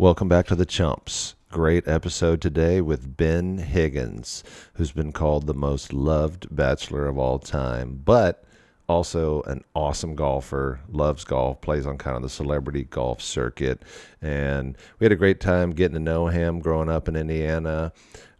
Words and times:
Welcome 0.00 0.28
back 0.28 0.46
to 0.46 0.54
the 0.54 0.64
Chumps. 0.64 1.34
Great 1.50 1.88
episode 1.88 2.40
today 2.40 2.80
with 2.80 3.16
Ben 3.16 3.58
Higgins, 3.58 4.44
who's 4.74 4.92
been 4.92 5.10
called 5.10 5.48
the 5.48 5.54
most 5.54 5.92
loved 5.92 6.46
bachelor 6.54 7.08
of 7.08 7.18
all 7.18 7.40
time, 7.40 8.00
but 8.04 8.44
also 8.88 9.42
an 9.42 9.64
awesome 9.74 10.14
golfer, 10.14 10.78
loves 10.88 11.24
golf, 11.24 11.60
plays 11.62 11.84
on 11.84 11.98
kind 11.98 12.14
of 12.14 12.22
the 12.22 12.28
celebrity 12.28 12.84
golf 12.84 13.20
circuit. 13.20 13.82
And 14.22 14.76
we 15.00 15.04
had 15.04 15.10
a 15.10 15.16
great 15.16 15.40
time 15.40 15.72
getting 15.72 15.94
to 15.96 16.00
know 16.00 16.28
him 16.28 16.60
growing 16.60 16.88
up 16.88 17.08
in 17.08 17.16
Indiana. 17.16 17.92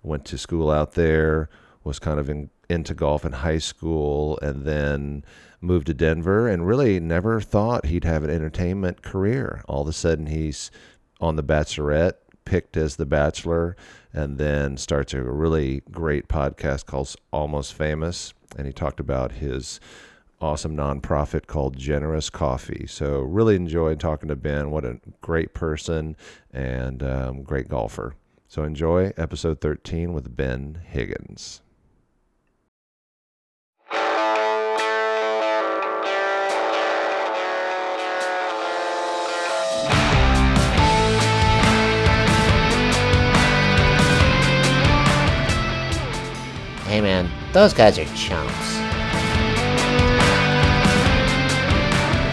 Went 0.05 0.25
to 0.27 0.39
school 0.39 0.71
out 0.71 0.93
there, 0.93 1.51
was 1.83 1.99
kind 1.99 2.21
of 2.21 2.31
in, 2.31 2.51
into 2.71 2.95
golf 2.95 3.25
in 3.25 3.33
high 3.33 3.59
school, 3.59 4.39
and 4.43 4.65
then 4.65 5.25
moved 5.61 5.89
to 5.89 5.95
Denver 5.95 6.47
and 6.47 6.69
really 6.69 7.01
never 7.01 7.41
thought 7.41 7.87
he'd 7.87 8.05
have 8.05 8.23
an 8.23 8.31
entertainment 8.31 9.03
career. 9.03 9.65
All 9.67 9.83
of 9.83 9.89
a 9.89 9.93
sudden, 9.93 10.27
he's 10.27 10.71
on 11.21 11.37
The 11.37 11.43
Bachelorette, 11.43 12.15
picked 12.45 12.77
as 12.77 12.97
The 12.97 13.07
Bachelor, 13.07 13.77
and 14.13 14.39
then 14.39 14.77
starts 14.77 15.15
a 15.15 15.23
really 15.23 15.83
great 15.91 16.29
podcast 16.29 16.87
called 16.87 17.15
Almost 17.33 17.75
Famous. 17.75 18.33
And 18.57 18.67
he 18.67 18.73
talked 18.73 19.01
about 19.01 19.33
his 19.33 19.81
awesome 20.41 20.77
nonprofit 20.77 21.47
called 21.47 21.77
Generous 21.77 22.31
Coffee. 22.31 22.87
So, 22.89 23.21
really 23.21 23.57
enjoyed 23.57 24.01
talking 24.01 24.29
to 24.29 24.37
Ben. 24.37 24.71
What 24.71 24.85
a 24.85 25.01
great 25.21 25.55
person 25.55 26.17
and 26.53 27.03
um, 27.03 27.43
great 27.43 27.69
golfer. 27.69 28.15
So, 28.47 28.63
enjoy 28.63 29.13
episode 29.17 29.61
13 29.61 30.13
with 30.13 30.35
Ben 30.35 30.81
Higgins. 30.87 31.63
Hey 46.89 47.03
man, 47.03 47.31
those 47.53 47.75
guys 47.75 47.99
are 47.99 48.05
chumps. 48.17 48.55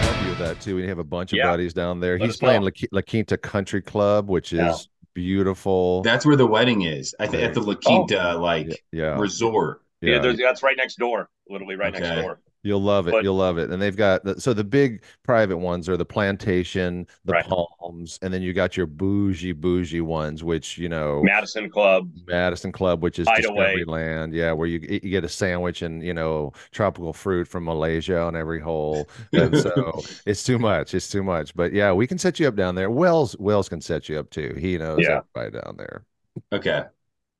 help 0.02 0.22
you 0.22 0.28
with 0.30 0.38
that 0.38 0.58
too. 0.62 0.74
We 0.76 0.88
have 0.88 0.98
a 0.98 1.04
bunch 1.04 1.34
of 1.34 1.36
Yeah. 1.36 1.50
buddies 1.50 1.74
down 1.74 2.00
there. 2.00 2.18
Let 2.18 2.24
He's 2.24 2.38
playing. 2.38 2.62
La, 2.62 2.70
La 2.90 3.02
Quinta 3.02 3.36
Country 3.36 3.82
Club, 3.82 4.30
which 4.30 4.54
is 4.54 4.58
Yeah. 4.60 4.76
beautiful. 5.12 6.00
That's 6.00 6.24
where 6.24 6.36
the 6.36 6.46
wedding 6.46 6.82
is. 6.82 7.14
I 7.20 7.26
think 7.26 7.42
at 7.42 7.52
the 7.52 7.60
La 7.60 7.74
Quinta 7.74 8.32
oh. 8.32 8.40
like 8.40 8.82
yeah, 8.92 9.18
resort. 9.18 9.82
Yeah, 10.00 10.14
yeah. 10.14 10.18
there's, 10.20 10.38
that's 10.38 10.62
right 10.62 10.76
next 10.78 10.96
door, 10.96 11.28
literally 11.50 11.76
right 11.76 11.92
next 11.92 12.22
door. 12.22 12.40
You'll 12.66 12.82
love 12.82 13.06
it. 13.06 13.12
But- 13.12 13.22
You'll 13.22 13.36
love 13.36 13.58
it. 13.58 13.70
And 13.70 13.80
they've 13.80 13.96
got 13.96 14.24
the, 14.24 14.40
so 14.40 14.52
the 14.52 14.64
big 14.64 15.02
private 15.22 15.58
ones 15.58 15.88
are 15.88 15.96
the 15.96 16.04
plantation, 16.04 17.06
the 17.24 17.32
Right. 17.34 17.44
palms, 17.46 18.18
and 18.22 18.34
then 18.34 18.42
you 18.42 18.52
got 18.52 18.76
your 18.76 18.86
bougie 18.86 19.52
bougie 19.52 20.00
ones, 20.00 20.42
which 20.42 20.76
you 20.76 20.88
know 20.88 21.22
Madison 21.22 21.70
Club. 21.70 22.10
Madison 22.26 22.72
Club, 22.72 23.02
which 23.02 23.18
is 23.20 23.28
Hideaway. 23.28 23.76
Discovery 23.76 23.84
Land. 23.84 24.34
Yeah, 24.34 24.50
where 24.52 24.66
you 24.66 24.80
you 24.90 24.98
get 25.10 25.22
a 25.24 25.28
sandwich 25.28 25.82
and 25.82 26.02
you 26.02 26.12
know 26.12 26.52
tropical 26.72 27.12
fruit 27.12 27.46
from 27.46 27.64
Malaysia 27.64 28.18
on 28.20 28.34
every 28.34 28.60
hole. 28.60 29.08
And 29.32 29.56
so 29.56 30.02
it's 30.26 30.42
too 30.42 30.58
much. 30.58 30.92
It's 30.94 31.08
too 31.08 31.22
much. 31.22 31.54
But 31.54 31.72
yeah, 31.72 31.92
we 31.92 32.06
can 32.08 32.18
set 32.18 32.40
you 32.40 32.48
up 32.48 32.56
down 32.56 32.74
there. 32.74 32.90
Wells 32.90 33.36
Wells 33.38 33.68
can 33.68 33.80
set 33.80 34.08
you 34.08 34.18
up 34.18 34.30
too. 34.30 34.56
He 34.58 34.76
knows 34.76 34.98
Yeah. 35.02 35.20
everybody 35.36 35.62
down 35.64 35.76
there. 35.78 36.04
Okay. 36.52 36.82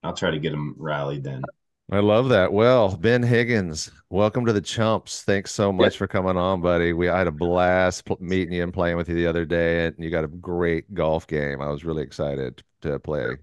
I'll 0.05 0.15
try 0.15 0.31
to 0.31 0.39
get 0.39 0.53
him 0.53 0.75
rallied 0.79 1.25
then. 1.25 1.43
I 1.91 2.01
love 2.01 2.29
that. 2.31 2.53
Well, 2.53 2.97
Ben 2.97 3.23
Higgins, 3.23 3.93
welcome 4.11 4.45
to 4.47 4.53
the 4.53 4.61
Chumps. 4.61 5.23
Thanks 5.23 5.53
so 5.53 5.73
much 5.73 5.97
for 5.97 6.09
coming 6.09 6.37
on, 6.37 6.61
buddy. 6.61 6.93
We 6.93 7.09
I 7.09 7.19
had 7.19 7.29
a 7.29 7.33
blast 7.33 8.09
meeting 8.21 8.55
you 8.55 8.65
and 8.65 8.75
playing 8.75 8.97
with 8.97 9.09
you 9.09 9.15
the 9.15 9.27
other 9.29 9.45
day, 9.47 9.87
and 9.87 9.95
you 9.99 10.11
got 10.11 10.25
a 10.25 10.29
great 10.29 10.93
golf 10.95 11.29
game. 11.29 11.61
I 11.61 11.69
was 11.69 11.85
really 11.85 12.03
excited 12.03 12.63
to 12.83 12.99
play. 12.99 13.37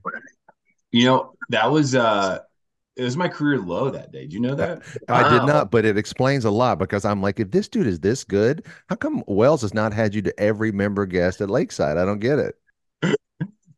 You 0.91 1.05
know, 1.05 1.33
that 1.49 1.71
was 1.71 1.95
uh 1.95 2.39
it 2.95 3.03
was 3.03 3.17
my 3.17 3.27
career 3.29 3.59
low 3.59 3.91
that 3.91 4.11
day. 4.11 4.27
Do 4.27 4.35
you 4.35 4.41
know 4.41 4.55
that? 4.55 4.83
I 5.07 5.23
did 5.23 5.43
Wow. 5.43 5.45
not, 5.45 5.71
but 5.71 5.85
it 5.85 5.97
explains 5.97 6.45
a 6.45 6.51
lot 6.51 6.79
because 6.79 7.05
I'm 7.05 7.21
like, 7.21 7.39
if 7.39 7.51
this 7.51 7.67
dude 7.67 7.87
is 7.87 7.99
this 7.99 8.23
good, 8.23 8.65
how 8.89 8.95
come 8.95 9.23
Wells 9.27 9.61
has 9.61 9.73
not 9.73 9.93
had 9.93 10.13
you 10.15 10.21
to 10.23 10.39
every 10.39 10.71
member 10.71 11.05
guest 11.05 11.41
at 11.41 11.49
Lakeside? 11.49 11.97
I 11.97 12.05
don't 12.05 12.19
get 12.19 12.39
it. 12.39 12.55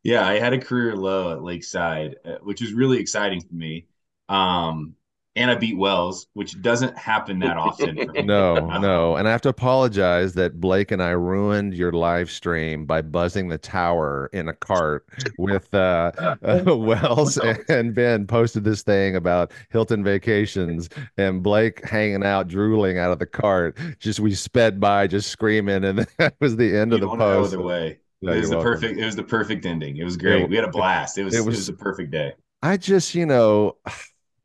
Yeah, 0.02 0.26
I 0.26 0.38
had 0.38 0.52
a 0.52 0.60
career 0.60 0.94
low 0.96 1.32
at 1.32 1.42
Lakeside, 1.42 2.16
uh, 2.24 2.36
which 2.42 2.60
was 2.60 2.72
really 2.72 2.98
exciting 2.98 3.40
for 3.42 3.54
me. 3.54 3.86
Um 4.28 4.94
and 5.38 5.50
I 5.50 5.54
beat 5.54 5.76
Wells, 5.76 6.28
which 6.32 6.62
doesn't 6.62 6.96
happen 6.96 7.40
that 7.40 7.58
often. 7.58 7.98
No, 8.24 8.54
no. 8.78 9.16
And 9.16 9.28
I 9.28 9.30
have 9.30 9.42
to 9.42 9.50
apologize 9.50 10.32
that 10.32 10.62
Blake 10.62 10.90
and 10.92 11.02
I 11.02 11.10
ruined 11.10 11.74
your 11.74 11.92
live 11.92 12.30
stream 12.30 12.86
by 12.86 13.02
buzzing 13.02 13.48
the 13.48 13.58
tower 13.58 14.30
in 14.32 14.48
a 14.48 14.54
cart 14.54 15.06
with 15.36 15.72
uh, 15.74 16.10
uh, 16.42 16.62
Wells 16.74 17.36
and 17.68 17.94
Ben 17.94 18.26
posted 18.26 18.64
this 18.64 18.80
thing 18.82 19.14
about 19.14 19.52
Hilton 19.68 20.02
vacations 20.02 20.88
and 21.18 21.42
Blake 21.42 21.84
hanging 21.86 22.24
out, 22.24 22.48
drooling 22.48 22.96
out 22.96 23.12
of 23.12 23.18
the 23.18 23.26
cart. 23.26 23.76
Just 23.98 24.20
we 24.20 24.34
sped 24.34 24.80
by, 24.80 25.06
just 25.06 25.28
screaming, 25.28 25.84
and 25.84 25.98
that 26.18 26.34
was 26.40 26.56
the 26.56 26.74
end 26.74 26.92
You 26.92 26.94
of 26.94 27.02
the 27.02 27.08
post. 27.14 27.52
the 27.52 27.60
way. 27.60 27.98
No, 28.22 28.32
it 28.32 28.40
was 28.40 28.48
the 28.48 28.56
welcome. 28.56 28.72
perfect 28.72 28.98
it 28.98 29.04
was 29.04 29.16
the 29.16 29.22
perfect 29.22 29.66
ending. 29.66 29.98
It 29.98 30.04
was 30.04 30.16
great. 30.16 30.40
Yeah, 30.40 30.46
we 30.46 30.56
had 30.56 30.64
a 30.64 30.70
blast. 30.70 31.18
It 31.18 31.24
was 31.24 31.34
it 31.34 31.40
it 31.40 31.44
was- 31.44 31.56
was, 31.56 31.66
the 31.66 31.74
perfect 31.74 32.10
day. 32.10 32.32
I 32.62 32.78
just, 32.78 33.14
you 33.14 33.26
know, 33.26 33.76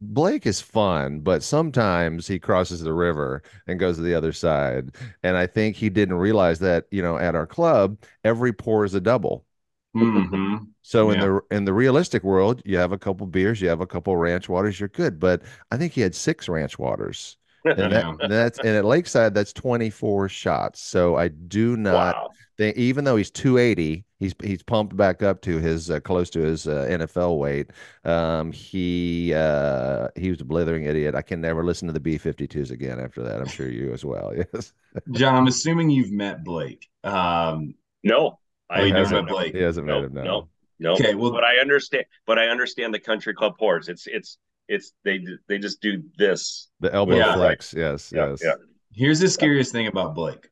Blake 0.02 0.48
is 0.48 0.62
fun, 0.62 1.20
but 1.20 1.44
sometimes 1.44 2.28
he 2.28 2.40
crosses 2.40 2.82
the 2.82 2.94
river 2.94 3.44
and 3.68 3.80
goes 3.80 3.98
to 3.98 4.02
the 4.02 4.16
other 4.16 4.34
side. 4.34 4.96
And 5.24 5.38
I 5.38 5.46
think 5.48 5.76
he 5.76 5.90
didn't 5.90 6.16
realize 6.16 6.60
that, 6.60 6.86
you 6.92 7.02
know, 7.04 7.18
at 7.18 7.36
our 7.36 7.46
club, 7.46 7.98
every 8.24 8.52
pour 8.52 8.84
is 8.84 8.96
a 8.96 9.02
double. 9.02 9.46
hmm 9.94 10.58
So 10.84 11.12
in 11.12 11.20
the 11.20 11.42
in 11.52 11.66
the 11.66 11.74
realistic 11.74 12.24
world, 12.24 12.62
you 12.66 12.78
have 12.78 12.92
a 12.92 12.98
couple 12.98 13.28
beers, 13.28 13.62
you 13.62 13.70
have 13.70 13.82
a 13.82 13.88
couple 13.88 14.16
ranch 14.18 14.50
waters, 14.50 14.80
you're 14.80 14.90
good. 14.90 15.20
But 15.20 15.44
I 15.72 15.78
think 15.78 15.94
he 15.94 16.02
had 16.02 16.16
six 16.16 16.50
ranch 16.50 16.80
waters. 16.80 17.38
And, 17.78 17.92
that, 17.92 18.16
that's 18.24 18.60
and 18.60 18.70
at 18.76 18.86
Lakeside, 18.86 19.34
that's 19.36 19.54
24 19.54 20.30
shots. 20.30 20.82
So 20.82 21.16
I 21.16 21.28
do 21.30 21.78
not 21.78 22.18
wow. 22.18 22.30
Think 22.62 22.78
even 22.78 23.04
though 23.04 23.16
he's 23.16 23.32
280, 23.32 24.06
he's 24.20 24.34
he's 24.44 24.64
pumped 24.64 24.96
back 24.96 25.24
up 25.24 25.42
to 25.42 25.58
his 25.58 25.90
uh, 25.90 26.00
close 26.00 26.30
to 26.32 26.40
his 26.40 26.68
uh, 26.68 26.86
NFL 26.90 27.38
weight. 27.38 27.72
Um, 28.06 28.52
he 28.52 29.34
uh, 29.34 30.08
he 30.16 30.30
was 30.30 30.42
a 30.42 30.46
blithering 30.46 30.84
idiot. 30.86 31.16
I 31.16 31.22
can 31.22 31.42
never 31.42 31.64
listen 31.64 31.88
to 31.88 31.94
the 31.94 32.00
B52s 32.00 32.72
again 32.72 33.00
after 33.00 33.22
that. 33.24 33.40
I'm 33.42 33.48
sure 33.48 33.70
you 33.70 33.94
as 33.94 34.06
well. 34.06 34.34
Yes, 34.54 34.74
John, 35.12 35.36
I'm 35.36 35.48
assuming 35.48 35.90
you've 35.90 36.12
met 36.12 36.44
Blake. 36.44 36.90
Um 37.04 37.76
No, 38.04 38.40
Oh, 38.70 38.84
you 38.84 38.94
never 38.94 39.08
haven't. 39.10 39.26
met 39.26 39.32
Blake. 39.32 39.56
he 39.56 39.62
hasn't 39.62 39.88
No, 39.88 40.02
made 40.02 40.06
him 40.08 40.14
now. 40.14 40.24
no, 40.24 40.50
no. 40.80 40.94
Okay, 40.94 41.16
well 41.16 41.32
But 41.32 41.44
I 41.44 41.58
understand. 41.58 42.06
But 42.26 42.40
I 42.40 42.48
understand 42.48 42.94
the 42.94 43.00
country 43.00 43.34
club 43.34 43.56
horse. 43.58 43.88
It's 43.88 44.06
it's 44.08 44.38
it's 44.68 44.94
they 45.04 45.20
they 45.48 45.60
just 45.60 45.82
do 45.82 46.04
this. 46.18 46.68
The 46.80 46.94
elbow 46.94 47.18
Yeah. 47.18 47.34
flex. 47.36 47.74
Yes, 47.74 48.12
Yeah, 48.12 48.30
yes. 48.32 48.44
yeah. 48.44 48.54
Here's 48.94 49.20
the 49.20 49.30
scariest 49.30 49.72
thing 49.72 49.88
about 49.88 50.14
Blake. 50.16 50.50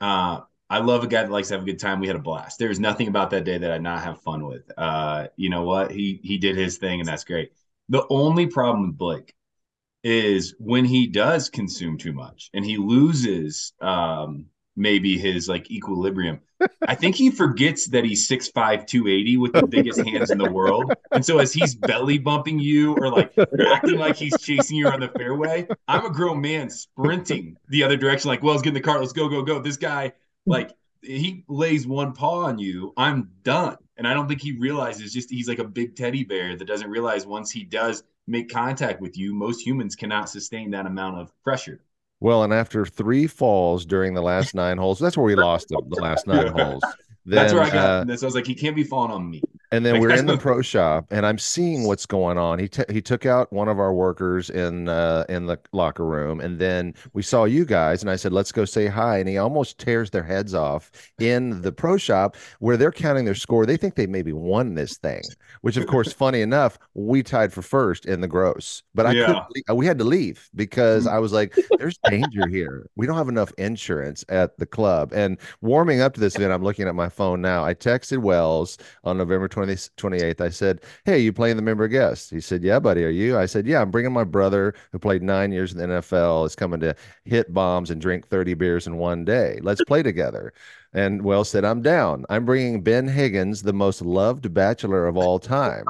Uh, 0.00 0.40
I 0.70 0.78
love 0.80 1.02
a 1.02 1.06
guy 1.06 1.22
that 1.22 1.30
likes 1.30 1.48
to 1.48 1.54
have 1.54 1.62
a 1.62 1.66
good 1.66 1.78
time. 1.78 2.00
We 2.00 2.06
had 2.08 2.16
a 2.16 2.20
blast. 2.20 2.58
There 2.58 2.68
was 2.68 2.80
nothing 2.80 3.08
about 3.08 3.30
that 3.30 3.44
day 3.44 3.58
that 3.58 3.70
I 3.70 3.74
did 3.74 3.82
not 3.82 4.02
have 4.02 4.20
fun 4.22 4.46
with. 4.46 4.70
Uh, 4.76 5.28
you 5.36 5.48
know 5.50 5.62
what? 5.62 5.90
He 5.90 6.20
he 6.22 6.38
did 6.38 6.56
his 6.56 6.78
thing, 6.78 7.00
and 7.00 7.08
that's 7.08 7.24
great. 7.24 7.52
The 7.88 8.06
only 8.10 8.46
problem 8.46 8.88
with 8.88 8.98
Blake 8.98 9.34
is 10.04 10.54
when 10.58 10.84
he 10.84 11.06
does 11.06 11.50
consume 11.50 11.98
too 11.98 12.12
much 12.12 12.50
and 12.54 12.64
he 12.64 12.76
loses 12.76 13.72
um 13.80 14.46
maybe 14.76 15.18
his 15.18 15.48
like 15.48 15.70
equilibrium. 15.70 16.40
I 16.86 16.94
think 16.94 17.16
he 17.16 17.30
forgets 17.30 17.88
that 17.88 18.04
he's 18.04 18.26
6'5, 18.26 18.86
280 18.86 19.36
with 19.36 19.52
the 19.52 19.62
biggest 19.62 20.00
hands 20.00 20.30
in 20.30 20.38
the 20.38 20.46
world. 20.46 20.94
And 21.12 21.24
so 21.24 21.38
as 21.38 21.52
he's 21.52 21.74
belly 21.74 22.18
bumping 22.18 22.58
you 22.58 22.94
or 22.96 23.10
like 23.10 23.32
acting 23.66 23.98
like 23.98 24.16
he's 24.16 24.40
chasing 24.40 24.76
you 24.76 24.88
on 24.88 25.00
the 25.00 25.08
fairway, 25.08 25.68
I'm 25.88 26.06
a 26.06 26.10
grown 26.10 26.40
man 26.40 26.70
sprinting 26.70 27.56
the 27.68 27.82
other 27.82 27.96
direction, 27.96 28.28
like, 28.28 28.42
well, 28.42 28.54
let's 28.54 28.62
get 28.62 28.70
in 28.70 28.74
the 28.74 28.80
car, 28.80 29.00
let's 29.00 29.12
go, 29.12 29.28
go, 29.28 29.42
go. 29.42 29.60
This 29.60 29.76
guy, 29.76 30.12
like, 30.48 30.72
he 31.02 31.44
lays 31.48 31.86
one 31.86 32.12
paw 32.12 32.44
on 32.44 32.58
you, 32.58 32.92
I'm 32.96 33.30
done. 33.42 33.76
And 33.96 34.06
I 34.06 34.14
don't 34.14 34.28
think 34.28 34.40
he 34.40 34.52
realizes 34.52 35.12
just 35.12 35.30
he's 35.30 35.48
like 35.48 35.58
a 35.58 35.64
big 35.64 35.96
teddy 35.96 36.24
bear 36.24 36.56
that 36.56 36.64
doesn't 36.64 36.90
realize 36.90 37.26
once 37.26 37.50
he 37.50 37.64
does 37.64 38.04
make 38.26 38.50
contact 38.50 39.00
with 39.00 39.16
you, 39.16 39.34
most 39.34 39.64
humans 39.66 39.96
cannot 39.96 40.28
sustain 40.28 40.70
that 40.72 40.86
amount 40.86 41.18
of 41.18 41.32
pressure. 41.42 41.80
Well, 42.20 42.42
and 42.42 42.52
after 42.52 42.84
three 42.84 43.26
falls 43.26 43.86
during 43.86 44.14
the 44.14 44.22
last 44.22 44.54
nine 44.54 44.76
holes, 44.76 44.98
that's 44.98 45.16
where 45.16 45.26
we 45.26 45.36
lost 45.36 45.70
him. 45.70 45.80
The 45.88 46.00
last 46.00 46.26
nine 46.26 46.48
holes. 46.56 46.82
That's 47.24 47.52
where 47.52 47.62
I 47.62 47.70
got. 47.70 47.76
uh, 47.76 48.04
why 48.06 48.12
I 48.20 48.24
was 48.24 48.34
like, 48.34 48.46
he 48.46 48.54
can't 48.54 48.74
be 48.74 48.84
falling 48.84 49.12
on 49.12 49.30
me. 49.30 49.42
And 49.70 49.84
then 49.84 49.94
Like, 49.94 50.00
we're 50.02 50.14
in 50.14 50.24
the 50.24 50.32
the- 50.32 50.38
pro 50.38 50.62
shop, 50.62 51.06
and 51.10 51.26
I'm 51.26 51.36
seeing 51.36 51.84
what's 51.84 52.06
going 52.06 52.38
on. 52.38 52.58
He 52.58 52.68
t- 52.68 52.84
he 52.88 53.02
took 53.02 53.26
out 53.26 53.52
one 53.52 53.68
of 53.68 53.78
our 53.78 53.92
workers 53.92 54.48
in 54.48 54.88
uh, 54.88 55.24
in 55.28 55.44
the 55.44 55.58
locker 55.72 56.06
room, 56.06 56.40
and 56.40 56.58
then 56.58 56.94
we 57.12 57.20
saw 57.22 57.44
you 57.44 57.66
guys, 57.66 58.00
and 58.02 58.10
I 58.10 58.16
said, 58.16 58.32
"Let's 58.32 58.50
go 58.50 58.64
say 58.64 58.86
hi." 58.86 59.18
And 59.18 59.28
he 59.28 59.36
almost 59.36 59.76
tears 59.78 60.08
their 60.10 60.22
heads 60.22 60.54
off 60.54 60.90
in 61.18 61.60
the 61.60 61.70
pro 61.70 61.98
shop 61.98 62.34
where 62.60 62.78
they're 62.78 62.90
counting 62.90 63.26
their 63.26 63.34
score. 63.34 63.66
They 63.66 63.76
think 63.76 63.94
they 63.96 64.06
maybe 64.06 64.32
won 64.32 64.74
this 64.74 64.96
thing, 64.96 65.20
which, 65.60 65.76
of 65.76 65.86
course, 65.86 66.12
funny 66.14 66.40
enough, 66.40 66.78
we 66.94 67.22
tied 67.22 67.52
for 67.52 67.60
first 67.60 68.06
in 68.06 68.22
the 68.22 68.28
gross. 68.28 68.82
But 68.94 69.04
I 69.04 69.12
Yeah. 69.12 69.44
le- 69.68 69.74
We 69.74 69.84
had 69.84 69.98
to 69.98 70.04
leave 70.04 70.48
because 70.54 71.06
I 71.06 71.18
was 71.18 71.32
like, 71.32 71.54
"There's 71.78 71.98
danger 72.08 72.46
here. 72.48 72.86
We 72.96 73.06
don't 73.06 73.16
have 73.18 73.28
enough 73.28 73.52
insurance 73.58 74.24
at 74.30 74.56
the 74.56 74.64
club." 74.66 75.12
And 75.12 75.36
warming 75.60 76.00
up 76.00 76.14
to 76.14 76.20
this 76.20 76.36
event, 76.36 76.52
I'm 76.54 76.62
looking 76.64 76.88
at 76.88 76.94
my 76.94 77.10
phone 77.10 77.42
now. 77.42 77.66
I 77.66 77.74
texted 77.74 78.18
Wells 78.18 78.78
on 79.04 79.18
November 79.18 79.46
20, 79.46 79.57
28th. 79.66 80.40
I 80.40 80.48
said, 80.50 80.80
Hey, 81.04 81.18
you 81.18 81.32
playing 81.32 81.56
the 81.56 81.62
member 81.62 81.88
guest? 81.88 82.30
He 82.30 82.40
said, 82.40 82.62
Yeah, 82.62 82.78
buddy. 82.78 83.04
Are 83.04 83.10
you? 83.10 83.38
I 83.38 83.46
said, 83.46 83.66
Yeah, 83.66 83.80
I'm 83.80 83.90
bringing 83.90 84.12
my 84.12 84.24
brother 84.24 84.74
who 84.92 84.98
played 84.98 85.22
nine 85.22 85.52
years 85.52 85.72
in 85.72 85.78
the 85.78 85.86
NFL, 85.86 86.46
is 86.46 86.54
coming 86.54 86.80
to 86.80 86.94
hit 87.24 87.52
bombs 87.52 87.90
and 87.90 88.00
drink 88.00 88.28
30 88.28 88.54
beers 88.54 88.86
in 88.86 88.96
one 88.96 89.24
day. 89.24 89.58
Let's 89.62 89.82
play 89.84 90.02
together. 90.02 90.52
And 90.92 91.22
Wells 91.22 91.50
said, 91.50 91.64
I'm 91.64 91.82
down. 91.82 92.24
I'm 92.30 92.46
bringing 92.46 92.82
Ben 92.82 93.06
Higgins, 93.06 93.62
the 93.62 93.74
most 93.74 94.00
loved 94.00 94.52
bachelor 94.54 95.06
of 95.06 95.16
all 95.16 95.38
time. 95.38 95.84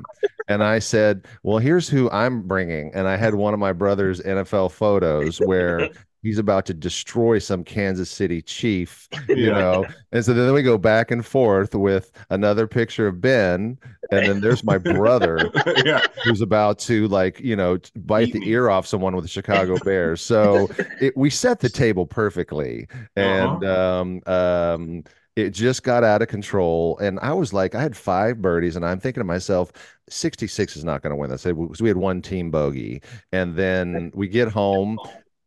And 0.49 0.65
I 0.65 0.79
said, 0.79 1.27
Well, 1.43 1.59
here's 1.59 1.89
who 1.89 2.11
I'm 2.11 2.43
bringing. 2.43 2.93
And 2.95 3.07
I 3.07 3.17
had 3.17 3.35
one 3.35 3.55
of 3.55 3.61
my 3.61 3.73
brother's 3.73 4.21
NFL 4.21 4.73
photos 4.73 5.39
where 5.39 5.91
he's 6.29 6.39
about 6.39 6.67
to 6.67 6.75
destroy 6.75 7.39
some 7.39 7.65
Kansas 7.65 8.11
City 8.11 8.43
chief, 8.43 9.09
you 9.29 9.47
Yeah. 9.47 9.53
know. 9.59 9.87
And 10.13 10.25
so 10.25 10.35
then 10.35 10.53
we 10.53 10.63
go 10.63 10.79
back 10.79 11.11
and 11.11 11.25
forth 11.25 11.75
with 11.75 12.13
another 12.31 12.67
picture 12.67 13.07
of 13.07 13.21
Ben, 13.21 13.79
and 14.11 14.27
then 14.27 14.41
there's 14.41 14.63
my 14.63 14.79
brother 14.79 15.51
yeah. 15.85 16.01
who's 16.25 16.41
about 16.41 16.79
to 16.81 17.09
like 17.09 17.41
you 17.41 17.57
know 17.57 17.79
bite 17.97 18.33
the 18.33 18.49
ear 18.49 18.69
off 18.69 18.87
someone 18.87 19.15
with 19.15 19.25
the 19.25 19.29
Chicago 19.29 19.77
Bears. 19.85 20.21
So 20.21 20.69
it, 21.01 21.17
we 21.17 21.31
set 21.31 21.61
the 21.61 21.69
table 21.69 22.07
perfectly, 22.07 22.87
and 23.17 23.65
um, 23.65 24.21
um, 24.27 25.05
it 25.37 25.51
just 25.51 25.83
got 25.83 26.05
out 26.05 26.21
of 26.21 26.29
control. 26.29 26.99
And 26.99 27.19
I 27.21 27.33
was 27.33 27.53
like, 27.53 27.75
I 27.75 27.81
had 27.81 27.97
five 27.97 28.43
birdies, 28.43 28.77
and 28.77 28.85
I'm 28.85 28.99
thinking 28.99 29.21
to 29.21 29.25
myself, 29.25 29.73
66 30.09 30.77
is 30.77 30.85
not 30.85 31.01
going 31.03 31.11
to 31.13 31.17
win 31.17 31.31
this. 31.31 31.45
Because 31.45 31.81
we 31.81 31.89
had 31.89 31.97
one 31.97 32.23
team 32.23 32.51
bogey, 32.51 33.03
and 33.33 33.55
then 33.55 34.11
we 34.15 34.27
get 34.27 34.49
home 34.49 34.99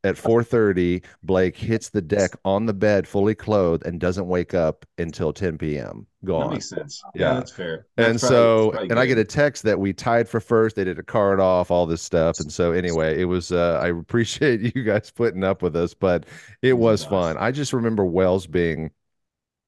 at 0.03 0.15
4:30. 0.15 1.03
Blake 1.23 1.55
hits 1.55 1.89
the 1.89 2.01
deck 2.01 2.31
on 2.43 2.65
the 2.65 2.73
bed, 2.73 3.07
fully 3.07 3.35
clothed, 3.35 3.85
and 3.85 3.99
doesn't 3.99 4.27
wake 4.27 4.53
up 4.53 4.85
until 4.97 5.31
10 5.33 5.57
p.m. 5.57 6.07
That 6.23 6.27
Gone. 6.27 6.49
makes 6.53 6.69
sense. 6.69 7.01
Yeah. 7.15 7.29
Yeah, 7.29 7.33
that's 7.35 7.51
fair. 7.51 7.85
And 7.97 8.19
probably- 8.19 8.19
so, 8.19 8.71
that's 8.71 8.83
and 8.91 8.99
I 8.99 9.05
get 9.05 9.17
a 9.17 9.23
text 9.25 9.63
that 9.63 9.79
we 9.79 9.93
tied 9.93 10.27
for 10.29 10.39
first. 10.39 10.75
They 10.75 10.83
did 10.83 10.99
a 10.99 11.03
card 11.03 11.39
off, 11.39 11.71
all 11.71 11.85
this 11.85 12.01
stuff. 12.01 12.39
And 12.39 12.51
so, 12.51 12.71
anyway, 12.71 13.19
it 13.19 13.25
was, 13.25 13.51
uh, 13.51 13.79
I 13.81 13.87
appreciate 13.89 14.61
you 14.75 14.83
guys 14.83 15.09
putting 15.11 15.43
up 15.43 15.61
with 15.61 15.75
us, 15.75 15.93
but 15.93 16.25
it 16.61 16.73
was 16.73 17.03
fun. 17.03 17.37
I 17.37 17.51
just 17.51 17.73
remember 17.73 18.05
Wells 18.05 18.45
being 18.47 18.91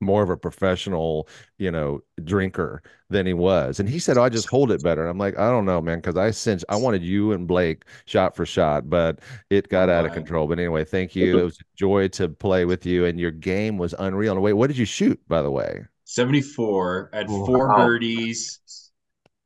more 0.01 0.23
of 0.23 0.29
a 0.29 0.37
professional, 0.37 1.27
you 1.57 1.71
know, 1.71 2.01
drinker 2.23 2.81
than 3.09 3.25
he 3.25 3.33
was. 3.33 3.79
And 3.79 3.87
he 3.87 3.99
said, 3.99 4.17
oh, 4.17 4.23
I 4.23 4.29
just 4.29 4.49
hold 4.49 4.71
it 4.71 4.83
better. 4.83 5.01
And 5.01 5.09
I'm 5.09 5.17
like, 5.17 5.37
I 5.39 5.49
don't 5.49 5.65
know, 5.65 5.81
man, 5.81 5.99
because 5.99 6.17
I 6.17 6.31
sensed 6.31 6.65
I 6.69 6.75
wanted 6.75 7.03
you 7.03 7.31
and 7.31 7.47
Blake 7.47 7.85
shot 8.05 8.35
for 8.35 8.45
shot, 8.45 8.89
but 8.89 9.19
it 9.49 9.69
got 9.69 9.89
out 9.89 10.05
of 10.05 10.11
control. 10.11 10.47
But 10.47 10.59
anyway, 10.59 10.83
thank 10.83 11.15
you. 11.15 11.39
It 11.39 11.43
was 11.43 11.59
a 11.59 11.63
joy 11.77 12.07
to 12.09 12.29
play 12.29 12.65
with 12.65 12.85
you, 12.85 13.05
and 13.05 13.19
your 13.19 13.31
game 13.31 13.77
was 13.77 13.93
unreal. 13.97 14.33
And 14.33 14.41
wait, 14.41 14.53
what 14.53 14.67
did 14.67 14.77
you 14.77 14.85
shoot, 14.85 15.19
by 15.27 15.41
the 15.41 15.51
way? 15.51 15.85
74 16.05 17.09
had 17.13 17.29
Wow. 17.29 17.45
four 17.45 17.75
birdies 17.75 18.59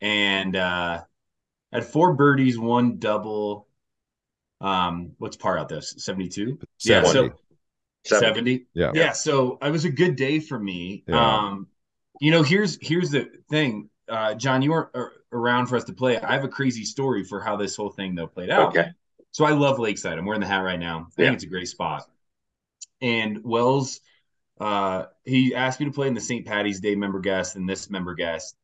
and 0.01 0.55
uh 0.55 1.01
had 1.71 1.85
four 1.85 2.13
birdies 2.13 2.57
one 2.59 2.97
double 2.97 3.67
um 4.61 5.11
what's 5.17 5.38
par 5.38 5.57
out 5.57 5.69
this 5.69 5.94
72 5.97 6.59
yeah 6.83 7.03
so 7.03 7.23
Seven. 7.23 7.33
70 8.07 8.65
Yeah. 8.74 8.92
yeah 8.94 9.12
so 9.12 9.57
it 9.62 9.71
was 9.71 9.86
a 9.86 9.92
good 9.92 10.15
day 10.15 10.39
for 10.39 10.57
me 10.59 11.04
Yeah. 11.07 11.45
um 11.45 11.68
you 12.21 12.31
know 12.31 12.44
here's 12.44 12.77
here's 12.81 13.12
the 13.12 13.30
thing 13.50 13.89
uh 14.09 14.33
john 14.36 14.62
you 14.62 14.71
weren't 14.71 14.89
around 15.31 15.68
for 15.68 15.75
us 15.75 15.83
to 15.86 15.94
play 15.94 16.19
i 16.19 16.33
have 16.33 16.44
a 16.44 16.48
crazy 16.50 16.83
story 16.86 17.24
for 17.24 17.42
how 17.42 17.56
this 17.57 17.75
whole 17.75 17.89
thing 17.89 18.15
though 18.15 18.27
played 18.27 18.50
out 18.50 18.69
Okay. 18.69 18.89
so 19.31 19.45
I 19.45 19.51
love 19.51 19.77
Lakeside. 19.80 20.18
I'm 20.18 20.25
wearing 20.25 20.42
the 20.42 20.48
hat 20.48 20.59
right 20.62 20.80
now. 20.80 21.00
I 21.00 21.12
think 21.15 21.27
Yeah. 21.27 21.33
it's 21.33 21.44
a 21.44 21.48
great 21.48 21.68
spot. 21.68 22.04
And 23.01 23.44
Wells, 23.44 24.00
uh, 24.59 25.06
he 25.25 25.54
asked 25.54 25.80
me 25.80 25.86
to 25.86 25.92
play 25.92 26.07
in 26.07 26.15
the 26.15 26.21
St. 26.21 26.45
Patty's 26.45 26.80
Day 26.80 26.95
member 26.95 27.19
guest 27.19 27.56
and 27.56 27.69
this 27.69 27.89
member 27.89 28.15
guest. 28.15 28.56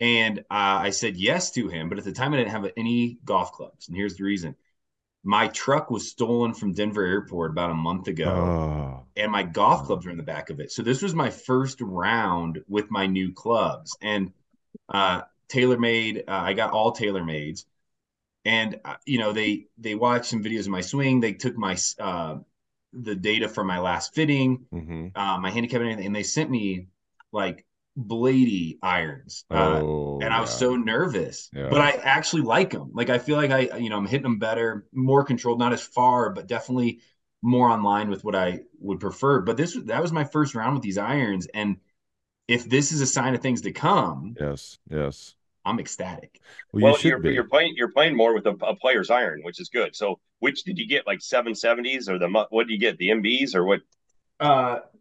And 0.00 0.40
uh, 0.40 0.78
I 0.86 0.90
said 0.90 1.16
yes 1.16 1.50
to 1.52 1.68
him, 1.68 1.88
but 1.88 1.98
at 1.98 2.04
the 2.04 2.12
time 2.12 2.32
I 2.32 2.36
didn't 2.36 2.50
have 2.52 2.70
any 2.76 3.18
golf 3.24 3.52
clubs. 3.52 3.88
And 3.88 3.96
here's 3.96 4.16
the 4.16 4.24
reason. 4.24 4.54
My 5.24 5.48
truck 5.48 5.90
was 5.90 6.10
stolen 6.10 6.54
from 6.54 6.72
Denver 6.74 7.04
Airport 7.04 7.50
about 7.50 7.70
a 7.70 7.74
month 7.74 8.08
ago, 8.08 8.28
Oh, 8.28 9.06
and 9.16 9.32
my 9.32 9.42
golf 9.42 9.84
clubs 9.86 10.04
were 10.04 10.12
in 10.12 10.18
the 10.18 10.22
back 10.22 10.50
of 10.50 10.60
it. 10.60 10.70
So 10.70 10.82
this 10.82 11.02
was 11.02 11.14
my 11.14 11.30
first 11.30 11.80
round 11.80 12.62
with 12.68 12.90
my 12.90 13.06
new 13.06 13.32
clubs. 13.32 13.96
And 14.02 14.32
uh, 14.88 15.22
TaylorMade, 15.48 16.24
uh, 16.28 16.32
I 16.32 16.52
got 16.54 16.72
all 16.72 16.92
TaylorMades 16.94 17.64
and 18.44 18.80
uh, 18.84 18.96
you 19.06 19.18
know 19.18 19.32
they 19.32 19.66
they 19.78 19.94
watched 19.94 20.26
some 20.26 20.42
videos 20.42 20.60
of 20.60 20.68
my 20.68 20.80
swing 20.80 21.20
they 21.20 21.32
took 21.32 21.56
my 21.56 21.76
uh 21.98 22.36
the 22.92 23.14
data 23.14 23.48
from 23.48 23.66
my 23.66 23.78
last 23.80 24.14
fitting 24.14 24.66
hmm 24.70 25.08
uh, 25.14 25.38
my 25.38 25.50
handicap 25.50 25.80
and 25.80 25.90
everything 25.90 26.06
and 26.06 26.16
they 26.16 26.22
sent 26.24 26.50
me 26.50 26.88
like 27.32 27.64
blady 27.98 28.78
irons 28.82 29.44
uh, 29.52 29.82
oh, 29.82 30.18
and 30.20 30.32
i 30.34 30.40
was 30.40 30.50
yeah. 30.50 30.58
so 30.58 30.76
nervous 30.76 31.50
Yeah. 31.52 31.62
but 31.68 31.80
i 31.80 31.92
actually 31.92 32.42
like 32.42 32.70
them 32.70 32.90
like 32.92 33.10
i 33.10 33.18
feel 33.18 33.36
like 33.36 33.50
i 33.50 33.76
you 33.78 33.88
know 33.90 33.96
i'm 33.96 34.06
hitting 34.06 34.22
them 34.24 34.38
better 34.38 34.86
more 34.92 35.24
controlled 35.24 35.58
not 35.58 35.72
as 35.72 35.82
far 35.82 36.30
but 36.30 36.46
definitely 36.48 37.00
more 37.42 37.68
online 37.68 38.10
with 38.10 38.24
what 38.24 38.34
i 38.34 38.60
would 38.80 39.00
prefer 39.00 39.40
but 39.40 39.56
this 39.56 39.78
that 39.84 40.02
was 40.02 40.12
my 40.12 40.24
first 40.24 40.54
round 40.54 40.74
with 40.74 40.82
these 40.82 40.98
irons 40.98 41.46
and 41.54 41.76
if 42.48 42.68
this 42.68 42.92
is 42.92 43.00
a 43.00 43.06
sign 43.06 43.34
of 43.34 43.42
things 43.42 43.62
to 43.62 43.72
come 43.72 44.38
yes, 44.38 44.78
yes. 44.90 45.34
i'm 45.64 45.78
ecstatic 45.80 46.40
Well, 46.72 46.80
Well, 46.80 46.92
you 46.92 46.94
should 46.94 47.06
you're, 47.08 47.22
be. 47.22 47.30
you're 47.30 47.48
playing 47.48 47.74
you're 47.76 47.90
playing 47.92 48.16
more 48.16 48.34
with 48.34 48.46
a, 48.46 48.50
a 48.62 48.76
player's 48.76 49.10
iron, 49.10 49.42
which 49.42 49.60
is 49.60 49.68
good. 49.70 49.96
So, 49.96 50.20
which 50.40 50.64
did 50.64 50.78
you 50.78 50.86
get? 50.86 51.06
Like 51.06 51.22
seven 51.22 51.54
seventies 51.54 52.08
or 52.08 52.18
the 52.18 52.28
what 52.50 52.66
did 52.66 52.72
you 52.74 52.78
get? 52.78 52.98
The 52.98 53.10
MBs 53.10 53.54
or 53.54 53.64
what? 53.64 53.80
Uh, 54.40 54.80
s- 54.80 54.93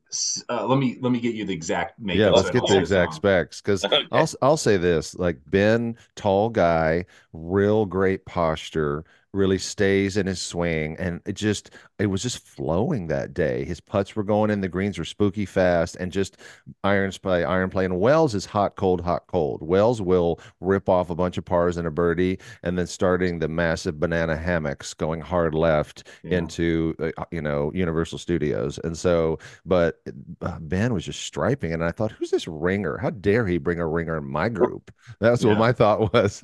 uh, 0.50 0.66
let 0.66 0.78
me 0.78 0.98
let 1.02 1.12
me 1.12 1.20
get 1.20 1.36
you 1.36 1.46
the 1.46 1.54
exact 1.54 2.00
make. 2.00 2.18
yeah, 2.18 2.30
let's 2.30 2.50
get 2.50 2.66
the 2.68 2.78
exact 2.78 3.14
wrong. 3.14 3.16
specs 3.16 3.62
because 3.62 3.84
Okay. 3.92 4.04
I'll 4.12 4.30
I'll 4.42 4.58
say 4.58 4.78
this: 4.78 5.16
like 5.16 5.40
Ben, 5.48 5.98
tall 6.16 6.50
guy, 6.50 7.06
real 7.34 7.86
great 7.86 8.26
posture, 8.26 9.04
really 9.34 9.58
stays 9.58 10.16
in 10.18 10.28
his 10.28 10.40
swing, 10.42 10.96
and 11.00 11.22
it 11.26 11.34
just 11.34 11.72
it 12.00 12.08
was 12.08 12.22
just 12.22 12.40
flowing 12.40 13.08
that 13.08 13.34
day. 13.34 13.66
His 13.66 13.80
putts 13.80 14.16
were 14.16 14.24
going 14.24 14.50
in, 14.52 14.62
the 14.62 14.68
greens 14.70 14.98
were 14.98 15.06
spooky 15.06 15.46
fast, 15.46 15.96
and 15.96 16.12
just 16.12 16.38
irons 16.84 17.18
play, 17.18 17.44
iron 17.44 17.70
play. 17.70 17.86
And 17.86 18.00
Wells 18.00 18.36
is 18.36 18.46
hot, 18.46 18.76
cold, 18.76 19.02
hot, 19.02 19.24
cold. 19.28 19.62
Wells 19.62 20.02
will 20.02 20.40
rip 20.60 20.88
off 20.90 21.10
a 21.10 21.16
bunch 21.16 21.38
of 21.38 21.46
pars 21.46 21.78
and 21.78 21.88
a 21.88 21.92
birdie, 21.92 22.40
and 22.64 22.78
then 22.78 22.88
starting 22.88 23.40
the 23.40 23.48
massive 23.48 24.00
banana 24.00 24.36
hammocks 24.38 24.94
going 24.94 25.22
hard 25.22 25.56
left 25.56 26.08
Yeah. 26.24 26.38
into 26.40 26.96
uh, 27.18 27.26
you 27.32 27.42
know 27.42 27.72
Universal 27.74 28.20
Studios, 28.20 28.80
and 28.84 28.98
so 28.98 29.40
but 29.66 30.02
uh, 30.42 30.60
Ben 30.60 30.94
was 30.94 31.06
just 31.06 31.22
striping, 31.22 31.74
and 31.74 31.84
I 31.84 31.92
thought, 31.92 32.12
who's 32.12 32.32
this 32.32 32.48
ringer? 32.48 32.98
How 32.98 33.10
dare 33.10 33.48
he 33.48 33.58
bring 33.58 33.80
a 33.80 33.88
ringer 33.88 34.18
in 34.18 34.26
my 34.30 34.50
group? 34.50 34.92
That's 35.20 35.44
what 35.44 35.58
my 35.58 35.72
thought 35.72 36.14
was. 36.14 36.42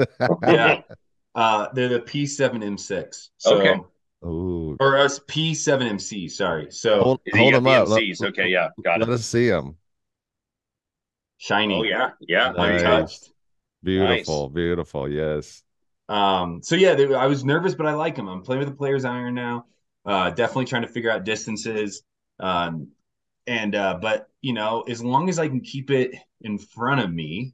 yeah. 0.48 0.82
Uh, 1.40 1.70
they're 1.74 1.88
the 1.88 2.02
P7M6. 2.02 3.30
So, 3.38 3.58
Okay. 3.58 3.80
Ooh, 4.26 4.76
or 4.82 4.98
us 4.98 5.20
P7MC. 5.20 6.28
Sorry. 6.28 6.70
So 6.70 7.02
hold, 7.02 7.22
You 7.26 7.38
hold 7.38 7.54
got 7.54 7.58
him 7.60 7.64
the 7.64 7.70
up. 7.72 7.88
Let, 7.88 8.02
MCs. 8.02 8.24
Okay, 8.24 8.48
yeah, 8.50 8.68
got 8.84 9.00
let 9.00 9.08
it. 9.08 9.12
Let 9.12 9.16
us 9.20 9.26
see 9.26 9.48
them. 9.48 9.78
shiny. 11.38 11.76
Oh 11.76 11.84
yeah, 11.84 12.12
yeah. 12.28 12.52
Nice. 12.52 12.82
untouched. 12.82 13.32
Beautiful, 13.84 14.50
beautiful. 14.50 15.10
Yes. 15.10 15.64
Um, 16.10 16.62
so 16.62 16.76
yeah, 16.76 16.96
they, 16.96 17.14
I 17.14 17.28
was 17.28 17.46
nervous, 17.46 17.74
but 17.76 17.86
I 17.86 17.94
like 17.94 18.16
them. 18.16 18.28
I'm 18.28 18.42
playing 18.42 18.60
with 18.60 18.70
the 18.70 18.76
player's 18.76 19.06
iron 19.06 19.36
now. 19.36 19.66
Uh, 20.06 20.30
definitely 20.32 20.66
trying 20.66 20.82
to 20.82 20.88
figure 20.88 21.12
out 21.12 21.24
distances. 21.24 22.04
Um, 22.40 22.90
and 23.48 23.76
uh, 23.76 23.98
but 24.02 24.30
you 24.42 24.54
know, 24.54 24.82
as 24.82 25.02
long 25.02 25.30
as 25.30 25.40
I 25.40 25.48
can 25.48 25.62
keep 25.62 25.90
it 25.92 26.16
in 26.42 26.58
front 26.58 27.00
of 27.02 27.14
me, 27.14 27.54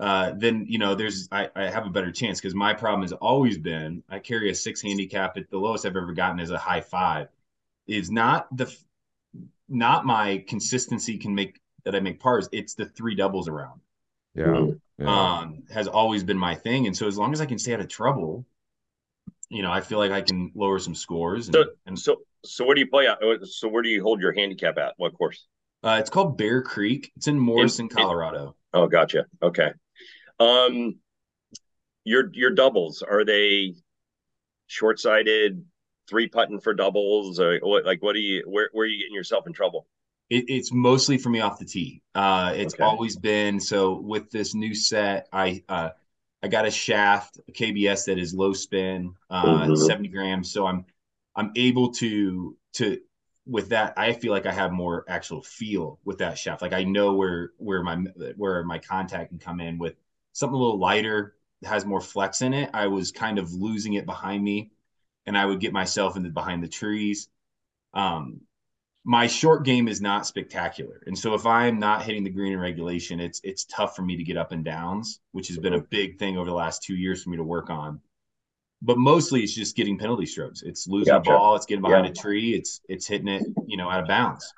uh, 0.00 0.32
then 0.36 0.66
you 0.68 0.78
know, 0.78 0.94
there's 0.94 1.28
I, 1.30 1.48
I 1.54 1.64
have 1.64 1.86
a 1.86 1.90
better 1.90 2.10
chance 2.10 2.40
because 2.40 2.54
my 2.54 2.74
problem 2.74 3.02
has 3.02 3.12
always 3.12 3.58
been 3.58 4.02
I 4.08 4.18
carry 4.18 4.50
a 4.50 4.54
six 4.54 4.80
handicap. 4.82 5.36
At 5.36 5.50
the 5.50 5.58
lowest 5.58 5.86
I've 5.86 5.96
ever 5.96 6.12
gotten 6.12 6.40
is 6.40 6.50
a 6.50 6.58
high 6.58 6.80
five. 6.80 7.28
Is 7.86 8.10
not 8.10 8.54
the 8.56 8.74
not 9.68 10.04
my 10.04 10.44
consistency 10.48 11.18
can 11.18 11.34
make 11.34 11.60
that 11.84 11.94
I 11.94 12.00
make 12.00 12.20
pars. 12.20 12.48
It's 12.52 12.74
the 12.74 12.86
three 12.86 13.14
doubles 13.14 13.48
around 13.48 13.80
Yeah. 14.34 14.46
Mm. 14.46 14.80
yeah. 14.98 15.38
um, 15.40 15.62
has 15.70 15.86
always 15.86 16.24
been 16.24 16.38
my 16.38 16.54
thing. 16.54 16.86
And 16.86 16.96
so 16.96 17.06
as 17.06 17.18
long 17.18 17.32
as 17.32 17.40
I 17.40 17.46
can 17.46 17.58
stay 17.58 17.74
out 17.74 17.80
of 17.80 17.88
trouble, 17.88 18.44
you 19.50 19.62
know, 19.62 19.70
I 19.70 19.80
feel 19.80 19.98
like 19.98 20.10
I 20.10 20.22
can 20.22 20.50
lower 20.54 20.78
some 20.78 20.94
scores. 20.94 21.48
And, 21.48 21.54
So, 21.54 21.64
and 21.86 21.98
so, 21.98 22.16
so 22.44 22.64
where 22.64 22.74
do 22.74 22.80
you 22.80 22.88
play 22.88 23.06
at? 23.06 23.18
So, 23.46 23.68
where 23.68 23.82
do 23.82 23.88
you 23.88 24.02
hold 24.02 24.20
your 24.20 24.32
handicap 24.32 24.78
at? 24.78 24.94
What 24.96 25.14
course? 25.14 25.46
uh, 25.82 25.98
it's 26.00 26.10
called 26.10 26.38
Bear 26.38 26.62
Creek. 26.62 27.12
It's 27.16 27.28
in 27.28 27.38
Morrison, 27.38 27.86
in- 27.86 27.96
Colorado. 27.96 28.56
Oh, 28.72 28.86
gotcha. 28.86 29.26
Okay. 29.42 29.72
Um, 30.40 31.00
your 32.04 32.30
your 32.32 32.50
doubles 32.50 33.02
are 33.02 33.24
they 33.24 33.74
short 34.68 35.00
sighted, 35.00 35.64
three 36.08 36.28
putting 36.28 36.60
for 36.60 36.74
doubles, 36.74 37.40
or 37.40 37.58
what? 37.60 37.86
Like, 37.86 38.02
what 38.02 38.16
are 38.16 38.20
you? 38.20 38.44
Where 38.46 38.70
where 38.72 38.84
are 38.84 38.88
you 38.88 38.98
getting 38.98 39.14
yourself 39.14 39.46
in 39.46 39.52
trouble? 39.52 39.86
It, 40.30 40.44
it's 40.48 40.72
mostly 40.72 41.18
for 41.18 41.28
me 41.28 41.40
off 41.40 41.58
the 41.58 41.64
tee. 41.64 42.02
Uh, 42.14 42.52
it's 42.56 42.74
Okay. 42.74 42.80
always 42.80 43.16
been 43.16 43.60
so. 43.60 43.94
With 44.00 44.30
this 44.30 44.54
new 44.54 44.74
set, 44.74 45.28
I 45.32 45.62
uh, 45.68 45.90
I 46.42 46.48
got 46.48 46.66
a 46.66 46.70
shaft, 46.70 47.38
a 47.48 47.52
KBS 47.52 48.06
that 48.06 48.18
is 48.18 48.34
low 48.34 48.52
spin, 48.52 49.14
uh, 49.30 49.68
Mhm. 49.68 49.74
70 49.74 50.08
grams. 50.08 50.50
So 50.52 50.66
I'm 50.66 50.86
I'm 51.36 51.52
able 51.56 51.92
to 51.94 52.56
to 52.74 53.00
with 53.46 53.68
that. 53.70 53.94
I 53.98 54.12
feel 54.14 54.32
like 54.32 54.46
I 54.46 54.52
have 54.52 54.72
more 54.72 55.04
actual 55.08 55.42
feel 55.42 55.98
with 56.04 56.18
that 56.18 56.38
shaft. 56.38 56.62
Like 56.62 56.72
I 56.72 56.84
know 56.84 57.14
where 57.14 57.50
where 57.58 57.82
my 57.82 57.96
where 58.36 58.62
my 58.64 58.78
contact 58.78 59.28
can 59.30 59.38
come 59.38 59.60
in 59.60 59.78
with 59.78 59.94
something 60.34 60.56
a 60.56 60.60
little 60.60 60.80
lighter, 60.80 61.36
has 61.64 61.86
more 61.86 62.02
flex 62.02 62.42
in 62.42 62.54
it. 62.54 62.70
I 62.74 62.88
was 62.88 63.12
kind 63.12 63.38
of 63.40 63.54
losing 63.54 63.94
it 63.94 64.06
behind 64.06 64.44
me, 64.44 64.72
and 65.26 65.38
I 65.38 65.46
would 65.46 65.60
get 65.60 65.72
myself 65.72 66.16
into 66.16 66.30
behind 66.30 66.62
the 66.62 66.68
trees. 66.68 67.30
Um, 67.94 68.42
my 69.04 69.26
short 69.26 69.64
game 69.64 69.88
is 69.88 70.00
not 70.00 70.26
spectacular. 70.26 71.02
And 71.06 71.18
so 71.18 71.34
if 71.34 71.46
I'm 71.46 71.78
not 71.78 72.04
hitting 72.04 72.24
the 72.24 72.30
green 72.30 72.54
in 72.54 72.60
regulation, 72.60 73.20
it's 73.20 73.40
it's 73.44 73.64
tough 73.66 73.96
for 73.96 74.02
me 74.02 74.16
to 74.16 74.24
get 74.24 74.36
up 74.38 74.52
and 74.52 74.64
downs, 74.64 75.20
which 75.32 75.48
has 75.48 75.58
been 75.58 75.74
a 75.74 75.80
big 75.80 76.18
thing 76.18 76.38
over 76.38 76.48
the 76.50 76.54
last 76.56 76.82
two 76.82 76.96
years 76.96 77.22
for 77.22 77.30
me 77.30 77.38
to 77.38 77.44
work 77.44 77.70
on. 77.70 78.00
But 78.82 78.98
mostly 78.98 79.42
it's 79.42 79.54
just 79.54 79.76
getting 79.76 79.98
penalty 79.98 80.26
strokes. 80.26 80.62
It's 80.62 80.86
losing 80.88 81.14
Gotcha. 81.14 81.30
a 81.30 81.34
ball, 81.34 81.56
it's 81.56 81.66
getting 81.66 81.82
behind 81.82 82.06
Yeah. 82.06 82.12
a 82.12 82.14
tree, 82.14 82.54
it's 82.54 82.80
it's 82.88 83.06
hitting 83.06 83.28
it, 83.28 83.42
you 83.66 83.76
know, 83.76 83.90
out 83.90 84.00
of 84.00 84.08
bounds. 84.08 84.52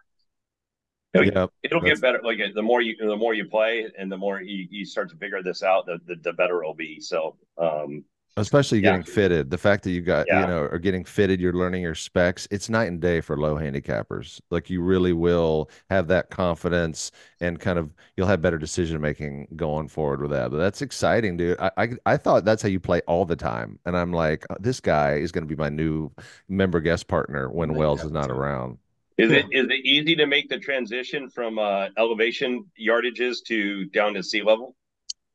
Yep. 1.14 1.50
It'll 1.62 1.80
get 1.80 2.00
better. 2.00 2.20
Like 2.22 2.38
the 2.54 2.62
more 2.62 2.82
you 2.82 2.96
the 2.96 3.16
more 3.16 3.32
you 3.34 3.46
play, 3.46 3.90
and 3.98 4.10
the 4.12 4.16
more 4.18 4.40
you, 4.42 4.66
you 4.70 4.84
start 4.84 5.08
to 5.10 5.16
figure 5.16 5.42
this 5.42 5.62
out, 5.62 5.86
the, 5.86 5.98
the 6.06 6.16
the 6.16 6.32
better 6.32 6.62
it'll 6.62 6.75
be. 6.75 7.00
So, 7.00 7.36
um, 7.58 8.04
Especially 8.38 8.80
Yeah. 8.80 8.98
getting 8.98 9.02
fitted. 9.14 9.48
The 9.48 9.56
fact 9.56 9.82
that 9.84 9.92
you 9.92 10.02
got, 10.02 10.26
Yeah. 10.28 10.42
you 10.42 10.46
know, 10.48 10.58
are 10.64 10.78
getting 10.78 11.04
fitted, 11.06 11.40
you're 11.40 11.54
learning 11.54 11.80
your 11.80 11.94
specs. 11.94 12.46
It's 12.50 12.68
night 12.68 12.84
and 12.88 13.00
day 13.00 13.22
for 13.22 13.38
low 13.38 13.54
handicappers. 13.54 14.42
Like 14.50 14.68
you 14.68 14.82
really 14.82 15.14
will 15.14 15.70
have 15.88 16.06
that 16.08 16.28
confidence 16.28 17.12
and 17.40 17.58
kind 17.58 17.78
of 17.78 17.94
you'll 18.14 18.26
have 18.26 18.42
better 18.42 18.58
decision 18.58 19.00
making 19.00 19.48
going 19.56 19.88
forward 19.88 20.20
with 20.20 20.32
that. 20.32 20.50
But 20.50 20.58
that's 20.58 20.82
exciting, 20.82 21.38
dude. 21.38 21.58
I 21.58 21.70
I, 21.78 21.88
I 22.04 22.16
thought 22.18 22.44
that's 22.44 22.62
how 22.62 22.68
you 22.68 22.78
play 22.78 23.00
all 23.06 23.25
the 23.25 23.36
time. 23.36 23.78
And 23.86 23.96
I'm 23.96 24.12
like, 24.12 24.44
"Oh, 24.50 24.56
this 24.60 24.80
guy 24.80 25.14
is 25.14 25.32
going 25.32 25.44
to 25.44 25.48
be 25.48 25.56
my 25.58 25.70
new 25.70 26.10
member 26.46 26.80
guest 26.80 27.08
partner 27.08 27.48
when 27.48 27.72
Wells 27.72 28.04
is 28.04 28.12
not 28.12 28.30
around. 28.30 28.76
Is 29.18 29.32
it 29.32 29.46
is 29.50 29.66
it 29.66 29.85
easy 29.87 30.16
to 30.16 30.26
make 30.26 30.49
the 30.49 30.58
transition 30.58 31.30
from 31.30 31.58
uh, 31.58 31.88
elevation 31.99 32.66
yardages 32.80 33.38
to 33.46 33.87
down 33.87 34.14
to 34.14 34.23
sea 34.23 34.42
level? 34.42 34.76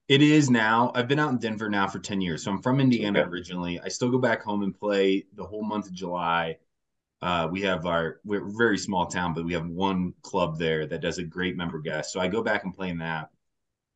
It 0.08 0.22
is 0.22 0.50
now. 0.50 0.92
I've 0.94 1.08
been 1.08 1.20
out 1.20 1.32
in 1.32 1.38
Denver 1.40 1.70
now 1.70 1.88
for 1.88 2.00
10 2.00 2.22
years. 2.22 2.44
So 2.44 2.52
I'm 2.52 2.62
from 2.62 2.80
Indiana 2.80 3.22
Okay. 3.22 3.30
originally. 3.30 3.80
I 3.80 3.88
still 3.88 4.10
go 4.12 4.20
back 4.20 4.44
home 4.44 4.62
and 4.64 4.78
play 4.78 5.26
the 5.36 5.46
whole 5.46 5.64
month 5.64 5.88
of 5.88 5.94
July. 5.94 6.58
Uh, 7.22 7.50
we 7.52 7.62
have 7.64 7.86
our, 7.88 8.20
we're 8.26 8.48
a 8.48 8.52
very 8.52 8.78
small 8.78 9.08
town, 9.08 9.34
but 9.34 9.46
we 9.46 9.54
have 9.54 9.68
one 9.68 10.14
club 10.24 10.60
there 10.60 10.88
that 10.88 11.02
does 11.02 11.20
a 11.20 11.24
great 11.24 11.58
member 11.58 11.80
guest. 11.80 12.14
So 12.14 12.20
I 12.22 12.28
go 12.30 12.44
back 12.44 12.66
and 12.66 12.74
play 12.76 12.90
in 12.90 13.00
that. 13.00 13.30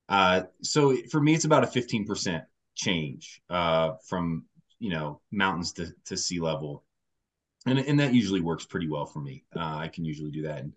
Uh, 0.10 0.44
so 0.64 0.98
for 1.12 1.22
me, 1.22 1.36
it's 1.36 1.46
about 1.46 1.66
a 1.66 1.68
15% 1.68 2.46
change 2.76 3.44
uh, 3.52 3.96
from, 4.08 4.46
you 4.80 4.92
know, 4.92 5.22
mountains 5.32 5.74
to, 5.74 5.94
to 6.06 6.18
sea 6.18 6.40
level. 6.42 6.85
And, 7.66 7.80
and 7.80 8.00
that 8.00 8.14
usually 8.14 8.42
works 8.42 8.66
pretty 8.66 8.88
well 8.88 9.06
for 9.06 9.20
me. 9.20 9.44
Uh, 9.56 9.78
I 9.78 9.88
can 9.88 10.06
usually 10.06 10.32
do 10.32 10.44
that. 10.44 10.60
And, 10.60 10.74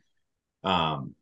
um, 0.65 1.15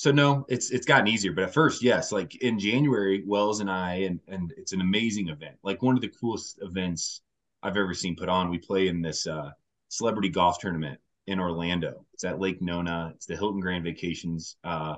so 0.00 0.10
no, 0.10 0.46
it's 0.48 0.70
it's 0.70 0.86
gotten 0.86 1.08
easier. 1.08 1.32
But 1.32 1.44
at 1.44 1.52
first, 1.52 1.82
yes, 1.82 2.10
like 2.10 2.34
in 2.36 2.58
January, 2.58 3.22
Wells 3.26 3.60
and 3.60 3.70
I, 3.70 3.96
and 3.96 4.18
and 4.28 4.50
it's 4.56 4.72
an 4.72 4.80
amazing 4.80 5.28
event. 5.28 5.56
Like 5.62 5.82
one 5.82 5.94
of 5.94 6.00
the 6.00 6.08
coolest 6.08 6.58
events 6.62 7.20
I've 7.62 7.76
ever 7.76 7.92
seen 7.92 8.16
put 8.16 8.30
on. 8.30 8.48
We 8.48 8.56
play 8.56 8.88
in 8.88 9.02
this 9.02 9.26
uh, 9.26 9.50
celebrity 9.88 10.30
golf 10.30 10.58
tournament 10.58 11.00
in 11.26 11.38
Orlando. 11.38 12.06
It's 12.14 12.24
at 12.24 12.40
Lake 12.40 12.62
Nona. 12.62 13.12
It's 13.14 13.26
the 13.26 13.36
Hilton 13.36 13.60
Grand 13.60 13.84
Vacations 13.84 14.56
uh, 14.64 14.96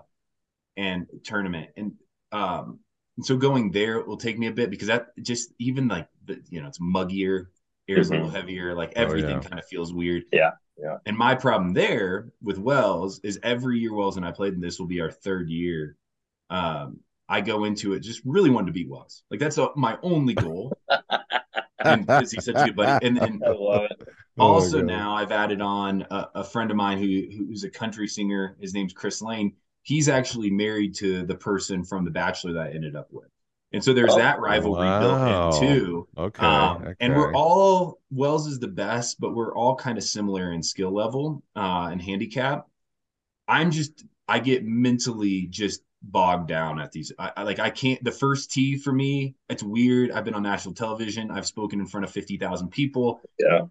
and 0.76 1.08
tournament. 1.24 1.70
And 1.76 1.94
um, 2.30 2.78
and 3.16 3.26
so 3.26 3.36
going 3.36 3.72
there 3.72 4.02
will 4.02 4.16
take 4.16 4.38
me 4.38 4.46
a 4.46 4.52
bit 4.52 4.70
because 4.70 4.88
that 4.88 5.08
just 5.20 5.52
even 5.58 5.88
like 5.88 6.08
the 6.24 6.40
you 6.48 6.62
know 6.62 6.68
it's 6.68 6.78
muggier, 6.78 7.46
air's 7.92 8.10
a 8.10 8.14
little 8.14 8.30
heavier, 8.30 8.74
like 8.74 8.92
everything 8.96 9.42
yeah. 9.42 9.48
kind 9.48 9.58
of 9.58 9.66
feels 9.66 9.92
weird. 9.92 10.24
Yeah, 10.32 10.50
yeah. 10.76 10.98
And 11.06 11.16
my 11.16 11.34
problem 11.34 11.72
there 11.72 12.32
with 12.42 12.58
Wells 12.58 13.20
is 13.22 13.38
every 13.42 13.78
year 13.78 13.94
Wells 13.94 14.16
and 14.16 14.26
I 14.26 14.32
played, 14.32 14.54
and 14.54 14.62
this 14.62 14.78
will 14.78 14.86
be 14.86 15.00
our 15.00 15.10
third 15.10 15.48
year. 15.50 15.96
Um, 16.50 17.00
I 17.28 17.40
go 17.40 17.64
into 17.64 17.94
it 17.94 18.00
just 18.00 18.20
really 18.24 18.50
wanting 18.50 18.66
to 18.66 18.72
beat 18.72 18.90
Wells. 18.90 19.24
Like 19.30 19.40
that's 19.40 19.58
uh 19.58 19.68
my 19.76 19.98
only 20.02 20.34
goal. 20.34 20.72
and 21.84 22.06
because 22.06 22.30
he's 22.30 22.44
such 22.44 22.56
a 22.56 22.66
good 22.66 22.76
buddy. 22.76 23.06
And 23.06 23.16
then 23.16 23.40
I 23.44 23.50
love 23.50 23.84
it. 23.90 24.08
Oh 24.38 24.54
also 24.54 24.78
God. 24.78 24.86
now 24.86 25.14
I've 25.14 25.32
added 25.32 25.60
on 25.60 26.06
a, 26.10 26.28
a 26.36 26.44
friend 26.44 26.70
of 26.70 26.76
mine 26.76 26.98
who 26.98 27.46
who's 27.46 27.64
a 27.64 27.70
country 27.70 28.08
singer. 28.08 28.56
His 28.60 28.74
name's 28.74 28.92
Chris 28.92 29.22
Lane. 29.22 29.54
He's 29.82 30.08
actually 30.08 30.50
married 30.50 30.94
to 30.96 31.24
the 31.24 31.34
person 31.34 31.84
from 31.84 32.04
The 32.04 32.10
Bachelor 32.10 32.52
that 32.54 32.68
I 32.68 32.70
ended 32.70 32.96
up 32.96 33.08
with. 33.10 33.28
And 33.72 33.82
so 33.82 33.92
there's 33.94 34.12
Oh, 34.12 34.18
that 34.18 34.38
rivalry 34.40 34.86
wow. 34.86 35.50
built 35.50 35.62
in 35.62 35.68
too. 35.68 36.08
Okay. 36.18 36.44
Um, 36.46 36.82
okay. 36.82 36.94
And 37.00 37.14
we're 37.14 37.32
all 37.34 38.00
Wells 38.10 38.46
is 38.46 38.58
the 38.58 38.68
best, 38.68 39.18
but 39.20 39.34
we're 39.34 39.54
all 39.54 39.76
kind 39.76 39.96
of 39.96 40.04
similar 40.04 40.52
in 40.52 40.62
skill 40.62 40.90
level 40.92 41.42
uh, 41.56 41.88
and 41.90 42.00
handicap. 42.02 42.66
I'm 43.48 43.70
just 43.70 44.04
I 44.28 44.38
get 44.38 44.64
mentally 44.64 45.46
just 45.50 45.82
bogged 46.02 46.48
down 46.48 46.80
at 46.80 46.92
these. 46.92 47.12
I, 47.18 47.32
I 47.38 47.42
like 47.44 47.58
I 47.58 47.70
can't. 47.70 48.02
The 48.04 48.12
first 48.12 48.50
tee 48.50 48.76
for 48.76 48.92
me, 48.92 49.34
it's 49.48 49.62
weird. 49.62 50.10
I've 50.12 50.24
been 50.24 50.34
on 50.34 50.42
national 50.42 50.74
television. 50.74 51.30
I've 51.30 51.46
spoken 51.46 51.80
in 51.80 51.86
front 51.86 52.04
of 52.04 52.10
fifty 52.10 52.36
thousand 52.36 52.68
people. 52.70 53.20
Yeah. 53.38 53.62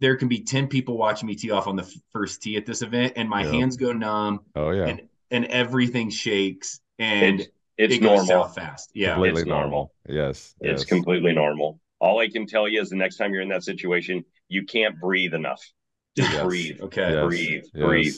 There 0.00 0.16
can 0.16 0.28
be 0.28 0.40
ten 0.40 0.68
people 0.68 0.98
watching 0.98 1.26
me 1.26 1.34
tee 1.34 1.50
off 1.50 1.66
on 1.66 1.76
the 1.76 1.82
f- 1.82 1.94
first 2.12 2.42
tee 2.42 2.56
at 2.58 2.66
this 2.66 2.82
event, 2.82 3.14
and 3.16 3.28
my 3.28 3.44
Yeah. 3.44 3.52
hands 3.52 3.76
go 3.78 3.92
numb, 3.92 4.40
oh 4.54 4.70
yeah. 4.70 4.84
and 4.86 5.02
and 5.30 5.44
everything 5.46 6.10
shakes, 6.10 6.80
and 6.98 7.40
It's 7.40 7.50
it's 7.78 7.94
it 7.96 8.02
normal. 8.02 8.44
fast. 8.48 8.90
Yeah, 8.94 9.14
completely 9.14 9.42
it's 9.42 9.48
normal. 9.48 9.70
normal. 9.70 9.92
Yes. 10.08 10.54
It's 10.60 10.82
yes. 10.82 10.84
completely 10.84 11.32
normal. 11.32 11.80
All 12.00 12.18
I 12.20 12.28
can 12.28 12.46
tell 12.46 12.68
you 12.68 12.80
is 12.80 12.90
the 12.90 12.96
next 12.96 13.16
time 13.16 13.32
you're 13.32 13.42
in 13.42 13.48
that 13.50 13.64
situation, 13.64 14.24
you 14.48 14.64
can't 14.64 14.98
breathe 15.00 15.34
enough. 15.34 15.62
Just 16.16 16.32
Yes. 16.32 16.42
breathe. 16.46 16.80
okay. 16.82 17.12
Yes, 17.12 17.24
breathe, 17.26 17.64
yes. 17.74 17.84
breathe. 17.86 18.14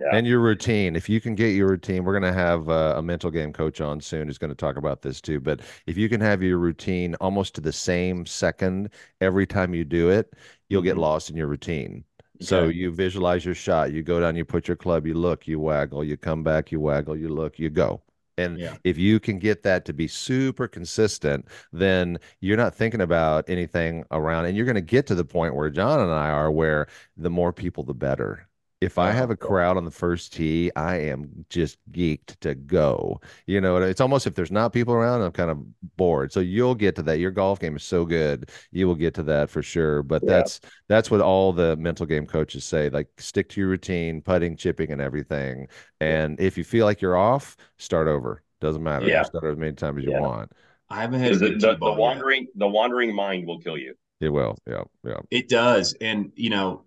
Yeah. 0.00 0.16
And 0.16 0.26
your 0.26 0.40
routine. 0.40 0.96
If 0.96 1.10
you 1.10 1.20
can 1.20 1.34
get 1.34 1.48
your 1.48 1.68
routine, 1.68 2.04
we're 2.04 2.18
going 2.18 2.32
to 2.32 2.38
have 2.38 2.66
uh, 2.70 2.94
a 2.96 3.02
mental 3.02 3.30
game 3.30 3.52
coach 3.52 3.82
on 3.82 4.00
soon 4.00 4.26
who's 4.26 4.38
going 4.38 4.48
to 4.50 4.54
talk 4.54 4.76
about 4.76 5.02
this 5.02 5.20
too. 5.20 5.38
But 5.38 5.60
if 5.86 5.98
you 5.98 6.08
can 6.08 6.20
have 6.22 6.42
your 6.42 6.56
routine 6.56 7.14
almost 7.16 7.54
to 7.56 7.60
the 7.60 7.72
same 7.72 8.24
second 8.24 8.88
every 9.20 9.46
time 9.46 9.74
you 9.74 9.84
do 9.84 10.08
it, 10.08 10.32
you'll 10.70 10.80
get 10.80 10.96
Mhm. 10.96 11.00
lost 11.00 11.28
in 11.28 11.36
your 11.36 11.46
routine. 11.46 12.04
So 12.40 12.64
Okay. 12.64 12.76
you 12.76 12.90
visualize 12.90 13.44
your 13.44 13.54
shot, 13.54 13.92
you 13.92 14.02
go 14.02 14.18
down, 14.18 14.34
you 14.34 14.46
put 14.46 14.66
your 14.66 14.78
club, 14.78 15.06
you 15.06 15.12
look, 15.14 15.46
you 15.46 15.60
waggle, 15.60 16.02
you 16.02 16.16
come 16.16 16.42
back, 16.42 16.72
you 16.72 16.80
waggle, 16.80 17.14
you 17.16 17.28
look, 17.28 17.58
you 17.58 17.68
go. 17.68 18.00
And 18.42 18.58
Yeah. 18.58 18.76
if 18.84 18.98
you 18.98 19.18
can 19.20 19.38
get 19.38 19.62
that 19.62 19.84
to 19.86 19.92
be 19.92 20.08
super 20.08 20.68
consistent, 20.68 21.46
then 21.72 22.18
you're 22.40 22.56
not 22.56 22.74
thinking 22.74 23.00
about 23.00 23.48
anything 23.48 24.04
around, 24.10 24.46
and 24.46 24.56
you're 24.56 24.66
going 24.66 24.74
to 24.76 24.80
get 24.80 25.06
to 25.08 25.14
the 25.14 25.24
point 25.24 25.54
where 25.54 25.70
John 25.70 26.00
and 26.00 26.10
I 26.12 26.30
are, 26.30 26.50
where 26.50 26.86
the 27.16 27.30
more 27.30 27.52
people, 27.52 27.84
the 27.84 27.94
better. 27.94 28.48
If 28.82 28.98
I 28.98 29.12
have 29.12 29.30
a 29.30 29.34
oh. 29.34 29.36
crowd 29.36 29.76
on 29.76 29.84
the 29.84 29.92
first 29.92 30.32
tee, 30.32 30.72
I 30.74 30.96
am 30.96 31.44
just 31.48 31.78
geeked 31.92 32.36
to 32.40 32.56
go. 32.56 33.20
You 33.46 33.60
know, 33.60 33.76
it's 33.76 34.00
almost 34.00 34.26
if 34.26 34.34
there's 34.34 34.50
not 34.50 34.72
people 34.72 34.92
around, 34.92 35.22
I'm 35.22 35.30
kind 35.30 35.50
of 35.52 35.58
bored. 35.96 36.32
So 36.32 36.40
you'll 36.40 36.74
get 36.74 36.96
to 36.96 37.02
that. 37.04 37.20
Your 37.20 37.30
golf 37.30 37.60
game 37.60 37.76
is 37.76 37.84
so 37.84 38.04
good, 38.04 38.50
you 38.72 38.88
will 38.88 38.96
get 38.96 39.14
to 39.14 39.22
that 39.24 39.50
for 39.50 39.62
sure. 39.62 40.02
But 40.02 40.22
Yeah. 40.24 40.30
that's 40.30 40.60
that's 40.88 41.10
what 41.12 41.20
all 41.20 41.52
the 41.52 41.76
mental 41.76 42.06
game 42.06 42.26
coaches 42.26 42.64
say. 42.64 42.90
Like 42.90 43.08
stick 43.18 43.48
to 43.50 43.60
your 43.60 43.70
routine, 43.70 44.20
putting, 44.20 44.56
chipping, 44.56 44.90
and 44.90 45.00
everything. 45.00 45.68
And 46.00 46.40
if 46.40 46.58
you 46.58 46.64
feel 46.64 46.84
like 46.84 47.00
you're 47.00 47.16
off, 47.16 47.56
start 47.78 48.08
over. 48.08 48.42
Doesn't 48.60 48.82
matter. 48.82 49.06
Yeah. 49.06 49.22
Start 49.22 49.44
over 49.44 49.52
as 49.52 49.58
many 49.58 49.74
times 49.74 49.98
as 49.98 50.04
you 50.04 50.20
want. 50.20 50.50
I 50.90 51.02
haven't 51.02 51.20
had 51.20 51.34
the, 51.34 51.50
the, 51.50 51.58
the 51.58 51.74
ball 51.76 51.90
yet. 51.90 51.98
wandering 51.98 52.46
the 52.56 52.66
wandering 52.66 53.14
mind 53.14 53.46
will 53.46 53.60
kill 53.60 53.78
you. 53.78 53.94
It 54.20 54.28
will. 54.28 54.56
Yeah. 54.68 54.82
Yeah. 55.04 55.20
It 55.30 55.48
does. 55.48 55.94
And, 56.00 56.32
you 56.36 56.50
know, 56.50 56.84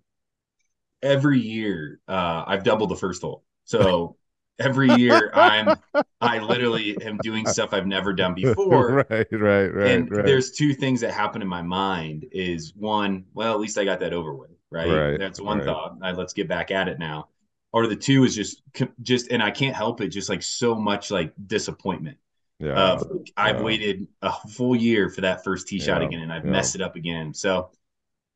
every 1.02 1.40
year 1.40 2.00
uh, 2.08 2.44
I've 2.46 2.64
doubled 2.64 2.90
the 2.90 2.96
first 2.96 3.22
hole. 3.22 3.44
So 3.64 4.16
every 4.58 4.90
year 4.94 5.30
I'm, 5.34 5.76
I 6.20 6.38
literally 6.38 6.96
am 7.02 7.18
doing 7.18 7.46
stuff 7.46 7.72
I've 7.72 7.86
never 7.86 8.12
done 8.12 8.34
before. 8.36 9.06
right. 9.08 9.26
Right. 9.32 9.66
Right. 9.66 9.90
and 9.90 10.10
right. 10.10 10.24
there's 10.24 10.52
two 10.52 10.74
things 10.74 11.00
that 11.00 11.12
happen 11.12 11.42
in 11.42 11.48
my 11.48 11.62
mind 11.62 12.26
is 12.32 12.72
one, 12.74 13.24
well, 13.34 13.52
at 13.52 13.60
least 13.60 13.78
I 13.78 13.84
got 13.84 14.00
that 14.00 14.12
over 14.12 14.34
with. 14.34 14.50
Right. 14.70 14.88
Right, 14.88 15.18
That's 15.18 15.40
one 15.40 15.58
right. 15.58 15.66
thought. 15.66 15.98
Right, 16.00 16.16
let's 16.16 16.32
get 16.32 16.48
back 16.48 16.70
at 16.70 16.88
it 16.88 16.98
now. 16.98 17.28
Or 17.72 17.86
the 17.86 17.96
two 17.96 18.24
is 18.24 18.34
just, 18.34 18.62
just, 19.02 19.30
and 19.30 19.42
I 19.42 19.50
can't 19.50 19.76
help 19.76 20.00
it. 20.00 20.08
Just 20.08 20.28
like 20.28 20.42
so 20.42 20.74
much 20.74 21.10
like 21.10 21.32
disappointment 21.46 22.18
yeah. 22.58 22.92
of 22.92 23.10
I've 23.36 23.56
yeah. 23.56 23.62
waited 23.62 24.08
a 24.22 24.32
full 24.48 24.74
year 24.74 25.10
for 25.10 25.22
that 25.22 25.44
first 25.44 25.68
tee 25.68 25.80
shot 25.80 26.02
again 26.02 26.20
and 26.20 26.32
I've 26.32 26.44
yeah. 26.44 26.50
messed 26.50 26.74
it 26.74 26.80
up 26.80 26.96
again. 26.96 27.34
So 27.34 27.70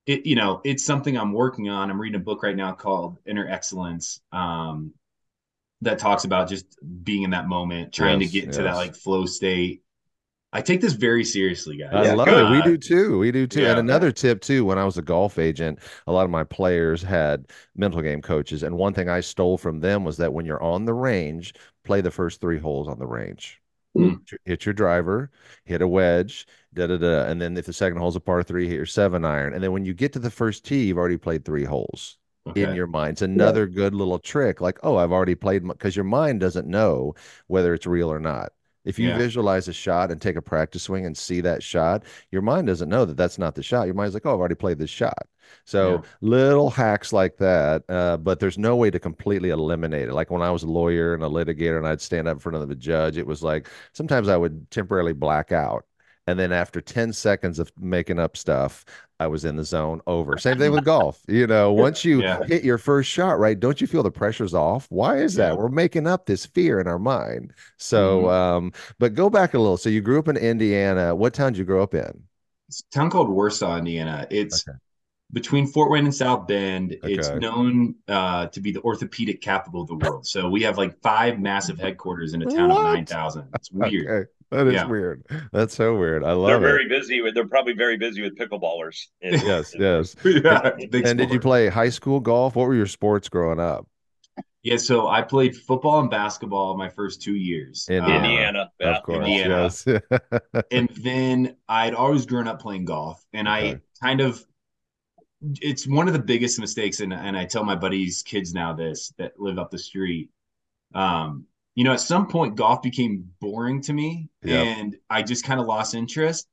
it 0.07 0.27
you 0.27 0.35
know, 0.37 0.61
it's 0.65 0.85
something 0.85 1.17
I'm 1.17 1.33
working 1.33 1.69
on. 1.69 1.91
I'm 1.91 2.01
reading 2.01 2.21
a 2.21 2.25
book 2.25 2.43
right 2.43 2.57
now 2.57 2.73
called 2.73 3.19
Inner 3.27 3.49
Excellence. 3.49 4.21
Um 4.33 4.95
that 5.83 5.99
talks 5.99 6.25
about 6.25 6.49
just 6.49 6.67
being 7.05 7.23
in 7.23 7.31
that 7.31 7.49
moment, 7.49 7.93
trying 7.93 8.19
Yes, 8.19 8.21
to 8.21 8.27
get 8.27 8.45
into 8.45 8.63
yes. 8.63 8.65
that 8.65 8.77
like 8.77 8.95
flow 8.95 9.27
state. 9.27 9.83
I 10.53 10.63
take 10.63 10.81
this 10.81 10.95
very 10.95 11.25
seriously, 11.25 11.77
guys. 11.79 11.91
I 11.93 12.05
Yeah, 12.05 12.13
love 12.13 12.27
good. 12.27 12.45
it. 12.47 12.49
We 12.49 12.61
do 12.63 12.77
too. 12.79 13.19
We 13.19 13.31
do 13.33 13.47
too. 13.47 13.65
Yeah. 13.65 13.71
and 13.71 13.79
another 13.79 14.11
tip 14.13 14.41
too, 14.41 14.65
when 14.65 14.79
I 14.79 14.85
was 14.85 14.97
a 14.99 15.03
golf 15.03 15.39
agent, 15.39 15.79
a 16.07 16.13
lot 16.13 16.25
of 16.25 16.31
my 16.31 16.45
players 16.45 17.03
had 17.03 17.47
mental 17.77 18.01
game 18.03 18.23
coaches. 18.23 18.63
And 18.63 18.77
one 18.77 18.95
thing 18.95 19.09
I 19.09 19.21
stole 19.21 19.59
from 19.59 19.81
them 19.81 20.05
was 20.05 20.17
that 20.19 20.33
when 20.33 20.47
you're 20.47 20.63
on 20.63 20.85
the 20.85 20.95
range, 20.95 21.55
play 21.85 22.01
the 22.01 22.11
first 22.11 22.41
three 22.41 22.59
holes 22.59 22.89
on 22.89 22.99
the 22.99 23.07
range. 23.07 23.60
Hmm. 23.95 24.15
Hit 24.45 24.67
your 24.67 24.73
driver, 24.73 25.31
hit 25.65 25.83
a 25.83 25.89
wedge, 25.89 26.47
da 26.75 26.87
da 26.87 26.97
da. 26.97 27.25
And 27.25 27.41
then 27.41 27.57
if 27.57 27.67
the 27.67 27.73
second 27.73 27.99
hole's 27.99 28.17
a 28.17 28.21
par 28.21 28.43
three, 28.43 28.69
hit 28.69 28.77
your 28.77 28.87
seven 28.87 29.25
iron. 29.25 29.53
And 29.53 29.63
then 29.63 29.73
when 29.73 29.85
you 29.85 29.95
get 29.95 30.13
to 30.13 30.19
the 30.21 30.31
first 30.31 30.65
tee, 30.65 30.85
you've 30.87 30.99
already 30.99 31.17
played 31.19 31.45
three 31.45 31.65
holes 31.65 32.19
in 32.55 32.73
your 32.73 32.87
mind. 32.87 33.13
It's 33.15 33.23
another 33.23 33.67
good 33.67 33.95
little 33.95 34.19
trick. 34.19 34.61
Like, 34.61 34.79
oh, 34.83 34.97
I've 34.97 35.13
already 35.13 35.35
played 35.35 35.67
because 35.67 35.97
your 35.97 36.05
mind 36.05 36.41
doesn't 36.41 36.69
know 36.69 37.15
whether 37.49 37.75
it's 37.75 37.87
real 37.87 38.13
or 38.13 38.21
not. 38.21 38.53
If 38.85 38.99
you 38.99 39.11
Yeah. 39.11 39.13
visualize 39.13 39.69
a 39.69 39.73
shot 39.73 40.11
and 40.11 40.21
take 40.21 40.37
a 40.37 40.43
practice 40.43 40.85
swing 40.85 41.07
and 41.07 41.17
see 41.17 41.41
that 41.43 41.63
shot, 41.63 42.05
your 42.31 42.43
mind 42.43 42.67
doesn't 42.67 42.89
know 42.89 43.05
that 43.05 43.17
that's 43.17 43.39
not 43.39 43.55
the 43.55 43.63
shot. 43.63 43.87
Your 43.87 43.95
mind's 43.95 44.15
like, 44.15 44.27
oh, 44.27 44.33
I've 44.35 44.39
already 44.39 44.55
played 44.55 44.79
this 44.79 44.91
shot. 44.91 45.29
So 45.65 46.01
Yeah. 46.01 46.03
little 46.21 46.71
hacks 46.71 47.13
like 47.13 47.37
that, 47.39 47.85
uh, 47.89 48.17
but 48.17 48.41
there's 48.41 48.59
no 48.59 48.77
way 48.77 48.91
to 48.91 48.99
completely 49.01 49.51
eliminate 49.51 50.09
it. 50.09 50.15
Like 50.15 50.31
when 50.31 50.43
I 50.43 50.51
was 50.51 50.63
a 50.63 50.69
lawyer 50.69 51.15
and 51.15 51.23
a 51.23 51.29
litigator 51.29 51.77
and 51.79 51.87
I'd 51.87 52.01
stand 52.01 52.29
up 52.29 52.35
in 52.37 52.39
front 52.41 52.57
of 52.57 52.71
a 52.71 52.75
judge, 52.75 53.17
it 53.17 53.27
was 53.27 53.43
like 53.43 53.69
sometimes 53.93 54.29
I 54.29 54.37
would 54.37 54.71
temporarily 54.71 55.13
black 55.13 55.53
out. 55.53 55.85
And 56.31 56.39
then 56.39 56.53
after 56.53 56.81
10 56.81 57.13
seconds 57.13 57.59
of 57.59 57.73
making 57.81 58.21
up 58.21 58.37
stuff, 58.37 58.85
I 59.19 59.27
was 59.27 59.45
in 59.45 59.57
the 59.57 59.65
zone 59.65 60.01
over. 60.07 60.39
Same 60.39 60.59
thing 60.59 60.71
with 60.71 60.85
golf. 60.95 61.21
You 61.27 61.49
know, 61.49 61.73
once 61.73 62.05
you 62.05 62.23
Yeah. 62.23 62.45
hit 62.45 62.63
your 62.63 62.79
first 62.79 63.11
shot, 63.11 63.41
right? 63.41 63.59
Don't 63.59 63.81
you 63.81 63.89
feel 63.89 64.05
the 64.05 64.13
pressure's 64.13 64.55
off? 64.55 64.87
Why 64.91 65.17
is 65.19 65.35
that? 65.35 65.49
Yeah. 65.55 65.59
We're 65.59 65.69
making 65.69 66.07
up 66.07 66.27
this 66.27 66.47
fear 66.47 66.79
in 66.79 66.87
our 66.87 67.01
mind. 67.01 67.53
So, 67.79 68.23
Mhm. 68.23 68.31
um, 68.31 68.73
but 69.01 69.15
go 69.15 69.29
back 69.29 69.55
a 69.55 69.59
little. 69.59 69.77
So 69.77 69.89
you 69.89 70.01
grew 70.01 70.21
up 70.21 70.29
in 70.29 70.37
Indiana. 70.37 71.17
What 71.17 71.35
town 71.35 71.53
did 71.53 71.59
you 71.59 71.65
grow 71.65 71.83
up 71.83 71.95
in? 71.95 72.23
It's 72.69 72.81
a 72.89 72.95
town 72.95 73.11
called 73.11 73.29
Warsaw, 73.29 73.77
Indiana. 73.79 74.29
It's 74.31 74.65
Okay. 74.69 74.79
between 75.33 75.67
Fort 75.67 75.91
Wayne 75.91 76.05
and 76.05 76.15
South 76.15 76.47
Bend. 76.47 76.97
It's 77.03 77.29
known 77.31 77.97
uh, 78.07 78.47
to 78.47 78.61
be 78.61 78.71
the 78.71 78.81
orthopedic 78.83 79.41
capital 79.43 79.83
of 79.83 79.89
the 79.89 79.97
world. 79.97 80.27
So 80.29 80.49
we 80.49 80.63
have 80.63 80.79
like 80.79 80.97
five 81.03 81.41
massive 81.41 81.79
headquarters 81.81 82.35
in 82.35 82.43
a 82.43 82.47
town 82.47 82.69
What? 82.69 82.79
of 82.79 82.85
9,000. 82.85 83.49
It's 83.57 83.73
weird. 83.73 84.07
Okay. 84.07 84.31
That 84.51 84.67
is 84.67 84.75
Yeah. 84.75 84.87
weird. 84.87 85.25
That's 85.53 85.75
so 85.75 85.97
weird. 85.97 86.25
I 86.25 86.33
love 86.33 86.39
it. 86.39 86.47
They're 86.47 86.55
love 86.55 86.63
it. 86.63 86.67
very 86.67 86.89
busy 86.89 87.21
with. 87.21 87.35
They're 87.35 87.47
probably 87.47 87.75
very 87.75 87.97
busy 87.97 88.23
with 88.23 88.37
pickleballers. 88.37 89.07
in- 89.21 89.35
Yes, 89.47 89.75
yes. 89.79 90.17
yeah, 90.25 90.73
it's 90.77 90.85
a 90.85 90.89
big 90.89 91.07
And 91.07 91.19
did 91.19 91.31
you 91.31 91.39
play 91.41 91.69
high 91.69 91.89
school 91.91 92.21
golf? 92.21 92.57
What 92.57 92.67
were 92.67 92.75
your 92.75 92.87
sports 92.87 93.29
growing 93.29 93.61
up? 93.61 93.87
Yeah, 94.63 94.77
so 94.77 95.09
I 95.09 95.23
played 95.23 95.57
football 95.57 96.01
and 96.01 96.11
basketball 96.11 96.77
my 96.77 96.91
first 96.91 97.23
two 97.23 97.35
years. 97.35 97.87
Indiana. 97.89 98.19
Um, 98.19 98.25
Indiana, 98.25 98.71
yeah. 98.79 98.97
of 98.99 99.03
course. 99.05 99.17
Indiana. 99.27 99.63
Yes. 99.63 99.87
and 100.71 100.89
then 101.03 101.57
I'd 101.69 101.95
always 101.95 102.27
grown 102.27 102.47
up 102.47 102.61
playing 102.61 102.85
golf, 102.85 103.25
and 103.33 103.49
Okay. 103.49 103.71
I 103.73 103.81
kind 104.07 104.21
of 104.21 104.45
it's 105.63 105.87
one 105.87 106.09
of 106.09 106.13
the 106.13 106.21
biggest 106.21 106.61
mistakes, 106.61 107.01
and 107.01 107.15
and 107.15 107.37
I 107.39 107.47
tell 107.47 107.65
my 107.65 107.75
buddies' 107.77 108.23
kids 108.23 108.53
now 108.53 108.75
this 108.75 109.15
that 109.17 109.39
live 109.39 109.59
up 109.59 109.71
the 109.71 109.79
street. 109.79 110.29
Um, 110.95 111.47
you 111.75 111.85
know, 111.85 111.93
at 111.93 112.01
some 112.01 112.27
point 112.29 112.57
golf 112.57 112.83
became 112.83 113.31
boring 113.41 113.81
to 113.83 113.93
me, 113.93 114.29
Yep. 114.43 114.75
and 114.75 114.97
I 115.09 115.23
just 115.23 115.45
kind 115.45 115.61
of 115.61 115.67
lost 115.67 115.95
interest. 115.95 116.49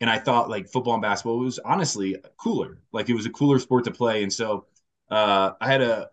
And 0.00 0.10
I 0.10 0.18
thought 0.18 0.50
like 0.50 0.68
football 0.68 0.94
and 0.94 1.02
basketball 1.02 1.38
was 1.40 1.58
honestly 1.60 2.16
cooler. 2.38 2.80
Like 2.92 3.08
it 3.08 3.14
was 3.14 3.26
a 3.26 3.30
cooler 3.30 3.58
sport 3.58 3.84
to 3.84 3.90
play. 3.92 4.22
And 4.22 4.32
so 4.32 4.66
uh, 5.10 5.52
I 5.60 5.66
had 5.68 5.82
a 5.82 6.10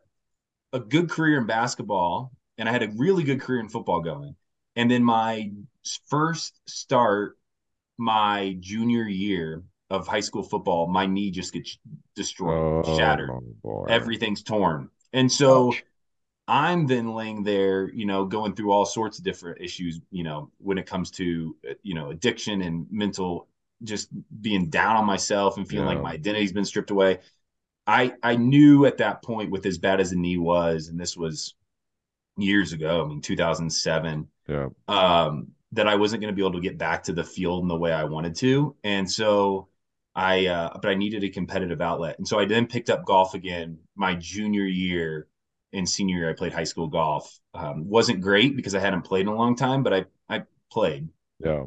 a 0.74 0.80
good 0.80 1.10
career 1.10 1.38
in 1.38 1.46
basketball, 1.48 2.32
and 2.58 2.68
I 2.68 2.72
had 2.72 2.84
a 2.84 2.90
really 2.96 3.24
good 3.24 3.42
career 3.42 3.60
in 3.60 3.70
football 3.70 4.02
going. 4.02 4.36
And 4.76 4.90
then 4.90 5.04
my 5.04 5.52
first 6.10 6.60
start, 6.68 7.38
my 7.98 8.58
junior 8.60 9.04
year 9.04 9.64
of 9.90 10.08
high 10.08 10.22
school 10.22 10.44
football, 10.44 10.88
my 10.88 11.06
knee 11.06 11.32
just 11.32 11.54
gets 11.54 11.78
destroyed, 12.16 12.66
Oh, 12.82 12.82
shattered. 12.82 13.38
boy. 13.62 13.88
Everything's 13.88 14.44
torn. 14.44 14.90
And 15.14 15.32
so 15.32 15.84
I'm 16.48 16.88
then 16.88 17.14
laying 17.14 17.44
there, 17.44 17.90
you 17.90 18.06
know, 18.06 18.26
going 18.26 18.54
through 18.56 18.72
all 18.72 18.86
sorts 18.86 19.18
of 19.18 19.24
different 19.24 19.62
issues, 19.62 20.02
you 20.12 20.24
know, 20.24 20.52
when 20.58 20.78
it 20.78 20.86
comes 20.86 21.10
to, 21.12 21.56
you 21.84 21.96
know, 21.96 22.10
addiction 22.10 22.62
and 22.62 22.86
mental, 22.92 23.48
just 23.84 24.10
being 24.42 24.70
down 24.70 24.98
on 24.98 25.06
myself 25.06 25.58
and 25.58 25.68
feeling 25.68 25.86
Yeah. 25.86 25.94
like 25.96 26.02
my 26.02 26.12
identity's 26.14 26.52
been 26.54 26.66
stripped 26.66 26.92
away. 26.92 27.20
I 27.88 28.14
I 28.24 28.36
knew 28.38 28.86
at 28.86 28.98
that 28.98 29.24
point, 29.24 29.52
with 29.52 29.66
as 29.66 29.78
bad 29.78 30.02
as 30.02 30.12
the 30.12 30.18
knee 30.18 30.38
was, 30.38 30.90
and 30.90 31.00
this 31.00 31.18
was 31.18 31.56
years 32.38 32.74
ago, 32.74 33.04
I 33.04 33.08
mean, 33.08 33.22
2007, 33.22 34.28
Yeah. 34.48 34.70
um, 34.88 35.50
that 35.74 35.88
I 35.88 35.96
wasn't 35.96 36.22
going 36.22 36.32
to 36.32 36.36
be 36.36 36.42
able 36.42 36.54
to 36.54 36.62
get 36.62 36.78
back 36.78 37.04
to 37.04 37.14
the 37.14 37.24
field 37.24 37.64
in 37.64 37.68
the 37.68 37.78
way 37.78 37.92
I 37.92 38.04
wanted 38.04 38.36
to. 38.38 38.76
And 38.84 39.10
so 39.10 39.70
I, 40.16 40.46
uh, 40.48 40.78
but 40.82 40.90
I 40.92 40.96
needed 40.96 41.24
a 41.24 41.30
competitive 41.30 41.82
outlet. 41.82 42.18
And 42.20 42.28
so 42.28 42.40
I 42.40 42.46
then 42.46 42.68
picked 42.68 42.90
up 42.90 43.06
golf 43.06 43.34
again 43.34 43.80
my 43.96 44.16
junior 44.16 44.66
year 44.66 45.28
and 45.74 45.88
senior 45.88 46.18
year. 46.18 46.30
I 46.30 46.34
played 46.34 46.54
high 46.54 46.64
school 46.64 46.88
golf. 46.88 47.40
Um, 47.54 47.88
wasn't 47.88 48.22
great 48.22 48.56
because 48.56 48.76
I 48.76 48.80
hadn't 48.80 49.04
played 49.04 49.22
in 49.22 49.28
a 49.28 49.36
long 49.36 49.56
time, 49.56 49.84
but 49.84 49.94
I, 49.94 50.06
I 50.30 50.44
played. 50.72 51.10
Yeah. 51.40 51.66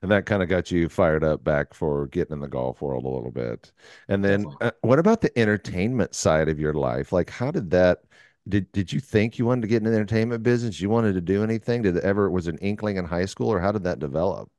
And 0.00 0.10
that 0.10 0.26
kind 0.26 0.42
of 0.42 0.48
got 0.48 0.70
you 0.70 0.88
fired 0.88 1.24
up 1.24 1.42
back 1.42 1.74
for 1.74 2.06
getting 2.08 2.34
in 2.34 2.40
the 2.40 2.48
golf 2.48 2.80
world 2.80 3.04
a 3.04 3.08
little 3.08 3.30
bit. 3.30 3.72
And 4.08 4.24
then 4.24 4.46
uh, 4.60 4.70
what 4.82 4.98
about 4.98 5.20
the 5.20 5.36
entertainment 5.38 6.14
side 6.14 6.48
of 6.48 6.60
your 6.60 6.74
life? 6.74 7.12
Like 7.12 7.30
how 7.30 7.50
did 7.50 7.70
that 7.70 8.02
did 8.48 8.70
did 8.72 8.92
you 8.92 9.00
think 9.00 9.38
you 9.38 9.46
wanted 9.46 9.62
to 9.62 9.68
get 9.68 9.78
in 9.78 9.84
the 9.84 9.94
entertainment 9.94 10.42
business? 10.42 10.80
You 10.80 10.88
wanted 10.88 11.14
to 11.14 11.20
do 11.20 11.42
anything? 11.42 11.82
Did 11.82 11.96
it 11.96 12.04
ever 12.04 12.30
was 12.30 12.46
an 12.46 12.58
inkling 12.58 12.96
in 12.96 13.04
high 13.04 13.24
school 13.24 13.48
or 13.48 13.60
how 13.60 13.72
did 13.72 13.84
that 13.84 13.98
develop? 13.98 14.50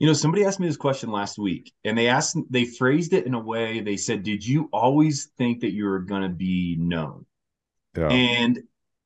You 0.00 0.06
know, 0.06 0.14
somebody 0.14 0.46
asked 0.46 0.58
me 0.58 0.66
this 0.66 0.78
question 0.78 1.10
last 1.10 1.38
week 1.38 1.74
and 1.84 1.96
they 1.96 2.08
asked, 2.08 2.34
they 2.48 2.64
phrased 2.64 3.12
it 3.12 3.26
in 3.26 3.34
a 3.34 3.38
way. 3.38 3.80
They 3.80 3.98
said, 3.98 4.22
did 4.22 4.46
you 4.46 4.70
always 4.72 5.26
think 5.36 5.60
that 5.60 5.72
you 5.72 5.84
were 5.84 5.98
going 5.98 6.22
to 6.22 6.30
be 6.30 6.74
known? 6.78 7.26
Yeah. 8.00 8.16
And 8.16 8.60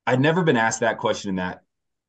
I'd 0.07 0.21
never 0.21 0.43
been 0.43 0.57
asked 0.57 0.81
that 0.81 0.99
question 0.99 1.31
in 1.31 1.37
that 1.37 1.63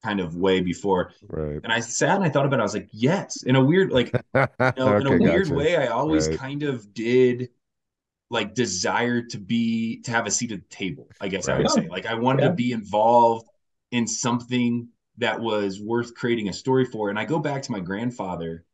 kind 0.03 0.19
of 0.19 0.35
way 0.35 0.61
before. 0.61 1.13
right. 1.27 1.63
And 1.63 1.73
I 1.73 1.79
sat 1.79 2.15
and 2.15 2.23
I 2.23 2.29
thought 2.29 2.45
about 2.45 2.59
it. 2.59 2.61
I 2.61 2.65
was 2.65 2.73
like, 2.75 2.89
yes, 2.91 3.43
in 3.43 3.55
a 3.55 3.63
weird, 3.63 3.91
like, 3.91 4.09
you 4.75 4.83
know, 4.85 4.97
in 4.97 5.07
a 5.07 5.13
weird 5.13 5.49
gotcha. 5.49 5.53
way, 5.53 5.77
I 5.77 5.87
always 5.87 6.27
Right. 6.27 6.39
kind 6.39 6.63
of 6.63 6.93
did 6.93 7.49
like 8.29 8.55
desire 8.55 9.21
to 9.21 9.37
be 9.37 10.01
to 10.03 10.11
have 10.11 10.27
a 10.27 10.31
seat 10.31 10.51
at 10.51 10.61
the 10.61 10.75
table, 10.75 11.09
I 11.21 11.27
guess 11.29 11.49
I 11.49 11.55
would 11.55 11.69
say. 11.69 11.87
Like 11.89 12.05
I 12.05 12.15
wanted 12.15 12.41
Yeah. 12.41 12.49
to 12.49 12.51
be 12.51 12.71
involved 12.71 13.49
in 13.91 14.07
something 14.07 14.89
that 15.17 15.39
was 15.41 15.81
worth 15.81 16.15
creating 16.15 16.49
a 16.49 16.53
story 16.53 16.85
for. 16.85 17.09
And 17.09 17.19
I 17.19 17.25
go 17.25 17.39
back 17.39 17.61
to 17.63 17.71
my 17.71 17.79
grandfather, 17.79 18.65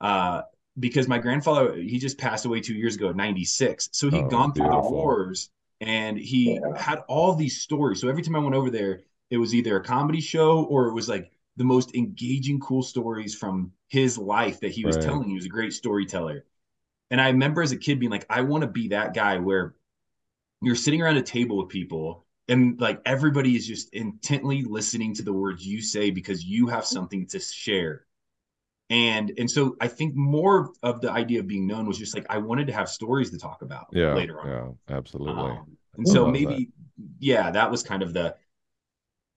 uh, 0.00 0.42
because 0.78 1.08
my 1.08 1.18
grandfather 1.18 1.74
he 1.76 1.98
just 1.98 2.18
passed 2.18 2.44
away 2.44 2.60
two 2.60 2.74
years 2.74 2.96
ago 2.96 3.12
96. 3.12 3.88
So 3.92 4.10
he'd 4.10 4.28
Oh, 4.28 4.28
gone 4.28 4.52
through 4.54 4.70
the 4.70 4.78
wars 4.78 5.50
and 5.80 6.18
he 6.18 6.62
Yeah. 6.62 6.76
had 6.76 7.00
all 7.08 7.34
these 7.34 7.60
stories. 7.60 8.00
So 8.00 8.08
every 8.08 8.22
time 8.22 8.36
I 8.36 8.40
went 8.40 8.54
over 8.54 8.70
there, 8.70 9.02
it 9.30 9.38
was 9.38 9.54
either 9.54 9.76
a 9.76 9.82
comedy 9.84 10.20
show 10.20 10.64
or 10.64 10.88
it 10.88 10.94
was 10.94 11.08
like 11.08 11.30
the 11.56 11.64
most 11.64 11.94
engaging, 11.94 12.60
cool 12.60 12.82
stories 12.82 13.34
from 13.34 13.72
his 13.88 14.18
life 14.18 14.60
that 14.60 14.72
he 14.72 14.84
was 14.84 14.96
Right. 14.96 14.98
telling. 14.98 15.28
He 15.28 15.34
was 15.34 15.46
a 15.46 15.50
great 15.50 15.72
storyteller. 15.72 16.44
And 17.10 17.20
I 17.20 17.28
remember 17.30 17.62
as 17.62 17.72
a 17.72 17.76
kid 17.78 18.00
being 18.00 18.12
like, 18.12 18.26
I 18.30 18.42
want 18.42 18.62
to 18.62 18.68
be 18.68 18.88
that 18.88 19.14
guy 19.14 19.38
where 19.38 19.74
you're 20.62 20.74
sitting 20.76 21.02
around 21.02 21.16
a 21.18 21.22
table 21.22 21.58
with 21.58 21.68
people 21.68 22.26
and 22.48 22.80
like 22.80 23.00
everybody 23.06 23.56
is 23.56 23.66
just 23.66 23.92
intently 23.94 24.64
listening 24.64 25.14
to 25.14 25.22
the 25.22 25.32
words 25.32 25.66
you 25.66 25.82
say 25.82 26.10
because 26.10 26.44
you 26.44 26.68
have 26.68 26.86
something 26.86 27.26
to 27.28 27.40
share. 27.40 28.05
And 28.88 29.32
and 29.38 29.50
so 29.50 29.76
I 29.80 29.88
think 29.88 30.14
more 30.14 30.70
of 30.82 31.00
the 31.00 31.10
idea 31.10 31.40
of 31.40 31.48
being 31.48 31.66
known 31.66 31.86
was 31.86 31.98
just 31.98 32.14
like 32.14 32.26
I 32.30 32.38
wanted 32.38 32.68
to 32.68 32.72
have 32.72 32.88
stories 32.88 33.30
to 33.30 33.38
talk 33.38 33.62
about 33.62 33.86
Yeah. 33.92 34.14
later 34.14 34.40
on. 34.40 34.48
Yeah, 34.48 34.70
absolutely. 34.88 35.50
Um, 35.52 35.76
and 35.96 36.06
I 36.06 36.08
so 36.08 36.26
maybe, 36.26 36.70
yeah, 37.18 37.50
that 37.50 37.70
was 37.70 37.82
kind 37.82 38.02
of 38.02 38.12
the, 38.14 38.36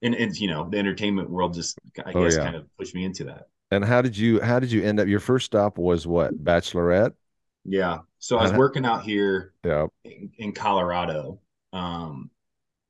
and, 0.02 0.16
and 0.16 0.36
you 0.38 0.48
know, 0.48 0.70
the 0.70 0.78
entertainment 0.78 1.30
world 1.30 1.54
just, 1.54 1.78
I 2.06 2.14
Oh, 2.14 2.22
guess, 2.22 2.36
yeah. 2.36 2.44
kind 2.44 2.56
of 2.56 2.66
pushed 2.78 2.96
me 2.96 3.04
into 3.04 3.26
that. 3.26 3.48
And 3.72 3.86
how 3.86 4.02
did 4.02 4.18
you 4.18 4.42
how 4.42 4.60
did 4.60 4.72
you 4.72 4.84
end 4.84 5.00
up 5.00 5.08
your 5.08 5.20
first 5.20 5.46
stop 5.48 5.78
was 5.78 6.08
what? 6.08 6.44
Bachelorette? 6.44 7.14
Yeah. 7.66 8.00
So 8.20 8.38
I 8.38 8.42
was 8.42 8.54
working 8.54 8.86
out 8.86 9.04
here 9.04 9.54
Yeah. 9.64 9.88
in, 10.04 10.32
in 10.38 10.52
Colorado. 10.54 11.40
Um, 11.74 12.32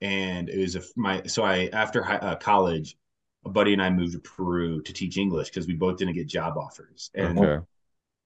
and 0.02 0.50
it 0.50 0.60
was 0.60 0.76
a, 0.76 0.84
my, 0.96 1.24
so 1.26 1.44
I, 1.44 1.70
after 1.74 2.04
high, 2.04 2.18
uh, 2.18 2.36
college, 2.38 2.98
a 3.46 3.50
buddy 3.50 3.74
and 3.74 3.82
I 3.82 3.90
moved 3.90 4.14
to 4.14 4.20
Peru 4.20 4.82
to 4.82 4.94
teach 4.94 5.18
English 5.18 5.50
because 5.50 5.68
we 5.68 5.74
both 5.76 5.98
didn't 5.98 6.16
get 6.16 6.28
job 6.28 6.58
offers. 6.58 7.10
And 7.16 7.40
Okay. 7.40 7.66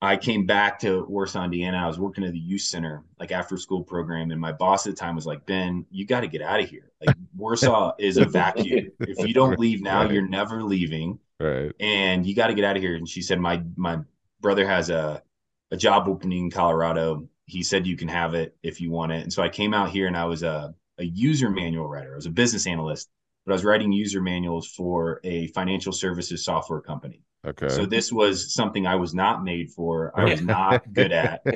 I 0.02 0.17
came 0.17 0.45
back 0.45 0.80
to 0.80 1.06
Warsaw, 1.06 1.45
Indiana. 1.45 1.78
I 1.78 1.88
was 1.88 1.97
working 1.97 2.26
at 2.26 2.34
the 2.34 2.39
youth 2.39 2.62
center, 2.63 3.06
like 3.19 3.32
after 3.32 3.56
school 3.58 3.84
program. 3.84 4.32
And 4.32 4.41
my 4.41 4.52
boss 4.52 4.86
at 4.86 4.95
the 4.95 4.99
time 4.99 5.15
was 5.15 5.26
like, 5.26 5.45
Ben, 5.45 5.86
you 5.91 6.06
got 6.06 6.21
to 6.21 6.28
get 6.28 6.41
out 6.41 6.60
of 6.60 6.69
here. 6.69 6.91
Like 7.06 7.15
Warsaw 7.38 7.93
is 7.99 8.17
a 8.17 8.26
vacuum. 8.26 8.91
If 8.99 9.26
you 9.26 9.34
don't 9.34 9.58
leave 9.58 9.82
now, 9.82 10.02
Right. 10.04 10.12
you're 10.12 10.28
never 10.28 10.62
leaving. 10.62 11.19
Right. 11.39 11.71
And 11.80 12.26
you 12.26 12.36
got 12.36 12.47
to 12.47 12.54
get 12.54 12.65
out 12.65 12.76
of 12.76 12.82
here. 12.82 12.95
And 12.95 13.08
she 13.08 13.21
said, 13.21 13.39
My 13.39 13.63
my 13.78 13.99
brother 14.41 14.67
has 14.67 14.89
a, 14.89 15.23
a 15.71 15.78
job 15.78 16.10
opening 16.10 16.45
in 16.45 16.52
Colorado. 16.52 17.30
He 17.45 17.63
said 17.63 17.88
you 17.88 17.95
can 17.95 18.10
have 18.10 18.34
it 18.34 18.58
if 18.62 18.82
you 18.82 18.91
want 18.91 19.13
it. 19.13 19.23
And 19.23 19.32
so 19.32 19.41
I 19.41 19.47
came 19.47 19.73
out 19.73 19.89
here 19.89 20.08
and 20.08 20.17
I 20.17 20.26
was 20.26 20.43
a, 20.43 20.76
a 20.97 21.06
user 21.06 21.49
manual 21.49 21.88
writer. 21.88 22.12
I 22.12 22.15
was 22.15 22.26
a 22.26 22.30
business 22.30 22.67
analyst. 22.67 23.10
But 23.45 23.51
I 23.51 23.56
was 23.56 23.65
writing 23.65 23.91
user 23.91 24.21
manuals 24.21 24.67
for 24.67 25.19
a 25.23 25.47
financial 25.47 25.91
services 25.91 26.45
software 26.45 26.82
company. 26.82 27.21
Okay. 27.45 27.67
So 27.67 27.86
this 27.86 28.12
was 28.12 28.53
something 28.53 28.88
I 28.88 28.95
was 28.95 29.13
not 29.13 29.43
made 29.43 29.69
for. 29.71 30.17
I 30.17 30.23
was 30.23 30.41
not 30.41 30.91
good 30.93 31.12
at. 31.12 31.41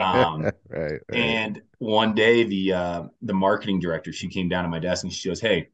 Um, 0.00 0.42
right, 0.68 0.92
right. 0.92 1.00
and 1.12 1.62
one 1.78 2.14
day, 2.14 2.44
the 2.44 2.72
uh, 2.72 3.02
the 3.22 3.32
marketing 3.32 3.80
director 3.80 4.12
she 4.12 4.28
came 4.28 4.48
down 4.48 4.64
to 4.64 4.70
my 4.70 4.78
desk 4.78 5.04
and 5.04 5.12
she 5.12 5.28
goes, 5.28 5.40
"Hey, 5.40 5.68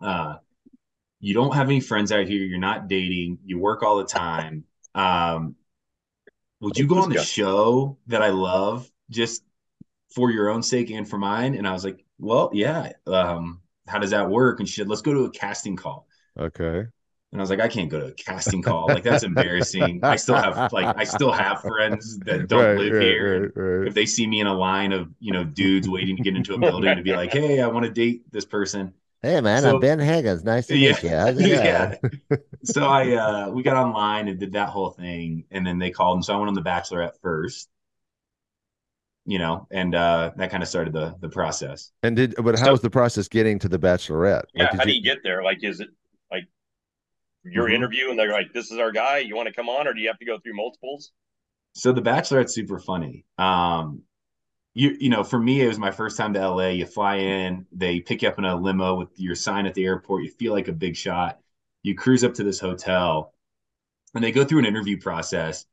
uh, 0.00 0.36
you 1.20 1.34
don't 1.34 1.54
have 1.54 1.68
any 1.68 1.80
friends 1.80 2.10
out 2.12 2.26
here. 2.26 2.42
You're 2.42 2.58
not 2.58 2.88
dating. 2.88 3.38
You 3.44 3.58
work 3.58 3.82
all 3.82 3.98
the 3.98 4.04
time. 4.04 4.64
Um, 4.94 5.56
would 6.60 6.78
you 6.78 6.86
go 6.86 6.98
on 6.98 7.10
the 7.10 7.22
show 7.22 7.98
that 8.06 8.22
I 8.22 8.30
love 8.30 8.90
just 9.10 9.42
for 10.14 10.30
your 10.30 10.48
own 10.48 10.62
sake 10.62 10.90
and 10.90 11.08
for 11.08 11.18
mine?" 11.18 11.54
And 11.54 11.68
I 11.68 11.72
was 11.72 11.84
like, 11.84 12.04
"Well, 12.18 12.50
yeah. 12.54 12.92
Um, 13.06 13.60
how 13.90 13.98
does 13.98 14.10
that 14.10 14.30
work?" 14.30 14.60
And 14.60 14.68
she 14.68 14.76
said, 14.76 14.88
"Let's 14.88 15.02
go 15.02 15.12
to 15.14 15.24
a 15.24 15.30
casting 15.30 15.76
call." 15.76 16.06
okay. 16.38 16.86
And 17.32 17.40
I 17.40 17.44
was 17.44 17.50
like, 17.50 17.60
I 17.60 17.68
can't 17.68 17.88
go 17.88 18.00
to 18.00 18.06
a 18.06 18.12
casting 18.12 18.60
call. 18.60 18.88
Like 18.88 19.04
that's 19.04 19.22
embarrassing. 19.22 20.00
I 20.02 20.16
still 20.16 20.34
have 20.34 20.72
like 20.72 20.96
I 20.98 21.04
still 21.04 21.30
have 21.30 21.60
friends 21.62 22.18
that 22.20 22.48
don't 22.48 22.60
Right, 22.64 22.76
live 22.78 22.92
right, 22.94 23.02
here. 23.02 23.52
right, 23.54 23.78
right. 23.78 23.86
If 23.88 23.94
they 23.94 24.04
see 24.04 24.26
me 24.26 24.40
in 24.40 24.48
a 24.48 24.54
line 24.54 24.90
of 24.92 25.10
you 25.20 25.32
know 25.32 25.44
dudes 25.44 25.88
waiting 25.88 26.16
to 26.16 26.22
get 26.24 26.34
into 26.34 26.54
a 26.54 26.58
building 26.66 26.96
to 26.96 27.02
be 27.02 27.12
like, 27.14 27.32
hey, 27.32 27.60
I 27.60 27.68
want 27.68 27.84
to 27.86 27.92
date 27.92 28.24
this 28.32 28.44
person. 28.44 28.94
Hey 29.22 29.40
man, 29.40 29.62
So- 29.62 29.74
I'm 29.76 29.80
Ben 29.80 30.00
Higgins. 30.00 30.42
Nice 30.42 30.66
to 30.68 30.76
Yeah. 30.76 30.90
meet 30.92 31.02
you. 31.04 31.08
How's 31.10 31.38
it 31.38 31.42
going? 31.42 31.64
Yeah. 32.30 32.36
So 32.64 32.84
I 32.88 33.12
uh 33.12 33.50
we 33.50 33.62
got 33.62 33.76
online 33.76 34.26
and 34.26 34.40
did 34.40 34.54
that 34.54 34.70
whole 34.70 34.90
thing, 34.90 35.44
and 35.52 35.64
then 35.64 35.78
they 35.78 35.90
called, 35.90 36.16
and 36.16 36.24
so 36.24 36.34
I 36.34 36.36
went 36.36 36.48
on 36.48 36.54
the 36.54 36.62
Bachelorette 36.62 37.20
first. 37.22 37.68
You 39.26 39.38
know, 39.38 39.66
and 39.70 39.94
uh 39.94 40.32
that 40.36 40.50
kind 40.50 40.62
of 40.62 40.68
started 40.68 40.92
the 40.92 41.14
the 41.20 41.28
process. 41.28 41.92
And 42.02 42.16
did 42.16 42.34
but 42.36 42.58
how 42.58 42.66
So- 42.66 42.70
was 42.72 42.80
the 42.80 42.90
process 42.90 43.28
getting 43.28 43.58
to 43.60 43.68
the 43.68 43.78
Bachelorette? 43.78 44.44
Yeah, 44.54 44.62
Like, 44.64 44.72
did 44.72 44.78
how 44.80 44.84
do 44.86 44.92
you 44.92 45.02
get 45.02 45.18
there? 45.22 45.42
Like, 45.42 45.62
is 45.62 45.80
it 45.80 45.88
like 46.32 46.44
your 47.44 47.68
Mhm. 47.68 47.74
interview 47.74 48.10
and 48.10 48.18
they're 48.18 48.32
like, 48.32 48.52
"This 48.54 48.70
is 48.70 48.78
our 48.78 48.90
guy. 48.92 49.18
You 49.18 49.36
want 49.36 49.48
to 49.48 49.54
come 49.54 49.68
on?" 49.68 49.86
Or 49.86 49.92
do 49.94 50.00
you 50.00 50.08
have 50.08 50.18
to 50.18 50.24
go 50.24 50.38
through 50.38 50.54
multiples? 50.56 51.12
So 51.74 51.92
the 51.92 52.02
Bachelorette's 52.02 52.54
super 52.54 52.78
funny. 52.78 53.24
Um, 53.38 54.02
you 54.74 54.96
you 54.98 55.10
know, 55.10 55.22
for 55.22 55.38
me, 55.38 55.60
it 55.60 55.68
was 55.68 55.78
my 55.78 55.90
first 55.90 56.16
time 56.16 56.32
to 56.34 56.40
LA. 56.40 56.68
You 56.70 56.86
fly 56.86 57.16
in, 57.16 57.66
they 57.72 58.00
pick 58.00 58.22
you 58.22 58.28
up 58.28 58.38
in 58.38 58.44
a 58.44 58.56
limo 58.56 58.96
with 58.96 59.10
your 59.20 59.34
sign 59.34 59.66
at 59.66 59.74
the 59.74 59.84
airport. 59.84 60.24
You 60.24 60.30
feel 60.30 60.52
like 60.52 60.68
a 60.68 60.72
big 60.72 60.96
shot. 60.96 61.38
You 61.82 61.94
cruise 61.94 62.24
up 62.24 62.34
to 62.34 62.42
this 62.44 62.58
hotel, 62.58 63.34
and 64.14 64.24
they 64.24 64.32
go 64.32 64.44
through 64.44 64.60
an 64.60 64.66
interview 64.66 64.98
process. 64.98 65.66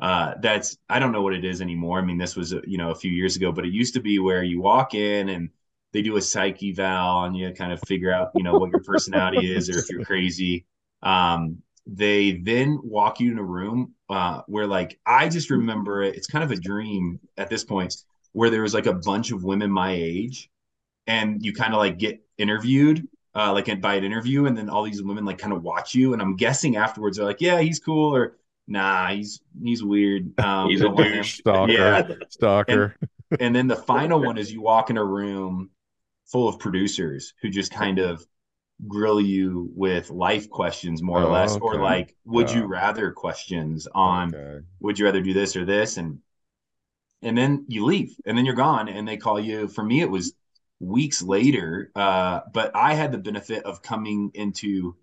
Uh, 0.00 0.34
that's 0.40 0.78
I 0.88 0.98
don't 0.98 1.12
know 1.12 1.22
what 1.22 1.34
it 1.34 1.44
is 1.44 1.60
anymore. 1.60 1.98
I 1.98 2.02
mean, 2.02 2.18
this 2.18 2.34
was 2.34 2.52
you 2.52 2.78
know 2.78 2.90
a 2.90 2.94
few 2.94 3.10
years 3.10 3.36
ago, 3.36 3.52
but 3.52 3.66
it 3.66 3.72
used 3.72 3.94
to 3.94 4.00
be 4.00 4.18
where 4.18 4.42
you 4.42 4.60
walk 4.60 4.94
in 4.94 5.28
and 5.28 5.50
they 5.92 6.02
do 6.02 6.16
a 6.16 6.22
psyche 6.22 6.70
eval 6.70 7.24
and 7.24 7.36
you 7.36 7.52
kind 7.52 7.72
of 7.72 7.80
figure 7.86 8.12
out 8.12 8.30
you 8.34 8.42
know 8.42 8.58
what 8.58 8.70
your 8.70 8.82
personality 8.82 9.52
is 9.54 9.68
or 9.68 9.78
if 9.78 9.90
you're 9.90 10.04
crazy. 10.04 10.64
Um, 11.02 11.58
they 11.86 12.32
then 12.32 12.78
walk 12.82 13.20
you 13.20 13.32
in 13.32 13.38
a 13.38 13.42
room 13.42 13.94
uh, 14.08 14.42
where 14.46 14.66
like 14.66 14.98
I 15.04 15.28
just 15.28 15.50
remember 15.50 16.02
it. 16.02 16.16
It's 16.16 16.26
kind 16.26 16.44
of 16.44 16.50
a 16.50 16.56
dream 16.56 17.20
at 17.36 17.50
this 17.50 17.64
point 17.64 17.94
where 18.32 18.48
there 18.48 18.62
was 18.62 18.74
like 18.74 18.86
a 18.86 18.94
bunch 18.94 19.32
of 19.32 19.44
women 19.44 19.70
my 19.70 19.92
age, 19.92 20.50
and 21.06 21.44
you 21.44 21.52
kind 21.52 21.74
of 21.74 21.78
like 21.78 21.98
get 21.98 22.20
interviewed, 22.38 23.06
uh, 23.34 23.52
like 23.52 23.80
by 23.80 23.94
an 23.96 24.04
interview, 24.04 24.46
and 24.46 24.56
then 24.56 24.70
all 24.70 24.84
these 24.84 25.02
women 25.02 25.24
like 25.24 25.38
kind 25.38 25.52
of 25.52 25.62
watch 25.62 25.94
you, 25.94 26.12
and 26.14 26.22
I'm 26.22 26.36
guessing 26.36 26.76
afterwards 26.76 27.16
they're 27.16 27.26
like, 27.26 27.40
yeah, 27.40 27.60
he's 27.60 27.80
cool, 27.80 28.14
or 28.14 28.36
nah, 28.70 29.10
he's 29.10 29.40
he's 29.62 29.82
weird. 29.84 30.32
Um, 30.42 30.70
He's 30.70 30.80
a 30.82 30.88
douche. 30.88 31.38
Stalker. 31.40 31.72
Yeah. 31.72 32.08
Stalker. 32.30 32.96
And 33.38 33.54
then 33.54 33.66
the 33.68 33.76
final 33.76 34.20
one 34.20 34.38
is 34.38 34.52
you 34.52 34.62
walk 34.62 34.90
in 34.90 34.96
a 34.96 35.04
room 35.04 35.70
full 36.26 36.48
of 36.48 36.58
producers 36.58 37.34
who 37.42 37.50
just 37.50 37.72
kind 37.72 37.98
of 37.98 38.24
grill 38.88 39.20
you 39.20 39.70
with 39.76 40.10
life 40.10 40.50
questions 40.50 41.02
more 41.02 41.20
or 41.22 41.26
Oh, 41.26 41.32
less 41.32 41.56
or 41.58 41.80
like 41.80 42.16
would 42.26 42.50
Yeah. 42.50 42.56
you 42.56 42.66
rather 42.66 43.12
questions 43.12 43.88
on 43.94 44.34
Okay. 44.34 44.64
would 44.80 44.98
you 44.98 45.04
rather 45.06 45.22
do 45.22 45.34
this 45.34 45.56
or 45.56 45.64
this 45.66 45.98
and 45.98 46.20
and 47.22 47.36
then 47.36 47.64
you 47.68 47.84
leave 47.84 48.16
and 48.24 48.36
then 48.36 48.44
you're 48.44 48.54
gone 48.54 48.88
and 48.88 49.06
they 49.06 49.16
call 49.16 49.38
you 49.38 49.68
for 49.68 49.82
me 49.84 50.00
it 50.00 50.10
was 50.10 50.32
weeks 50.80 51.22
later 51.22 51.90
uh 51.94 52.40
but 52.52 52.74
i 52.74 52.94
had 52.94 53.12
the 53.12 53.18
benefit 53.18 53.64
of 53.64 53.82
coming 53.82 54.30
into 54.34 54.96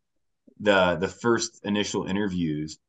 the 0.62 0.98
the 0.98 1.08
first 1.08 1.62
initial 1.66 2.06
interviews 2.06 2.80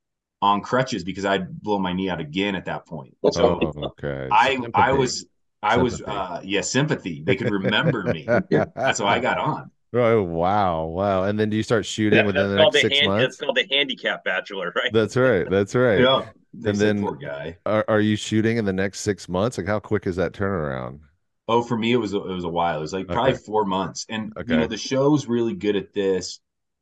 on 0.42 0.60
crutches 0.60 1.04
because 1.04 1.24
i'd 1.24 1.60
blow 1.62 1.78
my 1.78 1.92
knee 1.92 2.08
out 2.08 2.20
again 2.20 2.54
at 2.54 2.64
that 2.66 2.86
point 2.86 3.16
so 3.32 3.58
Oh, 3.62 3.84
okay. 3.86 4.28
i 4.30 4.58
i 4.74 4.92
was 4.92 5.26
i 5.62 5.76
was 5.76 5.96
Sympathy. 5.96 6.16
uh 6.16 6.40
yeah 6.44 6.60
sympathy 6.60 7.22
they 7.24 7.34
could 7.36 7.50
remember 7.50 8.04
me 8.04 8.26
yeah. 8.50 8.66
that's 8.76 9.00
how 9.00 9.06
i 9.06 9.18
got 9.20 9.38
on 9.38 9.70
Oh 9.94 10.22
wow, 10.22 10.84
wow! 10.84 11.22
And 11.24 11.40
then 11.40 11.48
do 11.48 11.56
you 11.56 11.62
start 11.62 11.86
shooting 11.86 12.18
That- 12.18 12.26
within 12.26 12.54
that's 12.54 12.56
the 12.56 12.58
called 12.58 12.74
next 12.74 12.82
the 12.82 12.88
six 12.90 12.98
hand, 12.98 13.08
months? 13.10 13.22
That's 13.24 13.36
called 13.38 13.56
the 13.56 13.74
handicap 13.74 14.22
bachelor, 14.22 14.70
right? 14.76 14.92
That's 14.92 15.16
right. 15.16 15.48
That's 15.48 15.74
right. 15.74 16.00
yeah 16.00 16.26
they 16.52 16.70
And 16.70 16.78
then- 16.78 17.00
poor 17.00 17.14
guy 17.16 17.56
Are, 17.64 17.86
are 17.88 18.00
you 18.02 18.14
shooting 18.14 18.58
in 18.58 18.66
the 18.66 18.72
next 18.74 19.00
six 19.00 19.30
months? 19.30 19.56
Like, 19.56 19.66
how 19.66 19.78
quick 19.80 20.06
is 20.06 20.16
that 20.16 20.32
turnaround? 20.34 21.00
Oh, 21.48 21.62
for 21.62 21.78
me, 21.78 21.92
it 21.92 21.96
was 21.96 22.12
it 22.12 22.22
was 22.22 22.44
a 22.44 22.48
while. 22.50 22.76
It 22.76 22.80
was 22.82 22.92
like 22.92 23.06
probably 23.06 23.32
Okay. 23.32 23.40
four 23.46 23.64
months, 23.64 24.04
and 24.10 24.30
Okay. 24.36 24.52
you 24.52 24.60
know 24.60 24.66
the 24.66 24.76
show's 24.76 25.26
really 25.26 25.54
good 25.54 25.74
at 25.74 25.94
this, 25.94 26.38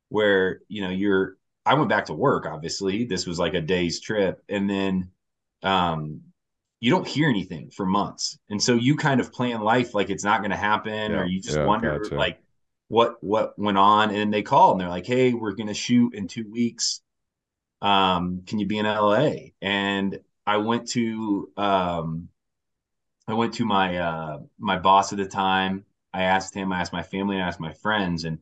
where 0.09 0.63
you 0.67 0.83
know 0.83 0.91
you're. 0.91 1.37
I 1.67 1.75
went 1.75 1.91
back 1.91 2.07
to 2.07 2.15
work. 2.15 2.47
Obviously, 2.47 3.05
this 3.05 3.27
was 3.27 3.39
like 3.39 3.55
a 3.55 3.61
day's 3.63 4.01
trip, 4.01 4.43
and 4.49 4.71
then, 4.71 5.11
um, 5.63 6.23
you 6.81 6.91
don't 6.91 7.09
hear 7.09 7.29
anything 7.31 7.71
for 7.71 7.87
months, 7.87 8.39
and 8.51 8.63
so 8.63 8.75
you 8.75 8.97
kind 8.97 9.21
of 9.21 9.33
plan 9.33 9.61
life 9.63 9.95
like 9.95 10.11
it's 10.11 10.25
not 10.25 10.41
going 10.43 10.51
to 10.53 10.57
happen, 10.57 11.15
Yeah, 11.15 11.17
or 11.17 11.27
you 11.27 11.41
just 11.41 11.61
yeah, 11.61 11.63
wonder 11.63 12.13
gotcha. 12.13 12.17
like 12.17 12.41
what 12.89 13.23
what 13.25 13.59
went 13.59 13.79
on, 13.79 14.11
and 14.15 14.33
they 14.33 14.43
called 14.43 14.75
and 14.75 14.83
they're 14.83 14.89
like, 14.91 15.07
"Hey, 15.07 15.33
we're 15.35 15.55
going 15.55 15.69
to 15.69 15.75
shoot 15.75 16.15
in 16.15 16.29
two 16.29 16.51
weeks. 16.51 17.01
Um, 17.83 18.43
can 18.47 18.59
you 18.61 18.67
be 18.67 18.79
in 18.79 18.87
LA?" 18.87 19.55
And 19.63 20.21
I 20.47 20.59
went 20.59 20.89
to 20.91 21.51
um 21.57 22.29
I 23.29 23.35
went 23.35 23.55
to 23.55 23.65
my 23.65 23.97
uh 23.99 24.39
my 24.59 24.79
boss 24.79 25.13
at 25.13 25.19
the 25.19 25.27
time. 25.29 25.85
I 26.13 26.23
asked 26.23 26.55
him, 26.55 26.73
I 26.73 26.81
asked 26.81 26.93
my 26.93 27.03
family, 27.03 27.37
I 27.37 27.47
asked 27.49 27.61
my 27.61 27.73
friends, 27.73 28.25
and 28.25 28.39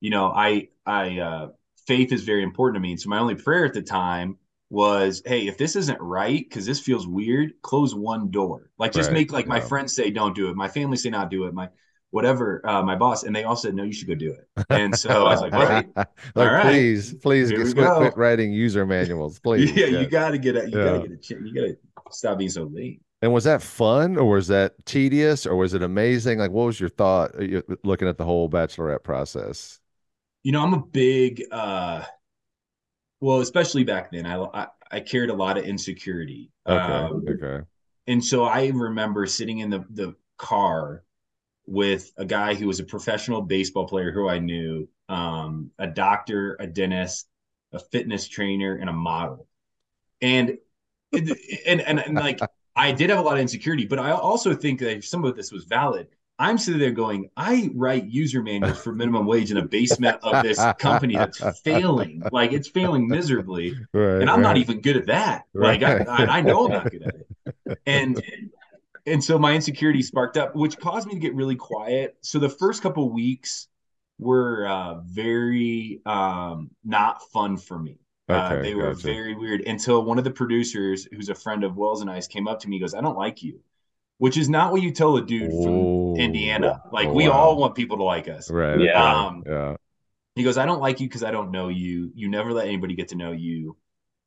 you 0.00 0.10
know, 0.10 0.26
I 0.32 0.68
I 0.86 1.18
uh 1.20 1.48
faith 1.86 2.12
is 2.12 2.22
very 2.24 2.42
important 2.42 2.76
to 2.76 2.80
me. 2.80 2.92
And 2.92 3.00
so 3.00 3.08
my 3.10 3.18
only 3.18 3.34
prayer 3.34 3.64
at 3.64 3.74
the 3.74 3.82
time 3.82 4.38
was, 4.70 5.22
hey, 5.26 5.46
if 5.46 5.58
this 5.58 5.76
isn't 5.76 6.00
right, 6.00 6.44
because 6.48 6.64
this 6.66 6.80
feels 6.80 7.06
weird, 7.06 7.52
close 7.62 7.94
one 7.94 8.30
door. 8.30 8.70
Like 8.78 8.92
just 8.92 9.10
Right, 9.10 9.12
make 9.12 9.32
like 9.32 9.46
my 9.46 9.60
friends 9.60 9.94
say 9.94 10.10
don't 10.10 10.34
do 10.34 10.48
it, 10.48 10.56
my 10.56 10.68
family 10.68 10.96
say 10.96 11.10
not 11.10 11.30
do 11.30 11.44
it, 11.44 11.54
my 11.54 11.68
whatever, 12.10 12.66
uh, 12.68 12.82
my 12.82 12.96
boss, 12.96 13.24
and 13.24 13.34
they 13.34 13.44
all 13.44 13.56
said 13.56 13.74
no, 13.74 13.84
you 13.84 13.92
should 13.92 14.08
go 14.08 14.14
do 14.14 14.32
it. 14.32 14.48
And 14.70 14.94
so 14.96 15.26
I 15.26 15.30
was 15.30 15.42
like, 15.42 15.54
all 15.56 15.64
right, 15.66 15.86
like, 16.34 16.36
All 16.36 16.52
right. 16.52 16.86
please, 16.92 17.14
please, 17.14 17.52
quit, 17.52 17.94
quit 17.94 18.16
writing 18.16 18.52
user 18.52 18.86
manuals, 18.86 19.38
please. 19.38 19.72
yeah, 19.76 19.86
you 19.86 20.06
gotta 20.06 20.38
get 20.38 20.56
a, 20.56 20.70
you 20.70 20.78
Yeah. 20.78 20.80
gotta 20.80 20.98
get 20.98 21.12
a, 21.12 21.16
ch- 21.16 21.30
you 21.42 21.52
gotta 21.54 21.76
stop 22.10 22.38
being 22.38 22.50
so 22.50 22.64
late. 22.64 23.00
And 23.20 23.32
was 23.32 23.44
that 23.44 23.62
fun, 23.62 24.16
or 24.16 24.30
was 24.34 24.48
that 24.48 24.84
tedious, 24.84 25.46
or 25.46 25.54
was 25.56 25.74
it 25.74 25.82
amazing? 25.82 26.38
Like, 26.38 26.50
what 26.50 26.64
was 26.66 26.80
your 26.80 26.88
thought 26.88 27.30
uh, 27.40 27.62
looking 27.84 28.08
at 28.08 28.18
the 28.18 28.24
whole 28.24 28.48
bachelorette 28.50 29.04
process? 29.04 29.78
You 30.42 30.52
know, 30.52 30.62
I'm 30.62 30.74
a 30.74 30.82
big, 30.82 31.44
uh, 31.50 32.04
well, 33.20 33.40
especially 33.40 33.84
back 33.84 34.10
then, 34.10 34.26
I, 34.26 34.36
I, 34.42 34.66
I 34.90 35.00
carried 35.00 35.30
a 35.30 35.34
lot 35.34 35.56
of 35.58 35.64
insecurity. 35.64 36.50
Okay, 36.66 36.78
Um, 36.78 37.24
okay, 37.28 37.64
and 38.06 38.24
so 38.24 38.44
I 38.44 38.68
remember 38.68 39.26
sitting 39.26 39.60
in 39.60 39.70
the, 39.70 39.84
the 39.90 40.14
car 40.36 41.04
with 41.66 42.12
a 42.16 42.24
guy 42.24 42.54
who 42.54 42.66
was 42.66 42.80
a 42.80 42.84
professional 42.84 43.42
baseball 43.42 43.86
player 43.86 44.10
who 44.10 44.28
I 44.28 44.38
knew, 44.38 44.88
um, 45.08 45.70
a 45.78 45.86
doctor, 45.86 46.56
a 46.58 46.66
dentist, 46.66 47.28
a 47.72 47.78
fitness 47.78 48.28
trainer, 48.28 48.74
and 48.76 48.90
a 48.90 48.92
model. 48.92 49.46
And, 50.22 50.58
and, 51.12 51.80
and, 51.80 52.00
and 52.00 52.14
like, 52.16 52.40
I 52.76 52.92
did 52.92 53.10
have 53.10 53.18
a 53.18 53.22
lot 53.22 53.34
of 53.34 53.40
insecurity, 53.40 53.86
but 53.86 53.98
I 53.98 54.12
also 54.12 54.54
think 54.54 54.80
that 54.80 55.04
some 55.04 55.24
of 55.24 55.36
this 55.36 55.52
was 55.52 55.64
valid. 55.64 56.08
I'm 56.42 56.58
sitting 56.58 56.80
there 56.80 56.90
going, 56.90 57.30
I 57.36 57.70
write 57.74 58.06
user 58.06 58.42
manuals 58.42 58.82
for 58.82 58.92
minimum 58.92 59.26
wage 59.26 59.52
in 59.52 59.58
a 59.58 59.64
basement 59.64 60.18
of 60.24 60.42
this 60.42 60.58
company 60.78 61.14
that's 61.14 61.40
failing. 61.60 62.20
Like 62.32 62.52
it's 62.52 62.68
failing 62.68 63.06
miserably. 63.06 63.76
right. 63.92 64.20
And 64.20 64.28
I'm 64.28 64.42
not 64.42 64.56
even 64.56 64.80
good 64.80 64.96
at 64.96 65.06
that. 65.06 65.44
Like 65.54 65.84
I, 65.84 65.98
Right. 65.98 66.08
I, 66.08 66.38
I 66.38 66.40
know 66.40 66.66
I'm 66.66 66.72
not 66.72 66.90
good 66.90 67.02
at 67.02 67.14
it. 67.14 67.78
And 67.86 68.20
and 69.06 69.22
so 69.22 69.38
my 69.38 69.54
insecurity 69.54 70.02
sparked 70.02 70.36
up, 70.36 70.56
which 70.56 70.78
caused 70.78 71.06
me 71.06 71.14
to 71.14 71.20
get 71.20 71.34
really 71.34 71.56
quiet. 71.56 72.16
So 72.22 72.40
the 72.40 72.48
first 72.48 72.82
couple 72.82 73.08
weeks 73.10 73.68
were 74.18 74.66
uh, 74.66 75.00
very 75.02 76.00
um, 76.06 76.70
not 76.84 77.22
fun 77.30 77.56
for 77.56 77.78
me. 77.78 77.98
Uh, 78.28 78.62
they 78.62 78.74
were 78.74 78.94
gotcha. 78.94 79.02
very 79.06 79.34
weird 79.34 79.62
until 79.62 80.04
one 80.04 80.18
of 80.18 80.24
the 80.24 80.30
producers, 80.30 81.06
who's 81.12 81.28
a 81.28 81.34
friend 81.34 81.64
of 81.64 81.76
Wells 81.76 82.00
and 82.00 82.10
I's, 82.10 82.26
came 82.26 82.48
up 82.48 82.60
to 82.60 82.68
me. 82.68 82.76
He 82.76 82.80
goes, 82.80 82.94
"I 82.94 83.00
don't 83.00 83.16
like 83.16 83.42
you," 83.42 83.60
which 84.22 84.36
is 84.36 84.48
not 84.48 84.70
what 84.70 84.80
you 84.80 84.92
tell 84.92 85.16
a 85.16 85.20
dude 85.20 85.50
from 85.50 85.74
Oh, 85.74 86.14
Indiana. 86.16 86.80
Like 86.92 87.08
Oh, 87.08 87.12
we 87.12 87.28
wow. 87.28 87.34
all 87.34 87.56
want 87.56 87.74
people 87.74 87.96
to 87.96 88.04
like 88.04 88.28
us. 88.28 88.48
Right. 88.48 88.78
Yeah. 88.78 88.90
okay, 88.92 89.26
Um, 89.26 89.42
yeah. 89.44 89.76
He 90.36 90.44
goes, 90.44 90.56
I 90.58 90.64
don't 90.64 90.80
like 90.80 91.00
you 91.00 91.08
because 91.08 91.24
I 91.24 91.32
don't 91.32 91.50
know 91.50 91.66
you. 91.68 92.12
You 92.14 92.28
never 92.28 92.52
let 92.52 92.68
anybody 92.68 92.94
get 92.94 93.08
to 93.08 93.16
know 93.16 93.32
you. 93.32 93.76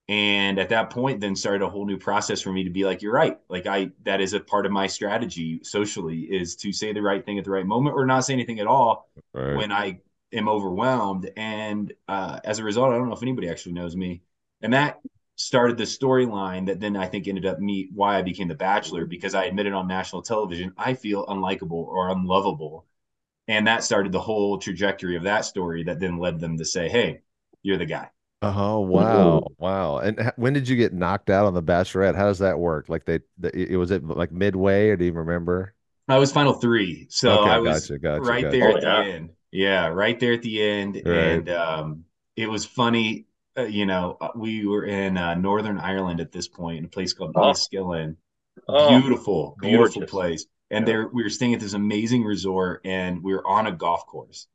And 0.09 0.59
at 0.59 0.67
that 0.69 0.89
point, 0.89 1.21
then 1.21 1.33
started 1.33 1.61
a 1.63 1.69
whole 1.69 1.85
new 1.85 1.97
process 1.97 2.41
for 2.41 2.51
me 2.51 2.65
to 2.65 2.69
be 2.69 2.83
like, 2.83 3.01
you're 3.01 3.13
right. 3.13 3.37
Like 3.47 3.67
I, 3.67 3.91
that 4.03 4.19
is 4.19 4.33
a 4.33 4.41
part 4.41 4.65
of 4.65 4.73
my 4.73 4.85
strategy 4.87 5.61
socially 5.63 6.19
is 6.23 6.57
to 6.57 6.73
say 6.73 6.91
the 6.91 7.01
right 7.01 7.25
thing 7.25 7.39
at 7.39 7.45
the 7.45 7.51
right 7.51 7.65
moment 7.65 7.95
or 7.95 8.05
not 8.05 8.25
say 8.25 8.33
anything 8.33 8.59
at 8.59 8.67
all 8.67 9.09
Right. 9.33 9.55
when 9.55 9.71
I 9.71 9.99
am 10.33 10.49
overwhelmed. 10.49 11.31
And 11.37 11.93
uh, 12.09 12.41
as 12.43 12.59
a 12.59 12.65
result, 12.65 12.91
I 12.91 12.97
don't 12.97 13.07
know 13.07 13.15
if 13.15 13.23
anybody 13.23 13.47
actually 13.49 13.71
knows 13.79 13.95
me. 13.95 14.23
And 14.61 14.73
that 14.73 14.99
started 15.37 15.77
the 15.77 15.83
storyline 15.83 16.67
that 16.67 16.79
then 16.79 16.95
I 16.97 17.07
think 17.07 17.27
ended 17.27 17.45
up 17.45 17.59
me 17.59 17.89
why 17.93 18.17
I 18.17 18.21
became 18.21 18.47
the 18.47 18.55
Bachelor 18.55 19.05
because 19.05 19.35
I 19.35 19.45
admitted 19.45 19.73
on 19.73 19.87
national 19.87 20.21
television 20.23 20.73
I 20.77 20.93
feel 20.93 21.25
unlikable 21.27 21.71
or 21.73 22.09
unlovable, 22.09 22.85
and 23.47 23.67
that 23.67 23.83
started 23.83 24.11
the 24.13 24.21
whole 24.21 24.59
trajectory 24.59 25.17
of 25.17 25.23
that 25.23 25.45
story 25.45 25.83
that 25.85 25.99
then 25.99 26.19
led 26.19 26.39
them 26.41 26.57
to 26.59 26.65
say, 26.65 26.89
"Hey, 26.89 27.21
you're 27.63 27.77
the 27.79 27.85
guy." 27.87 28.11
Oh 28.41 28.79
wow, 28.81 29.47
wow! 29.57 29.97
And 29.97 30.31
when 30.35 30.53
did 30.53 30.67
you 30.67 30.75
get 30.75 30.93
knocked 30.93 31.29
out 31.31 31.45
on 31.45 31.53
the 31.55 31.63
Bachelorette? 31.63 32.15
How 32.15 32.25
does 32.27 32.39
that 32.39 32.59
work? 32.59 32.89
Like 32.89 33.05
they, 33.05 33.19
the, 33.37 33.51
it 33.57 33.77
was 33.77 33.89
it 33.91 34.03
like 34.05 34.31
midway, 34.31 34.89
or 34.89 34.97
do 34.97 35.05
you 35.05 35.13
remember? 35.13 35.73
I 36.07 36.17
was 36.19 36.31
final 36.31 36.53
three, 36.53 37.07
so 37.09 37.31
Okay, 37.33 37.47
I 37.47 37.59
was 37.59 37.91
gotcha, 37.91 37.97
gotcha, 37.99 38.35
right 38.35 38.49
gotcha. 38.49 38.51
there 38.51 38.69
Oh, 38.69 38.77
at 38.77 38.81
yeah. 38.81 38.83
the 38.83 39.11
end. 39.13 39.31
Yeah, 39.51 39.87
right 39.87 40.19
there 40.19 40.33
at 40.33 40.41
the 40.43 40.61
end, 40.61 40.97
Right. 41.03 41.45
and 41.47 41.49
um, 41.49 42.05
it 42.35 42.47
was 42.47 42.65
funny. 42.65 43.25
Uh, 43.57 43.63
you 43.63 43.85
know, 43.85 44.17
uh, 44.19 44.29
we 44.35 44.65
were 44.65 44.85
in 44.85 45.17
uh, 45.17 45.33
Northern 45.35 45.77
Ireland 45.77 46.19
at 46.19 46.31
this 46.31 46.47
point, 46.47 46.79
in 46.79 46.85
a 46.85 46.89
place 46.89 47.13
called 47.13 47.33
Oh. 47.35 47.41
Enniskillen. 47.41 48.17
Oh, 48.67 48.89
beautiful, 48.89 49.55
beautiful 49.61 50.01
gorgeous. 50.01 50.11
place. 50.11 50.45
And 50.71 50.87
Yeah. 50.87 50.93
there, 50.93 51.07
we 51.07 51.23
were 51.23 51.29
staying 51.29 51.53
at 51.53 51.59
this 51.59 51.73
amazing 51.73 52.23
resort, 52.23 52.81
and 52.85 53.23
we 53.23 53.33
were 53.33 53.45
on 53.45 53.67
a 53.67 53.71
golf 53.71 54.05
course. 54.07 54.47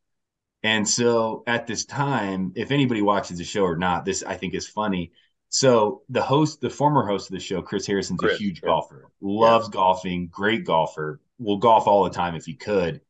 And 0.62 0.86
so 0.86 1.42
at 1.46 1.66
this 1.66 1.84
time, 1.86 2.52
if 2.56 2.70
anybody 2.70 3.00
watches 3.00 3.38
the 3.38 3.44
show 3.44 3.62
or 3.62 3.76
not, 3.76 4.04
this 4.04 4.22
I 4.22 4.34
think 4.36 4.54
is 4.54 4.66
funny. 4.66 5.12
So 5.48 6.02
the 6.08 6.22
host, 6.22 6.60
the 6.60 6.70
former 6.70 7.06
host 7.06 7.28
of 7.30 7.34
the 7.34 7.40
show, 7.40 7.62
Chris 7.62 7.86
Harrison's 7.86 8.22
a 8.22 8.36
huge 8.36 8.60
yeah. 8.62 8.68
golfer, 8.68 9.10
loves 9.20 9.68
golfing, 9.68 10.28
great 10.28 10.64
golfer, 10.64 11.20
will 11.38 11.56
golf 11.56 11.86
all 11.86 12.04
the 12.04 12.10
time 12.10 12.34
if 12.34 12.44
he 12.44 12.54
could. 12.54 13.00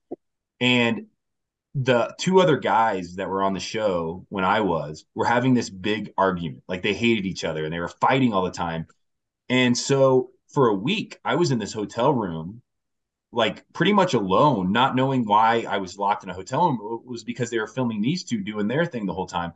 And 0.61 1.07
the 1.75 2.15
two 2.19 2.41
other 2.41 2.57
guys 2.57 3.15
that 3.17 3.29
were 3.29 3.43
on 3.43 3.53
the 3.53 3.61
show 3.61 4.27
when 4.29 4.45
I 4.45 4.61
was 4.61 5.05
were 5.15 5.25
having 5.25 5.55
this 5.55 5.71
big 5.71 6.13
argument. 6.19 6.65
Like 6.69 6.83
they 6.83 6.95
hated 6.95 7.27
each 7.27 7.45
other 7.45 7.65
and 7.65 7.73
they 7.73 7.79
were 7.79 7.89
fighting 7.89 8.33
all 8.33 8.45
the 8.45 8.51
time. 8.51 8.87
And 9.49 9.77
so 9.77 10.31
for 10.49 10.69
a 10.69 10.75
week, 10.75 11.19
I 11.25 11.37
was 11.37 11.53
in 11.53 11.59
this 11.59 11.73
hotel 11.73 12.13
room, 12.13 12.63
like 13.33 13.65
pretty 13.73 13.93
much 13.93 14.15
alone, 14.15 14.73
not 14.73 14.97
knowing 14.97 15.25
why 15.25 15.65
I 15.69 15.79
was 15.79 15.97
locked 15.97 16.25
in 16.25 16.31
a 16.31 16.35
hotel 16.35 16.67
room. 16.67 17.03
It 17.05 17.09
was 17.09 17.23
because 17.23 17.51
they 17.51 17.59
were 17.59 17.69
filming 17.69 18.01
these 18.01 18.25
two 18.25 18.41
doing 18.41 18.67
their 18.67 18.85
thing 18.85 19.07
the 19.07 19.15
whole 19.15 19.27
time. 19.27 19.53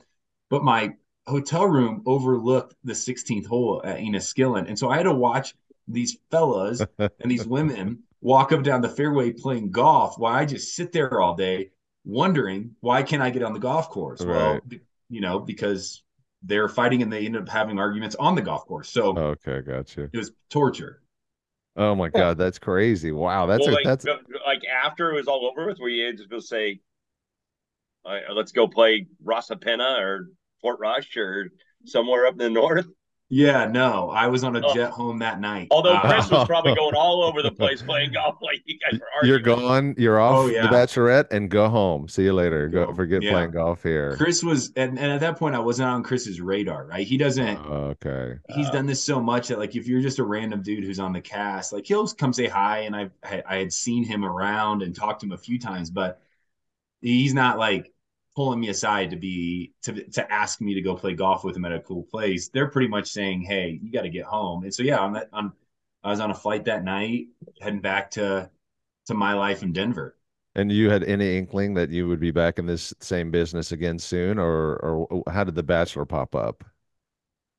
But 0.50 0.62
my 0.62 0.94
hotel 1.26 1.66
room 1.66 2.02
overlooked 2.06 2.76
the 2.84 2.92
16th 2.92 3.46
hole 3.46 3.82
at 3.84 3.98
Enniskillen. 3.98 4.68
And 4.68 4.78
so 4.78 4.88
I 4.88 4.96
had 4.98 5.04
to 5.04 5.14
watch 5.14 5.54
these 5.88 6.16
fellas 6.30 6.80
and 6.98 7.30
these 7.30 7.46
women 7.46 8.04
walk 8.20 8.52
up 8.52 8.62
down 8.62 8.82
the 8.82 8.88
fairway 8.88 9.32
playing 9.32 9.70
golf 9.72 10.16
while 10.16 10.34
I 10.34 10.46
just 10.46 10.74
sit 10.74 10.92
there 10.92 11.20
all 11.20 11.34
day 11.34 11.70
wondering 12.04 12.76
why 12.80 13.02
can't 13.02 13.22
I 13.22 13.30
get 13.30 13.42
on 13.42 13.52
the 13.52 13.58
golf 13.58 13.88
course? 13.88 14.20
Well, 14.20 14.54
Right. 14.54 14.68
be- 14.68 14.80
you 15.08 15.20
know, 15.20 15.38
because 15.38 16.02
they're 16.42 16.68
fighting 16.68 17.02
and 17.02 17.12
they 17.12 17.24
ended 17.24 17.42
up 17.42 17.48
having 17.48 17.78
arguments 17.78 18.16
on 18.16 18.34
the 18.34 18.42
golf 18.42 18.66
course. 18.66 18.90
So 18.90 19.16
Okay, 19.16 19.60
gotcha. 19.62 20.02
it 20.12 20.16
was 20.16 20.32
torture. 20.50 21.02
Oh 21.76 21.94
my 21.94 22.08
God, 22.08 22.38
that's 22.38 22.58
crazy! 22.58 23.10
Wow, 23.10 23.46
that's 23.46 23.66
well, 23.66 23.70
a 23.70 23.74
like, 23.74 23.84
that's 23.84 24.06
uh, 24.06 24.18
like 24.46 24.62
after 24.64 25.10
it 25.10 25.14
was 25.16 25.26
all 25.26 25.46
over 25.46 25.66
with, 25.66 25.80
were 25.80 25.88
you 25.88 26.12
just 26.16 26.30
going 26.30 26.40
to 26.40 26.46
say, 26.46 26.80
"All 28.04 28.12
right, 28.12 28.22
let's 28.32 28.52
go 28.52 28.68
play 28.68 29.08
Rosapenna 29.24 29.98
or 29.98 30.28
Portrush 30.62 31.16
or 31.16 31.50
somewhere 31.84 32.26
up 32.26 32.34
in 32.34 32.38
the 32.38 32.50
north? 32.50 32.86
Yeah, 33.36 33.64
no, 33.66 34.10
I 34.10 34.28
was 34.28 34.44
on 34.44 34.54
a 34.54 34.64
Oh. 34.64 34.72
jet 34.74 34.90
home 34.90 35.18
that 35.18 35.40
night. 35.40 35.66
Although 35.72 35.94
Uh, 35.94 36.00
Chris 36.02 36.30
was 36.30 36.46
probably 36.46 36.72
going 36.76 36.94
all 36.94 37.24
over 37.24 37.42
the 37.42 37.50
place 37.50 37.82
playing 37.82 38.12
golf 38.12 38.36
like 38.40 38.62
you 38.64 38.78
guys 38.78 39.00
were 39.00 39.26
you're 39.26 39.40
gone. 39.40 39.92
You're 39.98 40.20
off 40.20 40.34
Oh, 40.36 40.46
yeah. 40.46 40.68
the 40.68 40.68
Bachelorette 40.68 41.32
and 41.32 41.50
go 41.50 41.68
home. 41.68 42.06
See 42.06 42.22
you 42.22 42.32
later. 42.32 42.68
Go 42.68 42.86
Go. 42.86 42.94
forget 42.94 43.22
Yeah. 43.22 43.32
playing 43.32 43.50
golf 43.50 43.82
here. 43.82 44.14
Chris 44.16 44.44
was, 44.44 44.70
and, 44.76 44.98
and 45.00 45.10
at 45.10 45.18
that 45.18 45.36
point, 45.36 45.56
I 45.56 45.58
wasn't 45.58 45.88
on 45.88 46.04
Chris's 46.04 46.40
radar, 46.40 46.86
right? 46.86 47.04
He 47.04 47.16
doesn't. 47.16 47.58
Okay. 47.58 48.34
he's 48.54 48.70
done 48.70 48.86
this 48.86 49.02
so 49.02 49.20
much 49.20 49.48
that 49.48 49.58
like 49.58 49.74
if 49.74 49.88
you're 49.88 50.00
just 50.02 50.20
a 50.20 50.24
random 50.24 50.62
dude 50.62 50.84
who's 50.84 51.00
on 51.00 51.12
the 51.12 51.20
cast, 51.20 51.72
like 51.72 51.86
he'll 51.86 52.06
come 52.06 52.32
say 52.32 52.46
hi, 52.46 52.80
and 52.80 52.94
I've 52.94 53.10
I 53.24 53.42
I 53.48 53.56
had 53.56 53.72
seen 53.72 54.04
him 54.04 54.24
around 54.24 54.82
and 54.82 54.94
talked 54.94 55.20
to 55.22 55.26
him 55.26 55.32
a 55.32 55.38
few 55.38 55.58
times, 55.58 55.90
but 55.90 56.20
he's 57.00 57.34
not 57.34 57.58
like 57.58 57.92
pulling 58.36 58.60
me 58.60 58.68
aside 58.68 59.10
to 59.10 59.16
be 59.16 59.72
to 59.82 60.04
to 60.10 60.32
ask 60.32 60.60
me 60.60 60.74
to 60.74 60.82
go 60.82 60.94
play 60.96 61.14
golf 61.14 61.44
with 61.44 61.56
him 61.56 61.64
at 61.64 61.72
a 61.72 61.80
cool 61.80 62.02
place. 62.04 62.48
They're 62.48 62.68
pretty 62.70 62.88
much 62.88 63.10
saying, 63.10 63.42
"Hey, 63.42 63.78
you 63.82 63.90
got 63.92 64.02
to 64.02 64.10
get 64.10 64.24
home." 64.26 64.64
And 64.64 64.74
so 64.74 64.82
yeah, 64.82 64.98
I'm 65.00 65.12
that 65.14 65.28
on 65.32 65.52
I 66.02 66.10
was 66.10 66.20
on 66.20 66.30
a 66.30 66.34
flight 66.34 66.64
that 66.66 66.84
night 66.84 67.28
heading 67.60 67.80
back 67.80 68.10
to 68.12 68.50
to 69.06 69.14
my 69.14 69.34
life 69.34 69.62
in 69.62 69.72
Denver. 69.72 70.16
And 70.56 70.70
you 70.70 70.90
had 70.90 71.02
any 71.04 71.36
inkling 71.36 71.74
that 71.74 71.90
you 71.90 72.06
would 72.08 72.20
be 72.20 72.30
back 72.30 72.58
in 72.58 72.66
this 72.66 72.94
same 73.00 73.30
business 73.30 73.72
again 73.72 73.98
soon, 73.98 74.38
or 74.38 74.76
or 74.76 75.22
how 75.30 75.44
did 75.44 75.54
the 75.56 75.62
Bachelor 75.64 76.04
pop 76.04 76.34
up? 76.34 76.64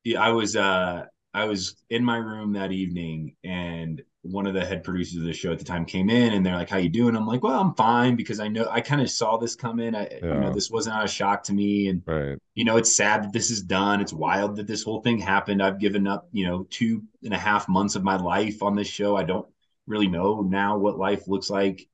Yeah, 0.04 0.20
I 0.22 0.30
was 0.30 0.56
uh 0.56 1.06
I 1.34 1.44
was 1.44 1.76
in 1.90 2.04
my 2.04 2.16
room 2.16 2.52
that 2.54 2.72
evening 2.72 3.36
and 3.44 4.02
one 4.30 4.46
of 4.46 4.54
the 4.54 4.64
head 4.64 4.84
producers 4.84 5.16
of 5.18 5.24
the 5.24 5.32
show 5.32 5.52
at 5.52 5.58
the 5.58 5.64
time 5.64 5.84
came 5.84 6.10
in 6.10 6.32
and 6.34 6.44
they're 6.44 6.56
like, 6.56 6.68
How 6.70 6.78
you 6.78 6.88
doing? 6.88 7.16
I'm 7.16 7.26
like, 7.26 7.42
Well, 7.42 7.60
I'm 7.60 7.74
fine 7.74 8.16
because 8.16 8.40
I 8.40 8.48
know 8.48 8.68
I 8.70 8.80
kind 8.80 9.00
of 9.00 9.10
saw 9.10 9.36
this 9.36 9.56
come 9.56 9.80
in. 9.80 9.94
I 9.94 10.08
you 10.28 10.40
know, 10.40 10.50
this 10.50 10.70
wasn't 10.70 11.02
a 11.02 11.08
shock 11.08 11.42
to 11.44 11.52
me. 11.54 11.88
And 11.88 12.02
Right. 12.06 12.38
you 12.54 12.64
know, 12.64 12.76
it's 12.76 12.96
sad 12.96 13.24
that 13.24 13.32
this 13.32 13.50
is 13.50 13.62
done. 13.62 14.00
It's 14.00 14.12
wild 14.12 14.56
that 14.56 14.66
this 14.66 14.82
whole 14.82 15.00
thing 15.02 15.18
happened. 15.18 15.62
I've 15.62 15.78
given 15.80 16.06
up, 16.06 16.28
you 16.32 16.46
know, 16.46 16.66
two 16.70 17.02
and 17.24 17.34
a 17.34 17.38
half 17.38 17.68
months 17.68 17.94
of 17.96 18.02
my 18.04 18.16
life 18.16 18.62
on 18.62 18.74
this 18.76 18.88
show. 18.88 19.16
I 19.16 19.24
don't 19.24 19.46
really 19.86 20.08
know 20.08 20.42
now 20.42 20.78
what 20.78 20.98
life 20.98 21.28
looks 21.28 21.50
like 21.50 21.86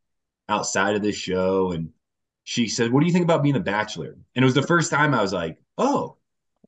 outside 0.49 0.97
of 0.97 1.03
this 1.03 1.17
show. 1.17 1.73
And 1.73 1.91
she 2.45 2.69
said, 2.69 2.93
What 2.93 3.01
do 3.01 3.07
you 3.07 3.13
think 3.13 3.25
about 3.25 3.43
being 3.43 3.57
a 3.57 3.61
bachelor? 3.61 4.17
And 4.35 4.43
it 4.43 4.47
was 4.47 4.55
the 4.55 4.63
first 4.63 4.91
time 4.91 5.15
I 5.15 5.23
was 5.23 5.33
like, 5.33 5.59
Oh, 5.79 6.17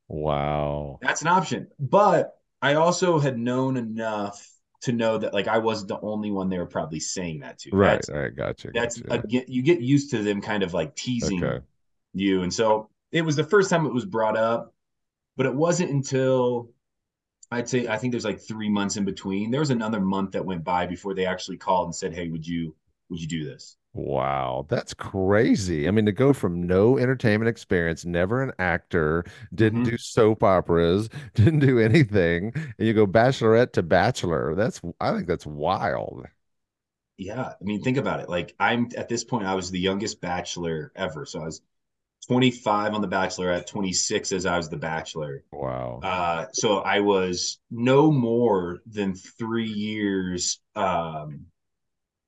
Wow. 0.09 0.99
that's 1.01 1.23
an 1.23 1.29
option. 1.29 1.69
But 1.79 2.39
I 2.63 2.75
also 2.75 3.19
had 3.19 3.39
known 3.39 3.77
enough 3.77 4.49
to 4.85 4.93
know 4.93 5.17
that 5.17 5.33
like 5.33 5.49
I 5.49 5.59
wasn't 5.59 5.89
the 5.89 6.01
only 6.01 6.31
one 6.31 6.49
they 6.49 6.59
were 6.59 6.67
probably 6.67 7.01
saying 7.01 7.41
that 7.41 7.59
to. 7.61 7.71
Right. 7.71 7.95
That's, 7.95 8.11
right. 8.11 8.37
Gotcha. 8.37 8.71
that's 8.73 9.01
gotcha. 9.01 9.21
again 9.23 9.45
you 9.49 9.63
get 9.63 9.81
used 9.81 10.11
to 10.11 10.23
them 10.23 10.41
kind 10.43 10.63
of 10.63 10.75
like 10.75 10.95
teasing 10.95 11.43
Okay. 11.43 11.65
you. 12.13 12.43
And 12.43 12.53
so 12.53 12.91
it 13.11 13.23
was 13.23 13.35
the 13.37 13.45
first 13.45 13.71
time 13.71 13.87
it 13.87 13.95
was 13.95 14.05
brought 14.05 14.37
up, 14.37 14.75
but 15.37 15.47
it 15.47 15.55
wasn't 15.55 15.91
until 15.91 16.71
I'd 17.51 17.69
say 17.69 17.89
I 17.89 17.97
think 17.97 18.13
there's 18.13 18.25
like 18.27 18.41
three 18.41 18.69
months 18.69 18.97
in 18.97 19.05
between. 19.07 19.51
There 19.51 19.61
was 19.61 19.71
another 19.71 20.01
month 20.01 20.33
that 20.33 20.45
went 20.45 20.65
by 20.65 20.87
before 20.87 21.15
they 21.15 21.25
actually 21.25 21.57
called 21.57 21.87
and 21.87 21.95
said, 21.95 22.15
Hey, 22.15 22.29
would 22.29 22.47
you 22.47 22.77
would 23.09 23.21
you 23.21 23.29
do 23.29 23.45
this? 23.45 23.77
Wow, 23.95 24.67
that's 24.69 24.93
crazy. 24.93 25.87
I 25.87 25.93
mean, 25.93 26.05
to 26.07 26.13
go 26.13 26.33
from 26.33 26.67
no 26.67 26.99
entertainment 26.99 27.49
experience, 27.49 28.05
never 28.05 28.43
an 28.43 28.53
actor, 28.59 29.25
didn't 29.55 29.83
Mhm. 29.83 29.89
do 29.89 29.97
soap 29.97 30.43
operas, 30.43 31.09
didn't 31.35 31.61
do 31.61 31.79
anything, 31.79 32.53
and 32.57 32.87
you 32.89 32.93
go 32.93 33.07
bachelorette 33.07 33.73
to 33.75 33.83
bachelor. 33.85 34.55
That's 34.57 34.81
I 35.01 35.13
think 35.15 35.29
that's 35.29 35.47
wild. 35.47 36.27
Yeah. 37.17 37.43
I 37.61 37.65
mean, 37.65 37.83
think 37.83 37.97
about 37.97 38.21
it. 38.21 38.29
Like 38.29 38.55
I'm 38.59 38.89
at 38.97 39.09
this 39.09 39.25
point, 39.25 39.47
I 39.47 39.55
was 39.55 39.71
the 39.71 39.79
youngest 39.81 40.21
bachelor 40.21 40.93
ever. 40.97 41.25
So 41.27 41.41
I 41.41 41.45
was 41.45 41.61
25 42.27 42.95
on 42.95 43.01
the 43.03 43.09
bachelorette, 43.09 43.67
26 43.67 44.33
as 44.33 44.47
I 44.47 44.57
was 44.57 44.69
the 44.69 44.77
bachelor. 44.77 45.45
Wow. 45.53 46.03
Uh, 46.03 46.47
so 46.53 46.79
I 46.79 47.01
was 47.01 47.61
no 47.71 48.13
more 48.13 48.81
than 48.87 49.15
three 49.15 49.71
years 49.71 50.61
um, 50.77 51.47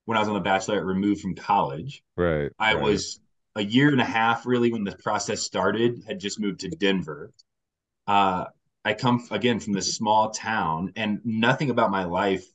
when 0.07 0.17
I 0.17 0.21
was 0.21 0.29
on 0.29 0.35
the 0.35 0.41
bachelor 0.41 0.85
removed 0.85 1.21
from 1.21 1.35
college. 1.35 2.03
Right. 2.17 2.51
I 2.59 2.75
right. 2.75 2.83
was 2.83 3.21
a 3.55 3.63
year 3.63 3.91
and 3.91 4.01
a 4.01 4.05
half 4.05 4.47
really 4.47 4.73
when 4.73 4.85
the 4.85 4.97
process 4.97 5.43
started, 5.43 6.03
had 6.07 6.19
just 6.19 6.41
moved 6.41 6.61
to 6.61 6.69
Denver. 6.69 7.33
Uh, 8.07 8.47
I 8.85 8.95
come 8.95 9.27
again 9.31 9.59
from 9.61 9.73
this 9.73 9.95
small 9.95 10.31
town, 10.31 10.93
and 10.97 11.21
nothing 11.25 11.71
about 11.71 11.91
my 11.91 12.05
life 12.05 12.47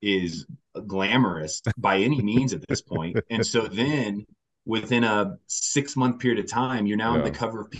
is 0.00 0.46
glamorous 0.86 1.60
by 1.76 1.98
any 1.98 2.22
means 2.22 2.52
at 2.52 2.66
this 2.68 2.80
point. 2.80 3.18
And 3.30 3.46
so 3.46 3.62
then 3.66 4.26
within 4.64 5.04
a 5.04 5.36
six 5.46 5.96
month 5.96 6.20
period 6.20 6.38
of 6.38 6.50
time, 6.50 6.86
you're 6.86 6.96
now 6.96 7.14
on 7.14 7.22
the 7.22 7.30
cover 7.30 7.62
of 7.62 7.72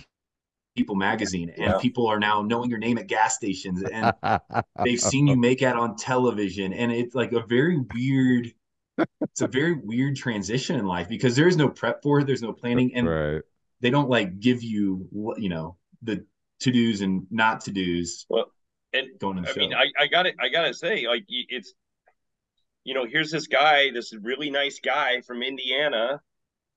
People 0.79 0.94
magazine, 0.94 1.51
and 1.57 1.73
Yeah. 1.73 1.79
people 1.79 2.07
are 2.07 2.21
now 2.21 2.40
knowing 2.40 2.71
your 2.71 2.79
name 2.79 2.99
at 2.99 3.09
gas 3.09 3.35
stations, 3.35 3.83
and 3.83 4.12
they've 4.85 5.01
seen 5.01 5.27
you 5.27 5.35
make 5.35 5.61
out 5.61 5.75
on 5.75 5.97
television, 5.97 6.73
and 6.73 6.92
it's 6.92 7.16
like 7.16 7.33
a 7.33 7.44
very 7.44 7.79
weird. 7.92 8.53
It's 9.22 9.40
a 9.40 9.46
very 9.46 9.74
weird 9.74 10.16
transition 10.16 10.76
in 10.76 10.87
life 10.87 11.08
because 11.08 11.37
there 11.37 11.48
is 11.48 11.56
no 11.56 11.68
prep 11.68 12.02
for 12.02 12.20
it. 12.20 12.26
There's 12.26 12.42
no 12.42 12.52
planning, 12.52 12.94
and 12.94 13.08
right. 13.08 13.42
they 13.80 13.90
don't 13.90 14.08
like 14.11 14.40
give 14.40 14.62
you 14.62 15.06
what 15.11 15.40
you 15.40 15.48
know 15.48 15.76
the 16.02 16.24
to 16.61 16.70
dos 16.72 17.00
and 17.00 17.26
not 17.30 17.61
to 17.62 17.70
dos 17.70 18.26
Well, 18.28 18.52
and 18.92 19.06
going 19.20 19.37
to 19.37 19.42
the 19.42 19.48
I 19.48 19.52
show. 19.52 19.61
mean, 19.61 19.74
I, 19.74 19.87
I 20.00 20.06
got 20.08 20.24
to 20.24 20.32
I 20.40 20.48
gotta 20.48 20.74
say, 20.74 21.06
like 21.06 21.24
it's, 21.28 21.72
you 22.84 22.94
know, 22.94 23.06
here's 23.06 23.30
this 23.30 23.46
guy, 23.46 23.90
this 23.92 24.12
really 24.14 24.50
nice 24.50 24.80
guy 24.80 25.20
from 25.20 25.42
Indiana, 25.42 26.20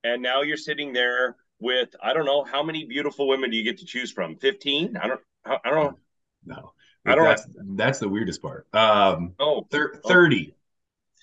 and 0.04 0.22
now 0.22 0.42
you're 0.42 0.56
sitting 0.56 0.92
there 0.92 1.36
with 1.60 1.90
I 2.02 2.12
don't 2.12 2.26
know 2.26 2.44
how 2.44 2.62
many 2.62 2.84
beautiful 2.84 3.26
women 3.28 3.50
do 3.50 3.56
you 3.56 3.64
get 3.64 3.78
to 3.78 3.84
choose 3.86 4.12
from? 4.12 4.36
Fifteen? 4.36 4.96
I 4.96 5.08
don't, 5.08 5.20
I 5.44 5.56
I 5.64 5.70
don't 5.70 5.96
no, 6.44 6.72
I 7.06 7.14
don't- 7.14 7.24
that's 7.24 7.46
that's 7.76 7.98
the 7.98 8.08
weirdest 8.08 8.42
part. 8.42 8.66
Um, 8.74 9.34
know. 9.38 9.66
thir- 9.70 10.00
thirty. 10.06 10.54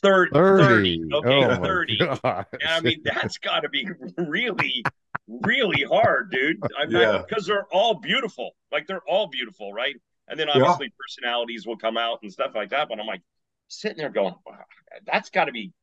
Third, 0.01 0.29
30. 0.33 1.01
30. 1.07 1.09
Okay, 1.13 1.45
oh 1.45 1.63
30. 1.63 1.97
gosh. 2.23 2.45
I 2.65 2.81
mean, 2.81 3.01
that's 3.03 3.37
got 3.37 3.61
to 3.61 3.69
be 3.69 3.87
really, 4.17 4.83
really 5.27 5.83
hard, 5.83 6.31
dude. 6.31 6.57
I'm 6.77 6.91
Yeah. 6.91 7.23
because 7.27 7.45
they're 7.45 7.65
all 7.71 7.95
beautiful. 7.95 8.51
Like 8.71 8.87
they're 8.87 9.01
all 9.07 9.27
beautiful, 9.27 9.73
right? 9.73 9.95
And 10.27 10.39
then 10.39 10.47
Yeah. 10.53 10.63
obviously 10.63 10.93
personalities 10.99 11.65
will 11.67 11.77
come 11.77 11.97
out 11.97 12.19
and 12.23 12.31
stuff 12.31 12.51
like 12.55 12.69
that. 12.69 12.87
But 12.89 12.99
I'm 12.99 13.07
like 13.07 13.21
sitting 13.67 13.97
there 13.97 14.09
going, 14.09 14.35
wow, 14.45 14.65
that's 15.05 15.29
got 15.29 15.45
to 15.45 15.51
be 15.51 15.73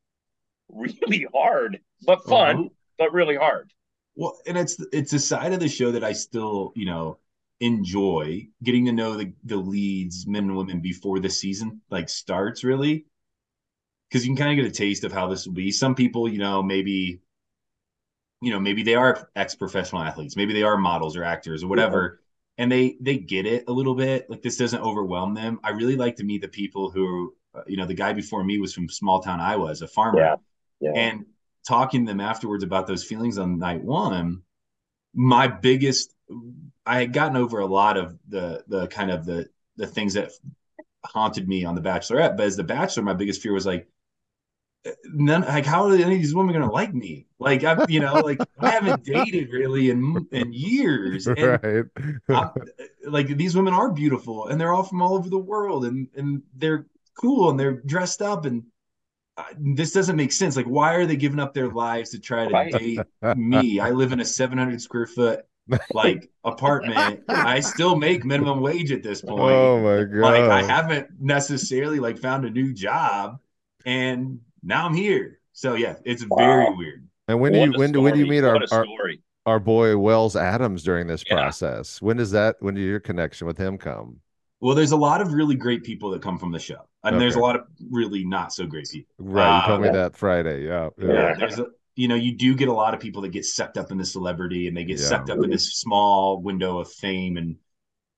really 0.69 1.27
hard, 1.33 1.79
but 2.05 2.25
fun, 2.25 2.55
Uh-huh. 2.57 2.69
but 2.97 3.13
really 3.13 3.35
hard. 3.35 3.71
Well, 4.15 4.39
and 4.47 4.57
it's 4.57 4.77
it's 4.91 5.13
a 5.13 5.19
side 5.19 5.53
of 5.53 5.59
the 5.59 5.69
show 5.69 5.91
that 5.91 6.03
I 6.03 6.13
still, 6.13 6.73
you 6.75 6.85
know, 6.85 7.19
enjoy 7.59 8.47
getting 8.63 8.85
to 8.85 8.91
know 8.91 9.15
the 9.15 9.33
the 9.43 9.57
leads, 9.57 10.25
men 10.27 10.45
and 10.45 10.57
women, 10.57 10.79
before 10.81 11.19
the 11.19 11.29
season 11.29 11.81
like 11.89 12.09
starts, 12.09 12.63
really, 12.63 13.05
because 14.09 14.25
you 14.25 14.33
can 14.35 14.37
kind 14.45 14.57
of 14.59 14.63
get 14.65 14.71
a 14.71 14.75
taste 14.75 15.03
of 15.03 15.11
how 15.11 15.27
this 15.27 15.45
will 15.45 15.53
be. 15.53 15.71
Some 15.71 15.95
people, 15.95 16.27
you 16.29 16.39
know, 16.39 16.63
maybe, 16.63 17.21
you 18.41 18.51
know, 18.51 18.59
maybe 18.59 18.83
they 18.83 18.95
are 18.95 19.29
ex 19.35 19.55
professional 19.55 20.01
athletes, 20.01 20.35
maybe 20.35 20.53
they 20.53 20.63
are 20.63 20.77
models 20.77 21.15
or 21.17 21.23
actors 21.23 21.63
or 21.63 21.67
whatever, 21.67 22.21
and 22.57 22.71
they 22.71 22.97
they 23.01 23.17
get 23.17 23.45
it 23.45 23.63
a 23.67 23.71
little 23.71 23.95
bit. 23.95 24.29
Like 24.29 24.41
this 24.41 24.57
doesn't 24.57 24.81
overwhelm 24.81 25.33
them. 25.33 25.59
I 25.63 25.71
really 25.71 25.95
like 25.95 26.17
to 26.17 26.23
meet 26.23 26.41
the 26.41 26.47
people 26.47 26.91
who, 26.91 27.33
uh, 27.55 27.61
you 27.67 27.77
know, 27.77 27.85
the 27.85 27.93
guy 27.95 28.13
before 28.13 28.43
me 28.43 28.59
was 28.59 28.73
from 28.73 28.89
small 28.89 29.21
town 29.21 29.39
Iowa 29.39 29.71
as 29.71 29.81
a 29.81 29.87
farmer 29.87 30.19
Yeah. 30.19 30.35
Yeah. 30.79 30.91
and 30.95 31.25
talking 31.67 32.05
to 32.05 32.11
them 32.11 32.21
afterwards 32.21 32.63
about 32.63 32.87
those 32.87 33.03
feelings 33.03 33.37
on 33.37 33.57
night 33.59 33.81
one 33.83 34.41
my 35.13 35.47
biggest 35.47 36.13
i 36.85 36.99
had 36.99 37.13
gotten 37.13 37.35
over 37.37 37.59
a 37.59 37.65
lot 37.65 37.97
of 37.97 38.17
the 38.29 38.63
the 38.67 38.87
kind 38.87 39.11
of 39.11 39.25
the 39.25 39.49
the 39.77 39.87
things 39.87 40.13
that 40.13 40.31
haunted 41.05 41.47
me 41.47 41.65
on 41.65 41.75
the 41.75 41.81
bachelorette 41.81 42.37
but 42.37 42.45
as 42.45 42.55
the 42.57 42.63
bachelor 42.63 43.03
my 43.03 43.13
biggest 43.13 43.41
fear 43.41 43.53
was 43.53 43.65
like 43.65 43.87
none 45.13 45.41
like 45.41 45.65
how 45.65 45.85
are 45.85 45.93
any 45.93 46.03
of 46.03 46.09
these 46.21 46.35
women 46.35 46.53
gonna 46.53 46.71
like 46.71 46.93
me? 46.93 47.25
Like 47.39 47.63
i'm 47.63 47.85
you 47.89 47.99
know 47.99 48.13
like 48.15 48.39
i 48.59 48.69
haven't 48.69 49.03
dated 49.03 49.49
really 49.51 49.89
in 49.89 50.27
in 50.31 50.51
years. 50.53 51.27
And 51.37 51.39
right. 51.63 51.85
I'm- 52.29 52.51
like 53.07 53.27
these 53.37 53.55
women 53.55 53.73
are 53.73 53.91
beautiful 53.91 54.47
and 54.47 54.59
they're 54.59 54.73
all 54.73 54.83
from 54.83 55.01
all 55.01 55.15
over 55.15 55.29
the 55.29 55.37
world 55.37 55.85
and 55.85 56.07
and 56.15 56.41
they're 56.55 56.87
cool 57.15 57.49
and 57.49 57.59
they're 57.59 57.81
dressed 57.81 58.21
up 58.21 58.45
and 58.45 58.63
uh, 59.37 59.43
this 59.59 59.91
doesn't 59.91 60.15
make 60.15 60.31
sense. 60.31 60.55
Like 60.57 60.65
why 60.65 60.93
are 60.95 61.05
they 61.05 61.15
giving 61.15 61.39
up 61.39 61.53
their 61.53 61.69
lives 61.69 62.09
to 62.11 62.19
try 62.19 62.47
to 62.47 62.53
Right. 62.53 62.71
date 62.73 62.99
me? 63.35 63.79
I 63.79 63.91
live 63.91 64.11
in 64.11 64.19
a 64.19 64.25
700 64.25 64.81
square 64.81 65.05
foot 65.07 65.45
like 65.93 66.29
apartment. 66.43 67.23
I 67.27 67.59
still 67.59 67.95
make 67.97 68.23
minimum 68.25 68.61
wage 68.61 68.91
at 68.91 69.03
this 69.03 69.21
point. 69.21 69.41
Oh 69.53 69.81
my 69.81 70.03
god. 70.05 70.21
like 70.21 70.43
i 70.49 70.63
haven't 70.63 71.07
necessarily 71.19 71.99
like 71.99 72.17
found 72.17 72.45
a 72.45 72.49
new 72.49 72.73
job. 72.73 73.39
And 73.85 74.39
now 74.67 74.85
i'm 74.85 74.93
here 74.93 75.39
so 75.53 75.73
yeah 75.73 75.95
it's 76.05 76.21
very 76.23 76.65
Wow. 76.65 76.75
weird 76.77 77.07
and 77.27 77.39
when 77.39 77.53
do 77.53 77.59
you 77.59 77.67
What 77.71 77.75
a 77.75 77.79
when 77.79 77.91
do 77.91 78.01
when 78.01 78.13
do 78.13 78.19
you 78.19 78.27
meet 78.27 78.43
our, 78.43 78.59
our 78.71 78.85
our 79.45 79.59
boy 79.59 79.97
Wells 79.97 80.35
Adams 80.35 80.83
during 80.83 81.07
this 81.07 81.23
Yeah. 81.25 81.35
process? 81.35 82.01
When 82.01 82.17
does 82.17 82.31
that 82.31 82.57
when 82.59 82.75
did 82.75 82.81
your 82.81 82.99
connection 82.99 83.47
with 83.47 83.57
him 83.57 83.77
come? 83.77 84.17
well 84.59 84.75
there's 84.75 84.91
a 84.91 84.97
lot 84.97 85.21
of 85.21 85.33
really 85.33 85.55
great 85.55 85.83
people 85.83 86.09
that 86.11 86.21
come 86.21 86.37
from 86.37 86.51
the 86.51 86.59
show 86.59 86.81
and 87.03 87.19
there's 87.21 87.35
a 87.35 87.39
lot 87.39 87.55
of 87.55 87.61
really 87.91 88.25
not 88.25 88.51
so 88.51 88.65
great 88.65 88.87
people 88.91 89.13
Right. 89.19 89.61
You 89.61 89.67
told 89.67 89.81
me 89.81 89.89
Uh, 89.89 89.93
that 89.93 90.15
Friday. 90.17 90.65
Yeah. 90.65 90.89
yeah, 90.97 91.07
Yeah. 91.13 91.33
there's 91.35 91.59
a 91.59 91.67
you 91.95 92.07
know 92.07 92.15
you 92.15 92.35
do 92.35 92.55
get 92.55 92.67
a 92.67 92.73
lot 92.73 92.93
of 92.93 92.99
people 92.99 93.21
that 93.23 93.29
get 93.29 93.45
sucked 93.45 93.77
up 93.77 93.91
in 93.91 93.97
the 93.97 94.05
celebrity 94.05 94.67
and 94.67 94.75
they 94.75 94.83
get 94.83 94.99
Yeah. 94.99 95.05
sucked 95.05 95.29
up 95.29 95.39
in 95.43 95.49
this 95.49 95.75
small 95.75 96.41
window 96.41 96.79
of 96.79 96.91
fame 96.91 97.37
and 97.37 97.55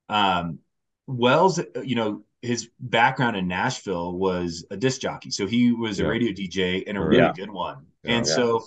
um 0.10 0.60
wells 1.08 1.60
you 1.84 1.96
know 1.96 2.24
his 2.42 2.70
background 2.80 3.36
in 3.36 3.48
nashville 3.48 4.14
was 4.18 4.66
a 4.72 4.78
disc 4.78 5.02
jockey 5.02 5.30
so 5.32 5.46
he 5.46 5.72
was 5.72 6.00
a 6.00 6.08
radio 6.08 6.32
dj 6.32 6.84
and 6.88 6.98
a 6.98 7.02
really 7.02 7.18
Yeah. 7.18 7.34
good 7.36 7.52
one 7.52 7.86
Yeah. 8.04 8.18
and 8.18 8.26
Yeah. 8.26 8.34
so 8.34 8.66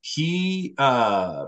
he 0.00 0.74
uh 0.78 1.46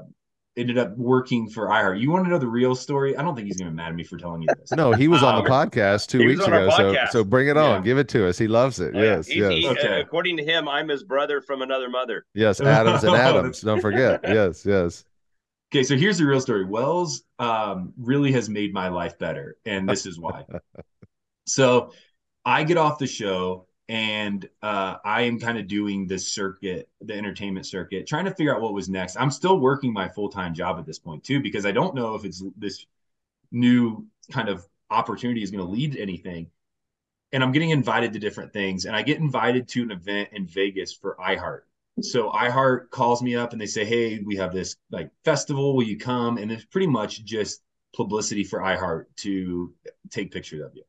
ended 0.54 0.76
up 0.76 0.94
working 0.98 1.48
for 1.48 1.68
iheart 1.68 1.98
you 1.98 2.10
want 2.10 2.26
to 2.26 2.30
know 2.30 2.36
the 2.38 2.46
real 2.46 2.74
story 2.74 3.16
i 3.16 3.22
don't 3.22 3.34
think 3.34 3.46
he's 3.46 3.56
gonna 3.56 3.70
be 3.70 3.76
mad 3.76 3.88
at 3.88 3.94
me 3.94 4.04
for 4.04 4.18
telling 4.18 4.42
you 4.42 4.48
this 4.58 4.70
No, 4.76 4.92
he 4.92 5.08
was 5.08 5.22
on 5.22 5.36
Um, 5.36 5.44
the 5.44 5.48
podcast 5.50 6.08
two 6.08 6.26
weeks 6.26 6.44
ago. 6.46 6.68
So 6.76 6.94
so 7.10 7.24
bring 7.24 7.48
it 7.48 7.56
on. 7.56 7.76
Yeah. 7.80 7.84
Give 7.84 7.96
it 7.98 8.08
to 8.10 8.28
us. 8.28 8.36
He 8.36 8.48
loves 8.48 8.78
it. 8.80 8.92
Oh, 8.94 9.00
yes. 9.02 9.26
He's- 9.26 9.38
Yes. 9.38 9.52
he- 9.52 9.68
Okay. 9.68 9.98
uh, 9.98 10.00
according 10.02 10.36
to 10.38 10.44
him, 10.44 10.68
I'm 10.68 10.88
his 10.88 11.04
brother 11.04 11.40
from 11.40 11.62
another 11.62 11.88
mother. 11.88 12.26
Yes. 12.34 12.60
Adams 12.78 13.02
and 13.02 13.12
Oh, 13.14 13.16
Adams. 13.16 13.62
Don't 13.62 13.80
forget. 13.80 14.20
Yes. 14.28 14.66
Yes. 14.66 15.04
Okay, 15.72 15.82
so 15.84 15.96
here's 15.96 16.18
the 16.18 16.26
real 16.26 16.40
story. 16.40 16.66
Wells 16.66 17.22
um, 17.38 17.94
really 17.96 18.30
has 18.32 18.50
made 18.50 18.74
my 18.74 18.88
life 18.88 19.18
better, 19.18 19.56
and 19.64 19.88
this 19.88 20.04
is 20.04 20.18
why. 20.20 20.44
So 21.46 21.92
I 22.44 22.64
get 22.64 22.76
off 22.76 22.98
the 22.98 23.06
show, 23.06 23.66
and 23.88 24.48
uh, 24.62 24.96
I 25.04 25.22
am 25.22 25.38
kind 25.38 25.58
of 25.58 25.68
doing 25.68 26.06
this 26.06 26.32
circuit, 26.32 26.88
the 27.00 27.14
entertainment 27.14 27.66
circuit, 27.66 28.06
trying 28.06 28.24
to 28.24 28.34
figure 28.34 28.54
out 28.54 28.62
what 28.62 28.72
was 28.72 28.88
next. 28.88 29.16
I'm 29.16 29.30
still 29.30 29.58
working 29.60 29.92
my 29.92 30.08
full 30.08 30.28
time 30.28 30.54
job 30.54 30.78
at 30.78 30.86
this 30.86 30.98
point 30.98 31.24
too, 31.24 31.40
because 31.40 31.66
I 31.66 31.72
don't 31.72 31.94
know 31.94 32.14
if 32.14 32.24
it's 32.24 32.42
this 32.56 32.86
new 33.50 34.06
kind 34.30 34.48
of 34.48 34.66
opportunity 34.90 35.42
is 35.42 35.50
going 35.50 35.64
to 35.64 35.70
lead 35.70 35.92
to 35.92 36.00
anything. 36.00 36.50
And 37.32 37.42
I'm 37.42 37.52
getting 37.52 37.70
invited 37.70 38.12
to 38.12 38.18
different 38.18 38.52
things, 38.52 38.84
and 38.84 38.94
I 38.94 39.02
get 39.02 39.18
invited 39.18 39.68
to 39.68 39.82
an 39.82 39.90
event 39.90 40.30
in 40.32 40.46
Vegas 40.46 40.92
for 40.92 41.16
iHeart. 41.18 41.60
So 42.00 42.30
iHeart 42.30 42.90
calls 42.90 43.22
me 43.22 43.36
up 43.36 43.52
and 43.52 43.60
they 43.60 43.66
say, 43.66 43.84
"Hey, 43.84 44.18
we 44.20 44.36
have 44.36 44.52
this 44.52 44.76
like 44.90 45.10
festival. 45.24 45.76
Will 45.76 45.84
you 45.84 45.98
come?" 45.98 46.38
And 46.38 46.50
it's 46.50 46.64
pretty 46.64 46.86
much 46.86 47.24
just 47.24 47.62
publicity 47.94 48.44
for 48.44 48.60
iHeart 48.60 49.04
to 49.16 49.74
take 50.10 50.30
pictures 50.30 50.62
of 50.62 50.74
you. 50.74 50.82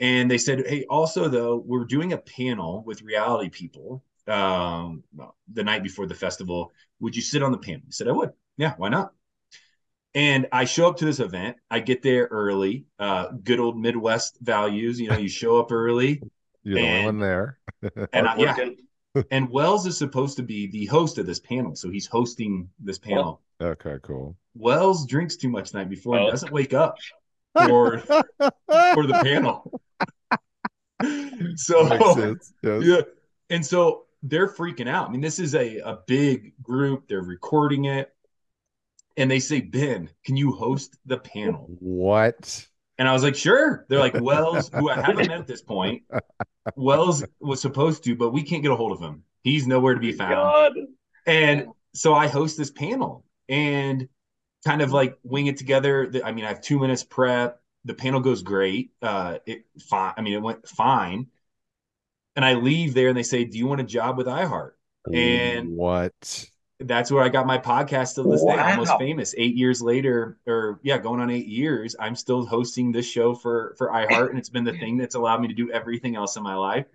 And 0.00 0.30
they 0.30 0.38
said, 0.38 0.66
"Hey, 0.66 0.84
also 0.90 1.28
though, 1.28 1.56
we're 1.64 1.84
doing 1.84 2.12
a 2.12 2.18
panel 2.18 2.82
with 2.84 3.02
reality 3.02 3.48
people 3.48 4.02
um, 4.26 5.04
the 5.52 5.62
night 5.64 5.82
before 5.82 6.06
the 6.06 6.14
festival. 6.14 6.72
Would 7.00 7.14
you 7.14 7.22
sit 7.22 7.42
on 7.42 7.52
the 7.52 7.58
panel?" 7.58 7.82
I 7.86 7.90
said, 7.90 8.08
"I 8.08 8.12
would. 8.12 8.32
Yeah, 8.56 8.74
why 8.76 8.88
not?" 8.88 9.12
And 10.14 10.46
I 10.52 10.64
show 10.64 10.88
up 10.88 10.96
to 10.98 11.04
this 11.04 11.18
event. 11.20 11.56
I 11.70 11.80
get 11.80 12.02
there 12.02 12.26
early. 12.30 12.84
Uh, 12.98 13.28
good 13.42 13.58
old 13.60 13.76
Midwest 13.78 14.38
values. 14.40 15.00
You 15.00 15.08
know, 15.10 15.16
you 15.16 15.28
show 15.28 15.58
up 15.58 15.72
early, 15.72 16.20
You're 16.62 16.74
the 16.76 16.80
only 16.80 16.92
And- 16.92 17.06
one 17.06 17.18
there. 17.18 17.58
and 18.12 18.26
I, 18.28 18.36
yeah, 18.36 18.56
and 19.30 19.48
Wells 19.50 19.86
is 19.86 19.96
supposed 19.98 20.36
to 20.38 20.42
be 20.42 20.66
the 20.68 20.86
host 20.86 21.18
of 21.18 21.26
this 21.26 21.40
panel, 21.40 21.74
so 21.76 21.90
he's 21.90 22.06
hosting 22.06 22.68
this 22.80 22.98
panel. 22.98 23.40
Okay. 23.60 23.96
Cool. 24.02 24.36
Wells 24.56 25.06
drinks 25.06 25.36
too 25.36 25.48
much 25.48 25.70
the 25.70 25.78
night 25.78 25.88
before 25.90 26.16
and 26.16 26.26
Oh. 26.26 26.30
doesn't 26.30 26.52
wake 26.52 26.74
up 26.74 26.96
for 27.54 27.98
for 27.98 29.06
the 29.06 29.20
panel. 29.22 29.80
so 31.56 31.82
Yes. 32.62 32.82
yeah, 32.82 33.00
and 33.50 33.64
so 33.64 34.04
they're 34.22 34.48
freaking 34.48 34.88
out. 34.88 35.08
I 35.08 35.12
mean, 35.12 35.20
this 35.20 35.38
is 35.38 35.54
a 35.54 35.78
a 35.78 35.98
big 36.06 36.54
group. 36.62 37.08
They're 37.08 37.22
recording 37.22 37.86
it, 37.86 38.14
and 39.16 39.30
they 39.30 39.40
say, 39.40 39.60
"Ben, 39.60 40.10
can 40.24 40.36
you 40.36 40.52
host 40.52 40.96
the 41.06 41.18
panel?" 41.18 41.66
What? 41.80 42.66
And 42.98 43.08
I 43.08 43.12
was 43.12 43.22
like, 43.22 43.34
"Sure." 43.34 43.86
They're 43.88 43.98
like, 43.98 44.14
"Wells, 44.20 44.70
who 44.72 44.88
I 44.88 45.00
haven't 45.00 45.28
met 45.28 45.40
at 45.40 45.46
this 45.46 45.62
point, 45.62 46.02
Wells 46.76 47.24
was 47.40 47.60
supposed 47.60 48.04
to, 48.04 48.16
but 48.16 48.30
we 48.30 48.42
can't 48.42 48.62
get 48.62 48.70
a 48.70 48.76
hold 48.76 48.92
of 48.92 49.00
him. 49.00 49.24
He's 49.42 49.66
nowhere 49.66 49.94
to 49.94 50.00
be 50.00 50.14
oh 50.14 50.16
found." 50.16 50.34
God. 50.34 50.72
And 51.26 51.66
so 51.94 52.14
I 52.14 52.28
host 52.28 52.56
this 52.56 52.70
panel 52.70 53.24
and 53.48 54.08
kind 54.66 54.82
of 54.82 54.92
like 54.92 55.18
wing 55.22 55.46
it 55.46 55.56
together. 55.56 56.10
I 56.24 56.32
mean, 56.32 56.44
I 56.44 56.48
have 56.48 56.60
two 56.60 56.78
minutes 56.78 57.04
prep. 57.04 57.60
The 57.84 57.94
panel 57.94 58.20
goes 58.20 58.42
great. 58.42 58.92
Uh, 59.02 59.38
it 59.46 59.66
fine. 59.88 60.14
I 60.16 60.22
mean, 60.22 60.34
it 60.34 60.42
went 60.42 60.66
fine. 60.68 61.28
And 62.36 62.44
I 62.44 62.54
leave 62.54 62.94
there 62.94 63.08
and 63.08 63.16
they 63.16 63.22
say, 63.22 63.44
"Do 63.44 63.58
you 63.58 63.66
want 63.66 63.80
a 63.80 63.84
job 63.84 64.16
with 64.16 64.26
iHeart?" 64.26 64.72
And- 65.12 65.76
what? 65.76 66.48
That's 66.80 67.10
where 67.10 67.22
I 67.22 67.28
got 67.28 67.46
my 67.46 67.56
podcast 67.56 68.08
still 68.08 68.28
this 68.28 68.42
day, 68.42 68.58
almost 68.58 68.90
famous. 68.98 69.32
Eight 69.38 69.54
years 69.54 69.80
later, 69.80 70.38
or 70.46 70.80
yeah, 70.82 70.98
going 70.98 71.20
on 71.20 71.30
eight 71.30 71.46
years, 71.46 71.94
I'm 72.00 72.16
still 72.16 72.44
hosting 72.44 72.90
this 72.90 73.06
show 73.06 73.34
for 73.34 73.74
for 73.78 73.90
iHeart, 73.90 74.30
and 74.30 74.38
it's 74.38 74.48
been 74.48 74.64
the 74.64 74.72
thing 74.78 74.96
that's 74.98 75.14
allowed 75.14 75.40
me 75.40 75.48
to 75.48 75.54
do 75.54 75.70
everything 75.70 76.16
else 76.16 76.36
in 76.36 76.42
my 76.42 76.56
life. 76.56 76.86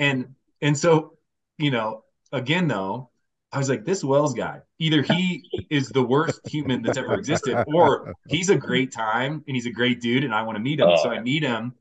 And 0.00 0.34
and 0.62 0.76
so, 0.76 1.18
you 1.58 1.70
know, 1.70 2.04
again 2.32 2.66
though, 2.66 3.10
I 3.56 3.58
was 3.58 3.70
like, 3.70 3.86
this 3.86 4.04
Wells 4.04 4.34
guy, 4.34 4.60
either 4.78 5.00
he 5.00 5.66
is 5.70 5.88
the 5.88 6.02
worst 6.02 6.46
human 6.46 6.82
that's 6.82 6.98
ever 6.98 7.14
existed, 7.14 7.64
or 7.68 8.14
he's 8.28 8.50
a 8.50 8.56
great 8.56 8.92
time 8.92 9.42
and 9.46 9.56
he's 9.56 9.64
a 9.66 9.70
great 9.70 10.00
dude, 10.02 10.24
and 10.24 10.34
I 10.34 10.42
want 10.42 10.56
to 10.56 10.62
meet 10.62 10.78
him. 10.78 10.88
Oh, 10.90 10.96
so 11.02 11.08
I 11.10 11.14
yeah. 11.14 11.20
mean 11.22 11.42
him, 11.42 11.74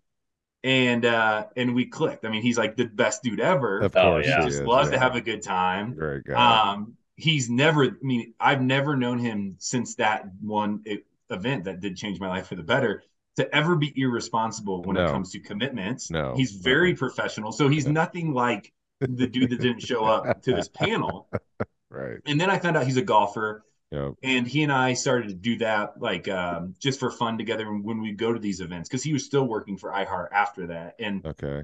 and 0.64 1.04
uh 1.06 1.48
and 1.58 1.76
we 1.76 1.86
clicked. 1.86 2.24
I 2.26 2.30
mean, 2.30 2.42
he's 2.42 2.58
like 2.58 2.78
the 2.78 2.86
best 2.86 3.24
dude 3.24 3.42
ever. 3.42 3.80
Of 3.80 3.96
Oh, 3.98 4.02
course. 4.02 4.26
yeah. 4.28 4.40
he 4.40 4.46
Just 4.46 4.62
is, 4.62 4.68
loves 4.68 4.90
to 4.92 5.00
have 5.00 5.16
a 5.16 5.22
good 5.22 5.42
time. 5.44 5.94
Great 5.96 6.24
guy. 6.24 6.72
Um, 6.72 6.94
he's 7.18 7.50
never. 7.50 7.84
I 7.84 7.92
mean, 8.02 8.34
I've 8.40 8.62
never 8.62 8.96
known 8.96 9.20
him 9.20 9.56
since 9.60 9.96
that 9.96 10.24
one 10.42 10.84
event 11.30 11.66
that 11.66 11.82
did 11.82 11.98
change 11.98 12.20
my 12.22 12.30
life 12.30 12.48
for 12.48 12.56
the 12.56 12.64
better. 12.64 13.04
To 13.38 13.54
ever 13.54 13.76
be 13.76 13.92
irresponsible 13.98 14.82
when 14.84 14.96
No. 14.96 15.04
it 15.08 15.12
comes 15.12 15.32
to 15.34 15.40
commitments. 15.40 16.10
No. 16.10 16.36
he's 16.38 16.54
very 16.54 16.92
Uh-uh. 16.92 16.98
professional. 17.00 17.52
So 17.52 17.68
he's 17.68 17.86
nothing 17.86 18.34
like 18.34 18.72
the 19.02 19.28
dude 19.28 19.50
that 19.52 19.60
didn't 19.62 19.82
show 19.82 20.06
up 20.06 20.42
to 20.44 20.54
this 20.54 20.68
panel. 20.68 21.30
right. 21.90 22.18
And 22.26 22.40
then 22.40 22.50
I 22.50 22.60
found 22.60 22.78
out 22.78 22.86
he's 22.86 22.98
a 22.98 23.02
golfer, 23.02 23.64
Yep. 23.92 24.14
and 24.24 24.48
he 24.48 24.64
and 24.64 24.72
I 24.72 24.94
started 24.94 25.30
to 25.30 25.36
do 25.36 25.58
that 25.60 26.02
like 26.02 26.28
um, 26.28 26.74
just 26.80 27.00
for 27.00 27.12
fun 27.12 27.38
together 27.38 27.66
when 27.72 28.02
we 28.02 28.12
go 28.14 28.34
to 28.34 28.40
these 28.40 28.60
events 28.60 28.90
because 28.90 29.04
he 29.04 29.14
was 29.14 29.24
still 29.26 29.46
working 29.46 29.78
for 29.78 29.92
iHeart 29.92 30.30
after 30.34 30.68
that. 30.68 30.96
And 31.00 31.24
Okay. 31.26 31.64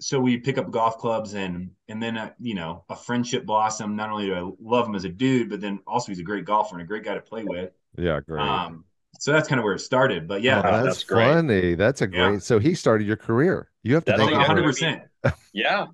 so 0.00 0.18
we 0.18 0.38
pick 0.38 0.56
up 0.58 0.70
golf 0.70 0.98
clubs 0.98 1.34
and 1.34 1.70
and 1.88 2.02
then 2.02 2.16
uh, 2.16 2.30
you 2.40 2.54
know 2.54 2.84
a 2.88 2.96
friendship 2.96 3.44
blossom. 3.44 3.96
Not 3.96 4.10
only 4.10 4.26
do 4.26 4.34
I 4.34 4.50
love 4.60 4.86
him 4.88 4.94
as 4.94 5.04
a 5.04 5.08
dude, 5.10 5.50
but 5.50 5.60
then 5.60 5.80
also 5.86 6.08
he's 6.10 6.20
a 6.20 6.24
great 6.24 6.44
golfer 6.46 6.74
and 6.74 6.82
a 6.82 6.86
great 6.86 7.04
guy 7.04 7.14
to 7.14 7.20
play 7.20 7.44
with. 7.44 7.70
Yeah, 7.96 8.20
great. 8.26 8.40
Um, 8.40 8.84
so 9.20 9.32
that's 9.32 9.48
kind 9.48 9.58
of 9.58 9.64
where 9.64 9.74
it 9.74 9.80
started. 9.80 10.26
But 10.26 10.42
yeah, 10.42 10.60
Oh, 10.60 10.62
that's, 10.62 10.84
that's 10.86 11.04
great. 11.04 11.24
funny. 11.32 11.74
That's 11.74 12.00
a 12.00 12.06
great. 12.06 12.32
Yeah. 12.34 12.38
So 12.38 12.58
he 12.58 12.74
started 12.74 13.06
your 13.06 13.16
career. 13.16 13.68
You 13.82 13.94
have 13.94 14.04
to 14.06 14.12
That's 14.12 14.20
think 14.22 14.32
a 14.32 14.36
about 14.36 14.56
it. 14.58 14.62
100. 14.62 14.64
percent 14.64 15.02
Yeah. 15.52 15.86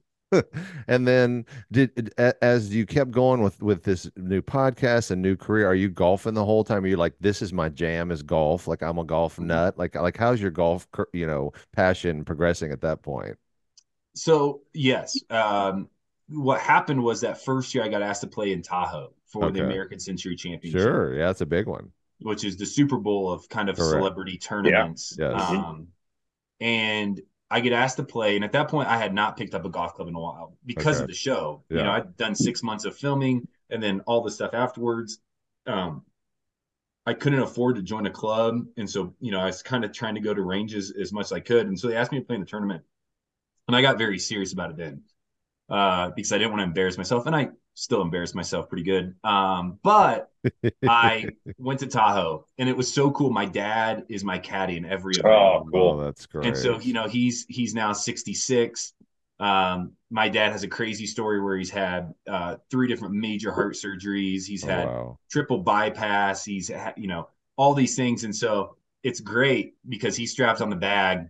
and 0.89 1.07
then 1.07 1.45
did 1.73 2.13
as 2.43 2.75
you 2.75 2.87
kept 2.87 3.11
going 3.11 3.43
with 3.43 3.63
with 3.63 3.83
this 3.85 4.11
new 4.17 4.43
podcast 4.43 5.11
and 5.11 5.21
new 5.23 5.37
career 5.37 5.67
are 5.67 5.75
you 5.75 5.89
golfing 5.89 6.35
the 6.35 6.45
whole 6.45 6.65
time 6.65 6.85
are 6.85 6.89
you 6.89 6.97
like 6.97 7.15
this 7.21 7.43
is 7.43 7.53
my 7.53 7.69
jam 7.69 8.11
is 8.11 8.23
golf 8.23 8.67
like 8.67 8.83
i'm 8.83 8.99
a 8.99 9.05
golf 9.05 9.37
Mm-hmm. 9.37 9.47
nut 9.49 9.79
like 9.79 9.95
like 9.95 10.17
how's 10.17 10.41
your 10.41 10.51
golf 10.51 10.87
you 11.13 11.27
know 11.27 11.53
passion 11.73 12.25
progressing 12.25 12.73
at 12.73 12.81
that 12.83 13.03
point 13.03 13.37
So 14.15 14.61
yes, 14.73 15.25
um, 15.31 15.89
what 16.29 16.61
happened 16.61 17.03
was 17.03 17.21
that 17.23 17.43
first 17.45 17.75
year 17.75 17.85
I 17.85 17.89
got 17.89 18.03
asked 18.03 18.21
to 18.23 18.29
play 18.29 18.53
in 18.53 18.63
Tahoe 18.63 19.13
for 19.27 19.51
the 19.51 19.61
American 19.65 19.99
Century 19.99 20.37
Championship. 20.37 20.81
sure 20.81 21.15
yeah 21.15 21.27
that's 21.27 21.41
a 21.41 21.47
big 21.47 21.67
one 21.67 21.91
which 22.21 22.45
is 22.45 22.57
the 22.57 22.65
Super 22.67 22.97
Bowl 22.99 23.31
of 23.33 23.49
kind 23.49 23.69
of 23.69 23.77
Correct. 23.77 23.91
celebrity 23.91 24.39
tournaments. 24.39 25.17
Yes. 25.19 25.33
Um, 25.51 25.89
and 26.61 27.21
I 27.51 27.61
get 27.61 27.73
asked 27.73 27.97
to 27.99 28.05
play, 28.05 28.37
and 28.37 28.45
at 28.45 28.53
that 28.53 28.69
point, 28.69 28.89
I 28.89 28.99
had 28.99 29.15
not 29.15 29.37
picked 29.37 29.55
up 29.55 29.65
a 29.65 29.69
golf 29.69 29.95
club 29.95 30.09
in 30.09 30.15
a 30.15 30.21
while 30.21 30.57
because 30.67 30.99
Okay. 30.99 31.01
of 31.01 31.07
the 31.07 31.15
show. 31.15 31.65
Yeah. 31.71 31.79
You 31.79 31.85
know, 31.85 31.93
I'd 31.93 32.17
done 32.17 32.35
six 32.35 32.63
months 32.63 32.85
of 32.85 32.97
filming, 32.97 33.47
and 33.71 33.83
then 33.83 34.01
all 34.07 34.23
the 34.23 34.31
stuff 34.31 34.55
afterwards. 34.55 35.21
Um, 35.67 36.05
I 37.07 37.13
couldn't 37.15 37.41
afford 37.41 37.77
to 37.77 37.83
join 37.83 38.07
a 38.07 38.11
club, 38.11 38.67
and 38.77 38.89
so 38.89 39.15
you 39.21 39.31
know, 39.31 39.41
I 39.41 39.47
was 39.47 39.63
kind 39.63 39.85
of 39.85 39.93
trying 39.93 40.15
to 40.15 40.21
go 40.21 40.33
to 40.33 40.43
ranges 40.43 40.91
as 40.91 41.13
much 41.13 41.27
as 41.27 41.33
I 41.33 41.41
could, 41.41 41.67
and 41.67 41.79
so 41.79 41.89
they 41.89 41.97
asked 41.97 42.13
me 42.13 42.19
to 42.19 42.25
play 42.25 42.35
in 42.37 42.41
the 42.41 42.47
tournament, 42.47 42.83
and 43.69 43.77
I 43.77 43.83
got 43.83 43.99
very 43.99 44.19
serious 44.19 44.53
about 44.53 44.71
it 44.71 44.77
then, 44.77 45.03
uh, 45.71 46.11
because 46.11 46.33
I 46.33 46.39
didn't 46.39 46.53
want 46.53 46.61
to 46.61 46.65
embarrass 46.67 46.99
myself, 46.99 47.27
and 47.27 47.37
I 47.37 47.51
still 47.75 48.03
embarrassed 48.03 48.35
myself 48.35 48.69
pretty 48.69 48.85
good. 48.85 49.15
Um, 49.25 49.79
but 49.83 50.31
I 50.87 51.35
went 51.59 51.81
to 51.81 51.87
Tahoe, 51.87 52.47
and 52.59 52.69
it 52.69 52.77
was 52.77 52.93
so 52.93 53.11
cool. 53.11 53.31
My 53.31 53.47
dad 53.47 54.05
is 54.09 54.25
my 54.25 54.39
caddy 54.39 54.77
in 54.77 54.85
every 54.85 55.19
event. 55.19 55.25
Oh, 55.25 55.65
cool. 55.73 55.99
oh 55.99 56.05
that's 56.05 56.27
great 56.27 56.43
And 56.43 56.57
so, 56.57 56.79
you 56.81 56.93
know, 56.93 57.09
he's 57.09 57.47
he's 57.49 57.75
now 57.75 57.93
66. 57.93 58.93
Um, 59.41 59.93
my 60.11 60.29
dad 60.29 60.53
has 60.53 60.63
a 60.63 60.69
crazy 60.69 61.07
story 61.07 61.41
where 61.43 61.57
he's 61.57 61.71
had 61.71 62.15
uh, 62.29 62.57
three 62.71 62.87
different 62.89 63.15
major 63.15 63.53
heart 63.53 63.75
surgeries. 63.75 64.45
He's 64.47 64.63
Oh, 64.63 64.69
had 64.69 64.87
wow 64.87 65.19
triple 65.31 65.59
bypass. 65.59 66.45
He's 66.45 66.69
had, 66.69 66.95
you 66.97 67.09
know, 67.09 67.29
all 67.57 67.75
these 67.75 67.97
things. 67.97 68.25
And 68.25 68.35
so 68.35 68.77
it's 69.03 69.21
great 69.21 69.75
because 69.89 70.17
he 70.17 70.27
straps 70.27 70.61
on 70.61 70.71
the 70.71 70.77
bag. 70.77 71.29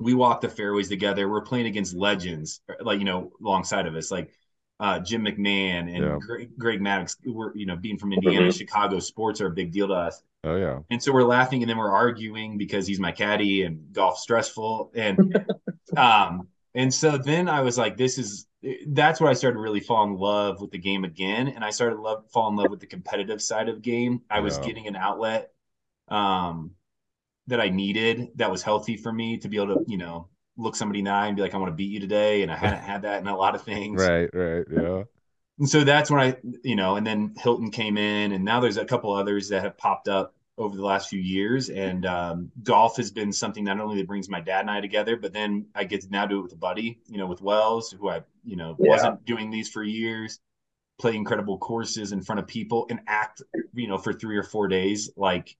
We 0.00 0.14
walk 0.14 0.40
the 0.40 0.48
fairways 0.48 0.88
together. 0.88 1.28
We're 1.28 1.42
playing 1.42 1.66
against 1.66 1.94
legends, 1.94 2.60
like, 2.80 2.98
you 2.98 3.04
know, 3.04 3.32
alongside 3.40 3.86
of 3.86 3.94
us, 3.94 4.10
like 4.10 4.32
uh, 4.80 4.98
Jim 5.00 5.24
McMahon 5.24 5.94
and 5.94 6.04
Yeah. 6.04 6.18
Greg, 6.18 6.50
Greg 6.58 6.80
Maddux. 6.80 7.16
We're, 7.24 7.54
you 7.56 7.66
know, 7.66 7.76
being 7.76 7.98
from 7.98 8.12
Indiana, 8.12 8.46
Mhm. 8.48 8.58
Chicago, 8.58 8.98
sports 8.98 9.40
are 9.40 9.46
a 9.46 9.50
big 9.50 9.72
deal 9.72 9.88
to 9.88 9.94
us. 9.94 10.22
oh 10.44 10.56
yeah 10.56 10.80
And 10.90 11.02
so 11.02 11.12
we're 11.12 11.24
laughing 11.24 11.62
and 11.62 11.70
then 11.70 11.78
we're 11.78 11.90
arguing 11.92 12.58
because 12.58 12.86
he's 12.86 13.00
my 13.00 13.12
caddy 13.12 13.62
and 13.62 13.92
golf 13.92 14.18
stressful. 14.18 14.90
And 14.94 15.34
um 15.96 16.48
and 16.74 16.92
so 16.92 17.16
then 17.16 17.48
I 17.48 17.60
was 17.60 17.78
like, 17.78 17.96
this 17.96 18.18
is 18.18 18.46
that's 18.88 19.20
where 19.20 19.30
I 19.30 19.34
started 19.34 19.56
to 19.56 19.60
really 19.62 19.80
fall 19.80 20.04
in 20.04 20.16
love 20.16 20.60
with 20.60 20.70
the 20.70 20.78
game 20.78 21.04
again. 21.04 21.48
And 21.48 21.64
I 21.64 21.70
started 21.70 21.96
to 21.96 22.02
love 22.02 22.24
fall 22.32 22.48
in 22.50 22.56
love 22.56 22.70
with 22.70 22.80
the 22.80 22.86
competitive 22.86 23.40
side 23.40 23.68
of 23.68 23.76
the 23.76 23.80
game. 23.80 24.22
I 24.30 24.40
was 24.40 24.58
getting 24.58 24.86
an 24.88 24.96
outlet 24.96 25.52
um 26.08 26.72
that 27.46 27.60
I 27.60 27.68
needed 27.68 28.28
that 28.36 28.50
was 28.50 28.62
healthy 28.62 28.96
for 28.96 29.12
me 29.12 29.38
to 29.38 29.48
be 29.48 29.56
able 29.58 29.76
to, 29.76 29.84
you 29.86 29.98
know, 29.98 30.28
look 30.56 30.76
somebody 30.76 31.00
in 31.00 31.06
the 31.06 31.10
eye 31.10 31.26
and 31.26 31.36
be 31.36 31.42
like, 31.42 31.54
I 31.54 31.58
want 31.58 31.70
to 31.72 31.76
beat 31.76 31.90
you 31.90 32.00
today. 32.00 32.42
And 32.42 32.52
I 32.52 32.56
hadn't 32.56 32.80
had 32.82 33.02
that 33.02 33.20
in 33.20 33.28
a 33.28 33.36
lot 33.36 33.54
of 33.54 33.62
things. 33.62 34.12
right 34.12 34.30
right 34.34 34.66
yeah 34.70 35.04
And 35.58 35.68
so 35.68 35.84
that's 35.84 36.10
when 36.10 36.20
I, 36.20 36.36
you 36.64 36.74
know, 36.74 36.96
and 36.96 37.06
then 37.06 37.34
Hilton 37.38 37.70
came 37.70 37.96
in, 37.96 38.32
and 38.32 38.44
now 38.44 38.60
there's 38.60 38.76
a 38.76 38.84
couple 38.84 39.12
others 39.12 39.48
that 39.50 39.62
have 39.62 39.78
popped 39.78 40.08
up 40.08 40.34
over 40.58 40.74
the 40.76 40.84
last 40.84 41.08
few 41.08 41.20
years. 41.20 41.70
And 41.70 42.04
um, 42.06 42.50
golf 42.62 42.96
has 42.96 43.10
been 43.12 43.32
something 43.32 43.62
not 43.64 43.78
only 43.80 43.96
that 43.98 44.06
brings 44.06 44.28
my 44.28 44.40
dad 44.40 44.60
and 44.60 44.70
I 44.70 44.80
together, 44.80 45.16
but 45.16 45.32
then 45.32 45.66
I 45.74 45.84
get 45.84 46.00
to 46.02 46.10
now 46.10 46.26
do 46.26 46.40
it 46.40 46.42
with 46.42 46.52
a 46.52 46.56
buddy, 46.56 47.00
you 47.06 47.18
know, 47.18 47.26
with 47.26 47.40
Wells, 47.40 47.90
who 47.92 48.08
I, 48.08 48.22
you 48.44 48.56
know, 48.56 48.76
Yeah. 48.78 48.84
wasn't 48.84 49.24
doing 49.24 49.50
these 49.50 49.68
for 49.68 49.82
years, 49.84 50.40
play 51.00 51.16
incredible 51.16 51.58
courses 51.58 52.12
in 52.12 52.22
front 52.22 52.40
of 52.40 52.48
people 52.48 52.86
and 52.90 53.00
act, 53.08 53.42
you 53.74 53.88
know, 53.88 53.98
for 53.98 54.12
three 54.12 54.36
or 54.36 54.44
four 54.44 54.68
days 54.68 55.10
like 55.16 55.56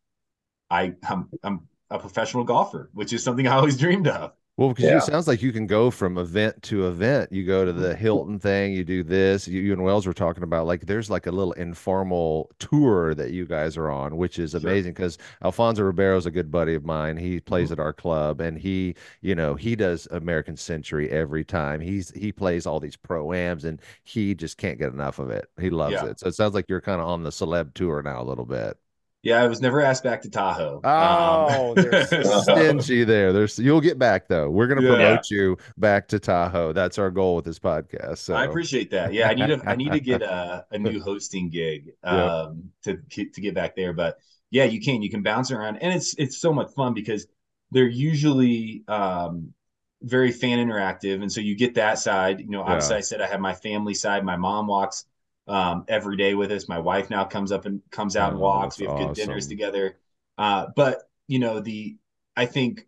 I, 0.70 0.95
I'm, 1.09 1.30
I'm 1.45 1.68
a 1.90 1.99
professional 1.99 2.45
golfer, 2.45 2.90
which 2.95 3.12
is 3.12 3.24
something 3.24 3.47
I 3.49 3.57
always 3.57 3.78
dreamed 3.78 4.09
of. 4.09 4.32
Well, 4.57 4.68
because 4.68 4.84
Yeah. 4.84 4.98
it 4.98 5.02
sounds 5.02 5.26
like 5.26 5.42
you 5.42 5.52
can 5.52 5.66
go 5.66 5.90
from 5.90 6.16
event 6.16 6.62
to 6.64 6.86
event. 6.86 7.32
You 7.32 7.44
go 7.44 7.64
to 7.64 7.72
the 7.72 7.88
mm-hmm. 7.88 7.98
Hilton 8.00 8.38
thing, 8.38 8.72
you 8.72 8.84
do 8.84 9.02
this. 9.02 9.48
You, 9.48 9.61
you 9.61 9.72
and 9.72 9.82
Wells 9.82 10.07
were 10.07 10.12
talking 10.12 10.44
about 10.44 10.66
like 10.66 10.86
there's 10.86 11.11
like 11.11 11.26
a 11.26 11.32
little 11.32 11.52
informal 11.55 12.50
tour 12.61 13.16
that 13.16 13.32
you 13.32 13.46
guys 13.46 13.76
are 13.76 13.90
on, 13.90 14.16
which 14.16 14.38
is 14.38 14.55
amazing 14.55 14.92
because 14.92 15.18
Alfonso 15.42 15.82
Ribeiro 15.82 16.16
is 16.16 16.26
a 16.26 16.30
good 16.30 16.52
buddy 16.52 16.74
of 16.74 16.84
mine. 16.84 17.16
He 17.16 17.40
plays 17.40 17.70
mm-hmm. 17.70 17.80
at 17.80 17.84
our 17.84 17.92
club 17.92 18.40
and 18.40 18.57
he, 18.57 18.94
you 19.22 19.34
know, 19.34 19.57
he 19.57 19.74
does 19.74 20.07
American 20.12 20.57
Century 20.57 21.11
every 21.11 21.44
time. 21.44 21.80
He's 21.80 22.11
he 22.12 22.30
plays 22.30 22.64
all 22.64 22.78
these 22.78 22.96
pro-ams 22.96 23.64
and 23.64 23.80
he 24.05 24.36
just 24.36 24.57
can't 24.57 24.78
get 24.78 24.92
enough 24.92 25.18
of 25.18 25.30
it. 25.30 25.48
He 25.61 25.70
loves 25.70 26.00
Yeah. 26.00 26.11
it. 26.11 26.20
So 26.20 26.28
it 26.28 26.34
sounds 26.36 26.55
like 26.55 26.66
you're 26.68 26.80
kind 26.80 27.00
of 27.00 27.09
on 27.09 27.24
the 27.24 27.30
celeb 27.30 27.74
tour 27.74 28.02
now 28.02 28.22
a 28.22 28.24
little 28.24 28.46
bit. 28.46 28.78
Yeah, 29.24 29.42
I 29.42 29.48
was 29.48 29.60
never 29.60 29.80
asked 29.80 30.04
back 30.04 30.22
to 30.22 30.30
Tahoe. 30.30 30.80
Oh, 30.84 31.70
Um, 31.70 31.74
there's 31.76 32.10
stingy 32.42 33.04
there. 33.04 33.32
There's 33.32 33.58
you'll 33.58 33.80
get 33.80 33.98
back 33.98 34.28
though. 34.28 34.50
We're 34.50 34.66
gonna 34.66 34.82
Yeah. 34.82 34.88
promote 34.96 35.30
you 35.30 35.56
back 35.78 36.08
to 36.08 36.18
Tahoe. 36.18 36.72
That's 36.74 36.98
our 36.98 37.10
goal 37.10 37.36
with 37.36 37.46
this 37.46 37.58
podcast. 37.58 38.18
So 38.18 38.34
I 38.34 38.44
appreciate 38.44 38.90
that. 38.90 39.14
Yeah, 39.14 39.28
I 39.28 39.34
need 39.34 39.46
to 39.46 39.62
I 39.66 39.76
need 39.76 39.92
to 39.92 40.00
get 40.00 40.22
a, 40.22 40.66
a 40.70 40.78
new 40.78 41.00
hosting 41.00 41.48
gig 41.50 41.92
um 42.02 42.70
to 42.84 42.98
to 43.08 43.40
get 43.40 43.54
back 43.54 43.74
there. 43.76 43.94
But 43.94 44.18
yeah, 44.50 44.64
you 44.64 44.80
can 44.80 45.02
you 45.02 45.10
can 45.10 45.22
bounce 45.22 45.50
around 45.50 45.78
and 45.78 45.92
it's 45.94 46.14
it's 46.18 46.38
so 46.38 46.52
much 46.52 46.70
fun 46.74 46.94
because 46.94 47.26
they're 47.70 47.88
usually 47.88 48.84
um 48.88 49.54
very 50.02 50.32
fan 50.32 50.58
interactive. 50.58 51.22
And 51.22 51.32
so 51.32 51.40
you 51.40 51.56
get 51.56 51.74
that 51.76 51.98
side. 51.98 52.40
You 52.40 52.50
know, 52.50 52.62
obviously 52.62 52.94
Yeah. 52.94 52.98
I 52.98 53.00
said 53.00 53.20
I 53.22 53.26
have 53.26 53.40
my 53.40 53.54
family 53.54 53.94
side. 53.94 54.22
My 54.22 54.36
mom 54.36 54.66
walks 54.66 55.06
um 55.47 55.84
every 55.88 56.16
day 56.16 56.34
with 56.34 56.51
us. 56.53 56.68
My 56.68 56.78
wife 56.78 57.11
now 57.11 57.24
comes 57.24 57.53
up 57.53 57.66
and 57.66 57.80
comes 57.90 58.16
out 58.16 58.30
and 58.32 58.38
Oh, 58.38 58.45
walks. 58.45 58.78
We 58.78 58.86
have 58.86 58.97
good 58.99 59.14
dinners 59.14 59.47
together. 59.49 59.97
Uh 60.38 60.66
but 60.74 61.03
you 61.28 61.38
know, 61.38 61.61
the 61.61 61.97
I 62.36 62.47
think 62.47 62.86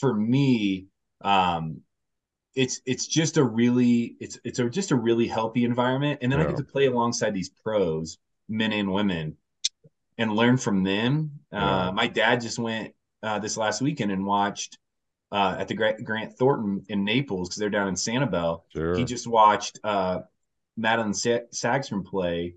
for 0.00 0.12
me, 0.14 0.86
um 1.22 1.80
it's 2.54 2.80
it's 2.86 3.06
just 3.06 3.36
a 3.36 3.42
really 3.42 4.16
it's 4.20 4.38
it's 4.44 4.58
a, 4.60 4.68
just 4.70 4.92
a 4.92 4.96
really 4.96 5.26
healthy 5.26 5.64
environment 5.64 6.20
and 6.22 6.30
then 6.30 6.38
i 6.40 6.44
get 6.46 6.56
to 6.56 6.62
play 6.62 6.86
alongside 6.86 7.34
these 7.34 7.48
pros 7.48 8.18
men 8.48 8.72
and 8.72 8.92
women 8.92 9.36
and 10.18 10.32
learn 10.32 10.56
from 10.56 10.84
them 10.84 11.32
Yeah. 11.52 11.88
uh, 11.88 11.92
my 11.92 12.06
dad 12.06 12.40
just 12.40 12.58
went 12.60 12.94
uh, 13.24 13.40
this 13.40 13.56
last 13.56 13.82
weekend 13.82 14.12
and 14.12 14.24
watched 14.24 14.78
uh, 15.32 15.56
at 15.58 15.66
the 15.66 15.74
grant, 15.74 16.04
grant 16.04 16.34
thornton 16.38 16.84
in 16.88 17.04
naples 17.04 17.48
because 17.48 17.58
they're 17.58 17.70
down 17.70 17.88
in 17.88 17.94
sanibel 17.94 18.62
sure. 18.72 18.94
he 18.94 19.04
just 19.04 19.26
watched 19.26 19.80
uh, 19.82 20.20
Madelene 20.78 21.14
Sa- 21.14 21.46
sagstrom 21.52 22.04
play 22.04 22.54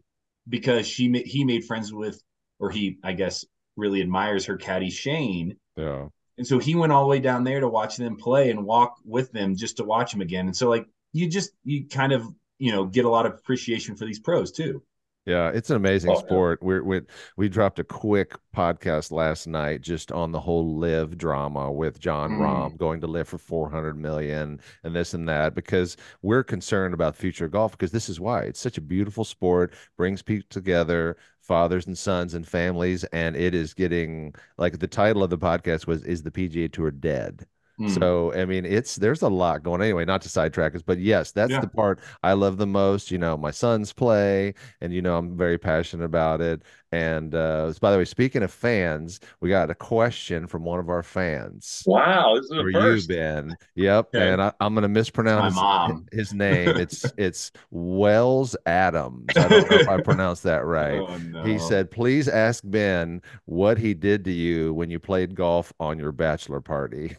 because 0.49 0.87
she 0.87 1.07
ma- 1.07 1.19
he 1.25 1.43
made 1.43 1.65
friends 1.65 1.93
with 1.93 2.21
or 2.59 2.69
he 2.69 2.97
i 3.03 3.13
guess 3.13 3.45
really 3.75 4.01
admires 4.01 4.45
her 4.45 4.57
caddy 4.57 4.89
shane 4.89 5.55
yeah. 5.77 6.07
and 6.37 6.45
so 6.45 6.59
he 6.59 6.75
went 6.75 6.91
all 6.91 7.03
the 7.03 7.07
way 7.07 7.19
down 7.19 7.43
there 7.43 7.59
to 7.59 7.67
watch 7.69 7.97
them 7.97 8.17
play 8.17 8.49
and 8.49 8.65
walk 8.65 8.97
with 9.05 9.31
them 9.31 9.55
just 9.55 9.77
to 9.77 9.83
watch 9.83 10.11
them 10.11 10.21
again. 10.21 10.47
And 10.47 10.55
so 10.55 10.67
like 10.67 10.87
you 11.13 11.29
just 11.29 11.51
you 11.63 11.87
kind 11.87 12.11
of 12.11 12.27
you 12.57 12.71
know 12.71 12.85
get 12.85 13.05
a 13.05 13.09
lot 13.09 13.25
of 13.25 13.33
appreciation 13.33 13.95
for 13.95 14.05
these 14.05 14.19
pros 14.19 14.51
too. 14.51 14.83
Yeah, 15.27 15.49
it's 15.49 15.69
an 15.69 15.75
amazing 15.75 16.11
Oh, 16.11 16.13
yeah. 16.13 16.19
sport. 16.21 16.63
We're, 16.63 16.81
we 16.83 17.01
we 17.35 17.49
dropped 17.49 17.79
a 17.79 17.83
quick 17.83 18.33
podcast 18.55 19.11
last 19.11 19.45
night 19.45 19.81
just 19.81 20.09
on 20.13 20.31
the 20.31 20.39
whole 20.39 20.77
LIV 20.77 21.17
drama 21.17 21.69
with 21.69 21.99
Jon 21.99 22.31
Mm. 22.31 22.39
Rahm 22.39 22.77
going 22.77 23.01
to 23.01 23.07
LIV 23.07 23.27
for 23.27 23.37
400 23.37 23.97
million 23.97 24.61
and 24.85 24.95
this 24.95 25.13
and 25.13 25.27
that 25.27 25.53
because 25.53 25.97
we're 26.21 26.45
concerned 26.45 26.93
about 26.93 27.15
the 27.15 27.19
future 27.21 27.43
of 27.45 27.51
golf 27.51 27.73
because 27.73 27.91
this 27.91 28.07
is 28.07 28.21
why 28.21 28.43
it's 28.43 28.59
such 28.61 28.77
a 28.77 28.81
beautiful 28.81 29.25
sport, 29.25 29.73
brings 29.97 30.21
people 30.21 30.47
together, 30.49 31.17
fathers 31.41 31.87
and 31.87 31.97
sons 31.97 32.33
and 32.33 32.47
families, 32.47 33.03
and 33.05 33.35
it 33.35 33.53
is 33.53 33.73
getting 33.73 34.33
like 34.57 34.79
the 34.79 34.87
title 34.87 35.23
of 35.23 35.29
the 35.29 35.37
podcast 35.37 35.87
was 35.87 36.03
Is 36.05 36.23
the 36.23 36.31
PGA 36.31 36.71
Tour 36.71 36.89
Dead? 36.91 37.45
Mm. 37.79 37.93
So 37.99 38.33
I 38.33 38.45
mean, 38.45 38.65
it's 38.65 38.95
there's 38.95 39.21
a 39.21 39.29
lot 39.29 39.61
going 39.63 39.81
anyway. 39.81 40.03
Not 40.05 40.21
to 40.23 40.29
sidetrack 40.29 40.75
us, 40.75 40.81
but 40.81 40.97
yes, 40.97 41.31
that's 41.31 41.51
Yeah. 41.51 41.61
the 41.61 41.67
part 41.67 41.99
I 42.23 42.33
love 42.33 42.57
the 42.57 42.65
most. 42.65 43.11
You 43.11 43.19
know, 43.19 43.37
my 43.37 43.51
sons 43.51 43.93
play, 43.93 44.53
and 44.81 44.91
you 44.93 45.01
know 45.01 45.17
I'm 45.17 45.37
very 45.37 45.57
passionate 45.59 46.03
about 46.05 46.41
it. 46.41 46.63
And 46.91 47.35
uh, 47.35 47.73
by 47.81 47.91
the 47.91 47.97
way, 47.97 48.05
speaking 48.05 48.43
of 48.43 48.51
fans, 48.51 49.19
we 49.41 49.49
got 49.49 49.69
a 49.69 49.75
question 49.75 50.47
from 50.47 50.63
one 50.63 50.79
of 50.79 50.89
our 50.89 51.03
fans. 51.03 51.83
Wow, 51.85 52.35
this 52.35 52.45
is 52.45 52.49
For 52.51 52.63
the 52.63 52.63
you, 52.71 52.79
first. 52.79 53.09
Ben. 53.09 53.55
Yep, 53.75 54.07
Okay. 54.15 54.31
and 54.31 54.41
I, 54.41 54.53
I'm 54.61 54.73
gonna 54.73 54.87
mispronounce 54.87 55.53
My 55.55 55.61
mom. 55.89 56.05
his 56.11 56.33
name. 56.33 56.69
It's 56.69 57.05
it's 57.17 57.51
Wells 57.71 58.55
Adams. 58.65 59.25
I 59.35 59.47
don't 59.47 59.69
know 59.69 59.77
if 59.77 59.87
I 59.89 60.01
pronounced 60.01 60.43
that 60.43 60.65
right. 60.65 60.99
Oh, 60.99 61.17
no. 61.17 61.43
He 61.43 61.59
said, 61.59 61.91
"Please 61.91 62.27
ask 62.27 62.63
Ben 62.65 63.21
what 63.45 63.77
he 63.77 63.93
did 63.93 64.23
to 64.25 64.31
you 64.31 64.73
when 64.73 64.89
you 64.89 64.99
played 64.99 65.35
golf 65.35 65.71
on 65.79 65.99
your 65.99 66.11
bachelor 66.11 66.61
party." 66.61 67.15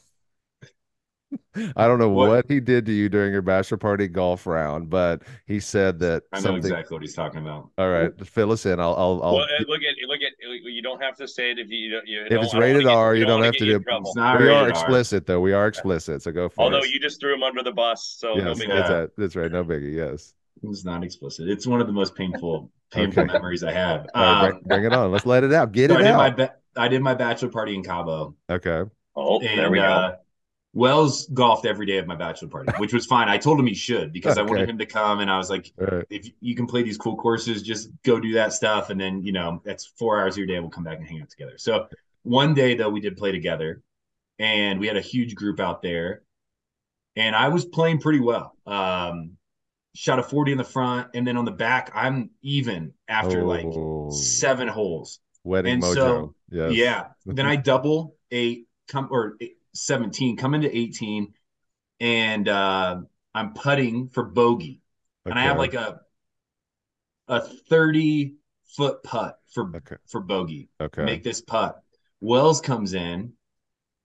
I 1.76 1.86
don't 1.86 1.98
know 1.98 2.08
what? 2.08 2.28
What? 2.28 2.44
he 2.48 2.60
did 2.60 2.86
to 2.86 2.92
you 2.92 3.08
during 3.08 3.32
your 3.32 3.42
bachelor 3.42 3.76
party 3.76 4.08
golf 4.08 4.46
round, 4.46 4.88
but 4.88 5.22
he 5.46 5.60
said 5.60 5.98
that 6.00 6.22
I 6.32 6.38
know 6.38 6.42
something. 6.42 6.58
exactly 6.70 6.94
what 6.94 7.02
he's 7.02 7.14
talking 7.14 7.40
about. 7.40 7.68
All 7.76 7.90
right, 7.90 8.12
fill 8.26 8.52
us 8.52 8.64
in. 8.64 8.80
I'll, 8.80 8.94
I'll, 8.94 9.20
I'll 9.22 9.34
well, 9.36 9.46
look 9.66 9.80
at 9.82 10.08
look 10.08 10.20
at 10.22 10.32
you 10.64 10.80
don't 10.82 11.02
have 11.02 11.16
to 11.16 11.28
say 11.28 11.50
it 11.50 11.58
if 11.58 11.68
you, 11.68 11.76
you 11.78 11.90
don't. 11.92 12.06
You 12.06 12.20
If 12.24 12.26
it's 12.26 12.32
I 12.32 12.38
don't 12.38 12.52
wanna 12.54 12.60
rated 12.66 12.82
get- 12.84 12.92
R, 12.92 13.14
you 13.14 13.24
don't 13.26 13.40
don't 13.40 13.44
have 13.44 13.54
to 13.56 13.64
do- 13.64 13.80
trouble. 13.80 14.08
It's 14.10 14.16
not 14.16 14.40
we 14.40 14.46
are 14.46 14.48
rated 14.48 14.62
R. 14.62 14.68
explicit 14.70 15.26
though. 15.26 15.40
We 15.40 15.52
are 15.52 15.66
explicit, 15.66 16.22
so 16.22 16.32
go 16.32 16.48
for 16.48 16.62
Although 16.62 16.76
it. 16.76 16.78
Although 16.78 16.86
you 16.88 17.00
just 17.00 17.20
threw 17.20 17.34
him 17.34 17.42
under 17.42 17.62
the 17.62 17.72
bus, 17.72 18.16
so 18.18 18.36
yes, 18.36 18.58
big 18.58 18.68
Yeah. 18.68 18.74
that's, 18.76 18.88
deal. 18.88 18.98
right. 19.00 19.10
that's 19.18 19.36
right. 19.36 19.52
No 19.52 19.64
biggie. 19.64 19.94
Yes. 19.94 20.34
It's 20.62 20.84
not 20.84 21.04
explicit. 21.04 21.48
It's 21.48 21.66
one 21.66 21.80
of 21.80 21.86
the 21.86 21.92
most 21.92 22.14
painful, 22.16 22.70
painful 22.90 23.22
Okay. 23.24 23.32
memories 23.32 23.62
I 23.62 23.72
have. 23.72 24.06
All 24.14 24.22
right, 24.24 24.44
Um, 24.44 24.50
bring, 24.50 24.62
bring 24.64 24.84
it 24.84 24.92
on. 24.92 25.12
Let's 25.12 25.26
let 25.26 25.44
it 25.44 25.52
out. 25.52 25.72
Get 25.72 25.90
so 25.90 25.96
I 25.96 26.00
it 26.00 26.02
did 26.04 26.12
my 26.14 26.26
out. 26.28 26.36
ba- 26.36 26.54
I 26.76 26.88
did 26.88 27.02
my 27.02 27.14
bachelor 27.14 27.48
party 27.50 27.74
in 27.74 27.82
Cabo, 27.84 28.34
Okay. 28.50 28.82
Oh, 29.14 29.40
and 29.40 29.58
there 29.58 29.70
we 29.70 29.78
go. 29.78 29.84
uh, 29.84 30.16
Wells 30.78 31.26
golfed 31.34 31.66
every 31.66 31.86
day 31.86 31.98
of 31.98 32.06
my 32.06 32.14
bachelor 32.14 32.46
party, 32.46 32.72
which 32.78 32.92
was 32.92 33.04
fine. 33.04 33.28
I 33.28 33.36
told 33.36 33.58
him 33.58 33.66
he 33.66 33.74
should 33.74 34.12
because 34.12 34.38
I 34.38 34.42
wanted 34.42 34.70
him 34.70 34.78
to 34.78 34.86
come, 34.86 35.18
and 35.18 35.28
I 35.28 35.36
was 35.36 35.50
like, 35.50 35.72
right. 35.76 36.04
if 36.08 36.30
you 36.40 36.54
can 36.54 36.68
play 36.68 36.84
these 36.84 36.96
cool 36.96 37.16
courses, 37.16 37.64
just 37.64 37.90
go 38.04 38.20
do 38.20 38.34
that 38.34 38.52
stuff, 38.52 38.90
and 38.90 39.00
then 39.00 39.24
you 39.24 39.32
know 39.32 39.60
that's 39.64 39.86
four 39.86 40.20
hours 40.20 40.34
of 40.34 40.38
your 40.38 40.46
day. 40.46 40.60
We'll 40.60 40.70
come 40.70 40.84
back 40.84 40.98
and 40.98 41.08
hang 41.08 41.20
out 41.20 41.30
together. 41.30 41.54
So 41.58 41.88
one 42.22 42.54
day 42.54 42.76
though, 42.76 42.90
we 42.90 43.00
did 43.00 43.16
play 43.16 43.32
together, 43.32 43.82
and 44.38 44.78
we 44.78 44.86
had 44.86 44.96
a 44.96 45.00
huge 45.00 45.34
group 45.34 45.58
out 45.58 45.82
there, 45.82 46.22
and 47.16 47.34
I 47.34 47.48
was 47.48 47.64
playing 47.64 47.98
pretty 47.98 48.20
well. 48.20 48.56
Um, 48.64 49.32
shot 49.96 50.20
a 50.20 50.22
forty 50.22 50.52
in 50.52 50.58
the 50.58 50.64
front, 50.64 51.08
and 51.12 51.26
then 51.26 51.36
on 51.36 51.44
the 51.44 51.50
back, 51.50 51.90
I'm 51.92 52.30
even 52.40 52.92
after 53.08 53.42
like 53.42 53.66
seven 54.12 54.68
holes. 54.68 55.18
wedding 55.42 55.72
and 55.72 55.82
mojo. 55.82 55.94
so- 55.94 56.34
yes. 56.52 56.72
Yeah. 56.72 57.04
then 57.26 57.46
I 57.46 57.56
double 57.72 58.14
eight, 58.30 58.68
come 58.86 59.08
or 59.10 59.34
eight, 59.40 59.57
17, 59.74 60.36
coming 60.36 60.62
to 60.62 60.76
18, 60.76 61.34
and 62.00 62.48
uh, 62.48 63.00
I'm 63.34 63.54
putting 63.54 64.08
for 64.08 64.24
bogey. 64.24 64.80
And 65.28 65.38
I 65.38 65.44
have 65.44 65.58
like 65.58 65.74
a 65.74 66.00
a 67.28 67.40
30 67.40 68.34
foot 68.76 69.02
putt 69.02 69.38
for 69.52 69.74
Okay. 69.74 69.96
for 70.06 70.20
bogey. 70.20 70.68
Okay. 70.80 71.02
Make 71.04 71.22
this 71.22 71.40
putt. 71.40 71.82
Wells 72.20 72.60
comes 72.60 72.94
in 72.94 73.32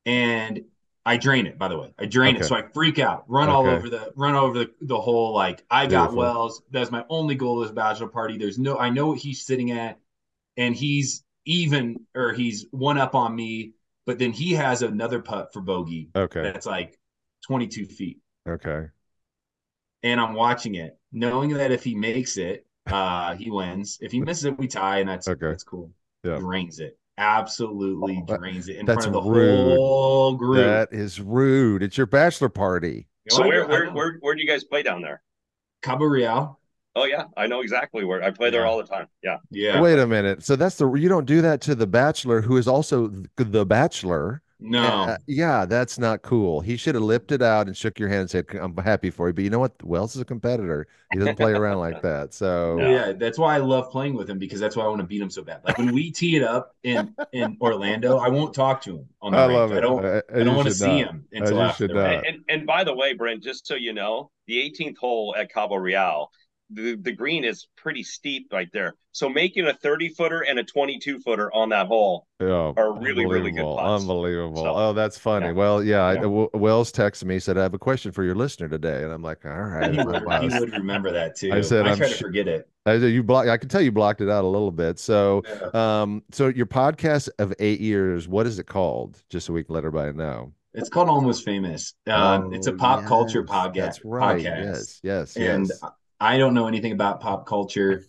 and 0.06 0.64
I 1.06 1.18
drain 1.18 1.48
it, 1.48 1.58
by 1.60 1.70
the 1.70 1.80
way. 1.80 1.94
I 2.00 2.06
drain 2.06 2.36
Okay. 2.36 2.38
it. 2.38 2.46
So 2.46 2.56
I 2.56 2.64
freak 2.74 3.00
out, 3.00 3.26
run 3.30 3.50
all 3.50 3.70
over 3.70 3.90
the 3.90 4.14
run 4.16 4.36
over 4.36 4.60
the, 4.60 4.72
the 4.82 5.00
whole 5.00 5.34
like 5.34 5.66
I 5.72 5.88
got 5.88 6.14
Beautiful. 6.14 6.16
Wells. 6.16 6.64
That's 6.72 6.92
my 6.92 7.06
only 7.10 7.36
goal 7.36 7.62
of 7.62 7.68
this 7.70 7.76
bachelor 7.76 8.08
party. 8.10 8.38
There's 8.38 8.60
no 8.60 8.78
I 8.78 8.90
know 8.90 9.08
what 9.10 9.20
he's 9.20 9.46
sitting 9.46 9.72
at, 9.72 10.00
and 10.58 10.76
he's 10.76 11.24
even 11.46 11.98
or 12.16 12.34
he's 12.34 12.68
one 12.72 12.98
up 13.00 13.16
on 13.16 13.36
me, 13.36 13.74
but 14.06 14.20
then 14.20 14.32
he 14.32 14.54
has 14.54 14.82
another 14.82 15.22
putt 15.22 15.54
for 15.54 15.62
bogey 15.62 16.10
okay. 16.16 16.42
that's 16.42 16.66
like 16.66 16.98
22 17.48 17.86
feet 17.86 18.20
Okay. 18.48 18.88
and 20.04 20.20
I'm 20.20 20.34
watching 20.34 20.76
it, 20.76 20.98
knowing 21.12 21.54
that 21.54 21.72
if 21.72 21.84
he 21.84 21.96
makes 21.96 22.38
it, 22.38 22.66
uh, 22.88 23.36
he 23.36 23.50
wins. 23.50 23.98
If 24.02 24.12
he 24.12 24.20
misses 24.20 24.46
it, 24.46 24.58
we 24.58 24.68
tie, 24.68 25.00
and 25.00 25.08
that's 25.10 25.28
Okay. 25.28 25.48
that's 25.50 25.64
cool. 25.64 25.92
Yeah. 26.24 26.38
Drains 26.40 26.80
it, 26.80 26.98
absolutely 27.18 28.24
Oh, 28.28 28.38
drains 28.38 28.68
it 28.70 28.78
in 28.78 28.86
that's 28.86 29.06
front 29.06 29.16
of 29.18 29.24
the 29.24 29.30
rude. 29.30 29.78
whole 29.78 30.36
group. 30.36 30.90
That 30.90 30.94
is 30.94 31.22
rude. 31.22 31.84
It's 31.84 31.98
your 31.98 32.08
bachelor 32.08 32.50
party. 32.50 33.08
You 33.26 33.32
So 33.36 33.44
I 33.44 33.48
where 33.48 33.68
where 33.68 33.92
where 33.92 34.18
where 34.20 34.36
do 34.36 34.42
you 34.42 34.48
guys 34.48 34.64
play 34.64 34.84
down 34.84 35.02
there? 35.02 35.22
Cabo 35.82 36.06
Real? 36.06 36.60
Oh 36.96 37.06
yeah, 37.06 37.26
I 37.36 37.48
know 37.48 37.62
exactly 37.62 38.04
where 38.06 38.22
I 38.24 38.30
play 38.32 38.50
there 38.52 38.66
all 38.66 38.78
the 38.78 38.84
time. 38.84 39.08
Yeah. 39.24 39.38
Yeah. 39.50 39.82
Wait 39.82 39.98
a 40.00 40.06
minute. 40.08 40.44
So 40.44 40.56
that's 40.56 40.76
the 40.76 40.92
you 40.94 41.10
don't 41.10 41.26
do 41.26 41.42
that 41.42 41.60
to 41.62 41.76
the 41.76 41.88
bachelor 41.88 42.42
who 42.42 42.58
is 42.58 42.68
also 42.68 43.12
the 43.38 43.66
bachelor. 43.66 44.42
No. 44.66 44.82
Uh, 44.84 45.18
yeah, 45.28 45.66
that's 45.66 46.00
not 46.00 46.22
cool. 46.22 46.62
He 46.62 46.78
should 46.78 46.96
have 46.96 47.04
lifted 47.04 47.42
it 47.42 47.46
out 47.46 47.68
and 47.68 47.76
shook 47.76 48.00
your 48.00 48.08
hand 48.08 48.22
and 48.22 48.30
said, 48.30 48.46
"I'm 48.62 48.78
happy 48.78 49.10
for 49.10 49.28
you." 49.28 49.34
But 49.34 49.44
you 49.44 49.50
know 49.50 49.60
what? 49.60 49.74
Wells 49.84 50.16
is 50.16 50.22
a 50.22 50.26
competitor. 50.26 50.88
He 51.12 51.20
doesn't 51.20 51.36
play 51.36 51.52
around 51.52 51.80
like 51.80 52.02
that. 52.04 52.34
So 52.34 52.78
No. 52.78 52.90
Yeah, 52.90 53.12
that's 53.12 53.38
why 53.38 53.56
I 53.56 53.58
love 53.58 53.90
playing 53.92 54.14
with 54.14 54.30
him 54.30 54.38
because 54.40 54.62
that's 54.62 54.78
why 54.78 54.86
I 54.86 54.88
want 54.88 55.02
to 55.02 55.08
beat 55.08 55.20
him 55.22 55.30
so 55.30 55.42
bad. 55.44 55.60
Like 55.66 55.78
when 55.80 55.94
we 55.94 56.12
tee 56.12 56.38
it 56.38 56.44
up 56.44 56.76
in 56.84 57.14
in 57.34 57.58
Orlando, 57.62 58.20
I 58.20 58.30
won't 58.30 58.54
talk 58.54 58.82
to 58.84 58.98
him 59.00 59.06
on 59.22 59.34
the 59.34 59.38
I 59.40 59.48
range. 59.48 59.58
love 59.58 59.72
it. 59.74 59.78
I 59.78 59.82
don't. 59.82 60.06
Uh, 60.06 60.22
I 60.34 60.44
don't 60.44 60.56
want 60.56 60.68
to 60.70 60.74
see 60.74 61.02
not. 61.02 61.10
him 61.10 61.26
Uh, 61.36 61.40
until 61.40 61.62
after. 61.64 61.78
should 61.84 61.90
the 61.90 61.94
not. 61.96 62.04
round. 62.04 62.26
And, 62.28 62.36
and 62.36 62.44
and 62.50 62.68
by 62.68 62.86
the 62.86 62.94
way, 62.96 63.14
Brent, 63.16 63.44
just 63.44 63.68
so 63.68 63.76
you 63.76 63.92
know, 63.92 64.30
the 64.48 64.54
18th 64.60 64.98
hole 64.98 65.36
at 65.38 65.52
Cabo 65.52 65.76
Real, 65.76 66.32
the 66.74 66.96
the 66.96 67.12
green 67.12 67.44
is 67.44 67.68
pretty 67.76 68.04
steep 68.04 68.48
right 68.52 68.70
there. 68.74 68.96
So 69.12 69.30
making 69.30 69.68
a 69.68 69.74
30 69.74 70.10
footer 70.10 70.42
and 70.42 70.58
a 70.58 70.64
22 70.64 71.20
footer 71.20 71.54
on 71.54 71.70
that 71.70 71.86
hole 71.88 72.26
Yeah, 72.40 72.74
are 72.76 72.94
really 72.94 73.26
really 73.28 73.52
good 73.52 73.60
unbelievable, 73.60 73.78
putts. 73.78 74.02
Unbelievable. 74.02 74.64
So, 74.64 74.76
oh, 74.76 74.94
that's 74.94 75.18
funny. 75.20 75.46
yeah. 75.48 75.52
Well, 75.52 75.84
yeah, 75.84 76.12
Yeah. 76.14 76.22
W- 76.22 76.50
Wells 76.54 76.92
texted 76.92 77.26
me, 77.26 77.38
said, 77.40 77.58
I 77.58 77.62
have 77.64 77.74
a 77.76 77.80
question 77.80 78.12
for 78.12 78.24
your 78.24 78.34
listener 78.36 78.68
today. 78.68 79.04
And 79.04 79.12
I'm 79.12 79.22
like, 79.22 79.46
all 79.46 79.52
right. 79.52 79.92
He 79.94 80.00
I'm 80.00 80.06
would, 80.08 80.24
like, 80.24 80.42
he 80.42 80.48
wow. 80.50 80.60
would 80.60 80.72
remember 80.72 81.12
that 81.12 81.36
too. 81.36 81.52
I 81.54 81.62
said, 81.62 81.86
I 81.88 81.92
I'm 81.92 81.98
try 81.98 82.08
to 82.08 82.14
su- 82.16 82.26
forget 82.26 82.48
it. 82.48 82.68
I 82.86 83.00
said, 83.00 83.12
you 83.14 83.22
block, 83.24 83.48
I 83.48 83.58
can 83.58 83.70
tell 83.70 83.82
you 83.82 83.92
blocked 83.92 84.20
it 84.22 84.30
out 84.30 84.44
a 84.44 84.48
little 84.48 84.72
bit. 84.72 84.98
So, 85.00 85.44
Yeah. 85.48 86.02
um, 86.02 86.24
so 86.32 86.48
your 86.48 86.66
podcast 86.66 87.30
of 87.40 87.54
eight 87.60 87.80
years, 87.82 88.28
what 88.28 88.48
is 88.48 88.58
it 88.60 88.66
called? 88.66 89.22
Just 89.30 89.46
so 89.46 89.54
we 89.54 89.64
can 89.64 89.76
let 89.76 89.86
everybody 89.86 90.12
know. 90.18 90.54
It's 90.74 90.90
called 90.90 91.08
Almost 91.08 91.46
Famous. 91.46 91.94
Um, 92.08 92.52
it's 92.52 92.66
a 92.66 92.74
Oh, 92.74 92.78
pop 92.78 93.06
culture 93.06 93.44
podcast. 93.44 93.76
That's 93.76 94.04
right. 94.06 94.44
Podcast. 94.44 95.00
Yes, 95.04 95.36
yes, 95.36 95.36
And 95.38 95.68
yes. 95.68 95.82
I 96.24 96.38
don't 96.38 96.54
know 96.54 96.68
anything 96.68 96.94
about 96.94 97.20
pop 97.20 97.46
culture. 97.46 98.06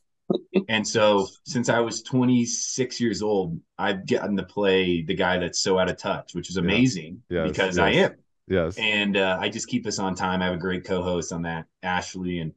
and 0.68 0.86
so 0.86 1.26
since 1.44 1.68
I 1.68 1.80
was 1.80 2.02
26 2.02 3.00
years 3.00 3.22
old, 3.22 3.60
I've 3.76 4.06
gotten 4.06 4.36
to 4.36 4.44
play 4.44 5.02
the 5.02 5.14
guy 5.14 5.38
that's 5.38 5.58
so 5.58 5.80
out 5.80 5.90
of 5.90 5.98
touch, 5.98 6.32
which 6.32 6.48
is 6.48 6.56
amazing 6.56 7.22
Yes, 7.28 7.48
because 7.48 7.76
I 7.76 7.90
am. 7.90 8.14
Yes. 8.46 8.78
And 8.78 9.16
uh, 9.16 9.38
I 9.40 9.48
just 9.48 9.66
keep 9.66 9.84
us 9.86 9.98
on 9.98 10.14
time. 10.14 10.42
I 10.42 10.44
have 10.46 10.54
a 10.54 10.58
great 10.58 10.84
co-host 10.84 11.32
on 11.32 11.42
that, 11.42 11.66
Ashley, 11.82 12.38
and 12.38 12.52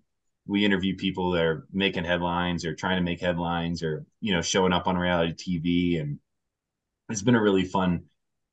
we 0.46 0.64
interview 0.64 0.96
people 0.96 1.32
that 1.32 1.44
are 1.44 1.66
making 1.74 2.04
headlines 2.04 2.64
or 2.64 2.76
trying 2.76 2.98
to 2.98 3.04
make 3.04 3.20
headlines 3.20 3.82
or 3.82 4.06
you 4.22 4.34
know 4.34 4.44
showing 4.44 4.74
up 4.74 4.86
on 4.88 4.96
reality 4.96 5.34
TV. 5.34 6.00
And 6.00 6.20
it's 7.10 7.24
been 7.24 7.36
a 7.36 7.42
really 7.42 7.66
fun, 7.66 8.04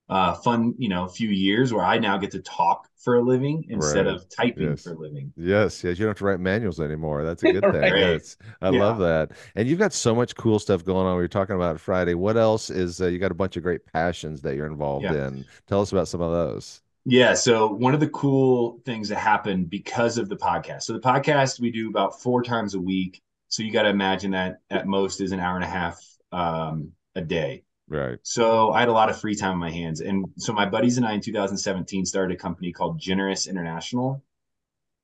uh, 0.08 0.34
fun 0.34 0.74
you 0.78 0.88
know 0.88 1.08
few 1.08 1.30
years 1.30 1.72
where 1.72 1.84
I 1.84 1.98
now 1.98 2.18
get 2.18 2.30
to 2.32 2.40
talk 2.40 2.88
for 2.98 3.16
a 3.16 3.22
living 3.22 3.64
instead 3.68 4.06
Right. 4.06 4.14
of 4.14 4.28
typing 4.28 4.70
Yes. 4.70 4.82
for 4.82 4.92
a 4.92 4.98
living. 4.98 5.32
Yes, 5.36 5.82
yes, 5.84 5.98
you 5.98 6.04
don't 6.04 6.10
have 6.10 6.18
to 6.18 6.24
write 6.24 6.40
manuals 6.40 6.80
anymore. 6.80 7.24
That's 7.24 7.42
a 7.42 7.52
good 7.52 7.62
thing. 7.62 7.72
Right. 7.72 7.96
Yes, 7.98 8.36
I 8.62 8.70
Yeah. 8.70 8.80
love 8.80 8.98
that. 8.98 9.32
And 9.56 9.68
you've 9.68 9.78
got 9.78 9.92
so 9.92 10.14
much 10.14 10.34
cool 10.36 10.58
stuff 10.58 10.84
going 10.84 11.06
on. 11.06 11.16
We 11.16 11.22
were 11.22 11.28
talking 11.28 11.56
about 11.56 11.80
Friday. 11.80 12.14
What 12.14 12.36
else 12.36 12.70
is 12.70 13.00
uh, 13.00 13.06
you 13.06 13.18
got 13.18 13.30
a 13.30 13.34
bunch 13.34 13.56
of 13.56 13.62
great 13.62 13.84
passions 13.92 14.40
that 14.42 14.56
you're 14.56 14.66
involved 14.66 15.04
Yeah. 15.04 15.28
in? 15.28 15.44
Tell 15.66 15.80
us 15.80 15.92
about 15.92 16.08
some 16.08 16.20
of 16.20 16.32
those. 16.32 16.80
Yeah. 17.06 17.34
So 17.34 17.68
one 17.68 17.92
of 17.92 18.00
the 18.00 18.08
cool 18.08 18.80
things 18.86 19.08
that 19.10 19.16
happened 19.18 19.68
because 19.68 20.16
of 20.16 20.28
the 20.30 20.36
podcast. 20.36 20.82
So 20.84 20.94
the 20.94 21.00
podcast 21.00 21.60
we 21.60 21.70
do 21.70 21.88
about 21.90 22.20
four 22.22 22.42
times 22.42 22.74
a 22.74 22.80
week. 22.80 23.20
So 23.48 23.62
you 23.62 23.70
got 23.72 23.82
to 23.82 23.90
imagine 23.90 24.30
that 24.32 24.60
at 24.70 24.86
most 24.86 25.20
is 25.20 25.32
an 25.32 25.40
hour 25.40 25.56
and 25.56 25.64
a 25.64 25.68
half 25.68 26.00
um, 26.32 26.92
a 27.14 27.20
day. 27.20 27.62
Right. 27.88 28.18
So 28.22 28.72
I 28.72 28.80
had 28.80 28.88
a 28.88 28.92
lot 28.92 29.10
of 29.10 29.20
free 29.20 29.34
time 29.34 29.52
on 29.52 29.58
my 29.58 29.70
hands. 29.70 30.00
And 30.00 30.26
so 30.38 30.52
my 30.52 30.66
buddies 30.66 30.96
and 30.96 31.06
I 31.06 31.12
in 31.12 31.20
2017 31.20 32.06
started 32.06 32.34
a 32.34 32.38
company 32.38 32.72
called 32.72 32.98
Generous 32.98 33.46
International. 33.46 34.22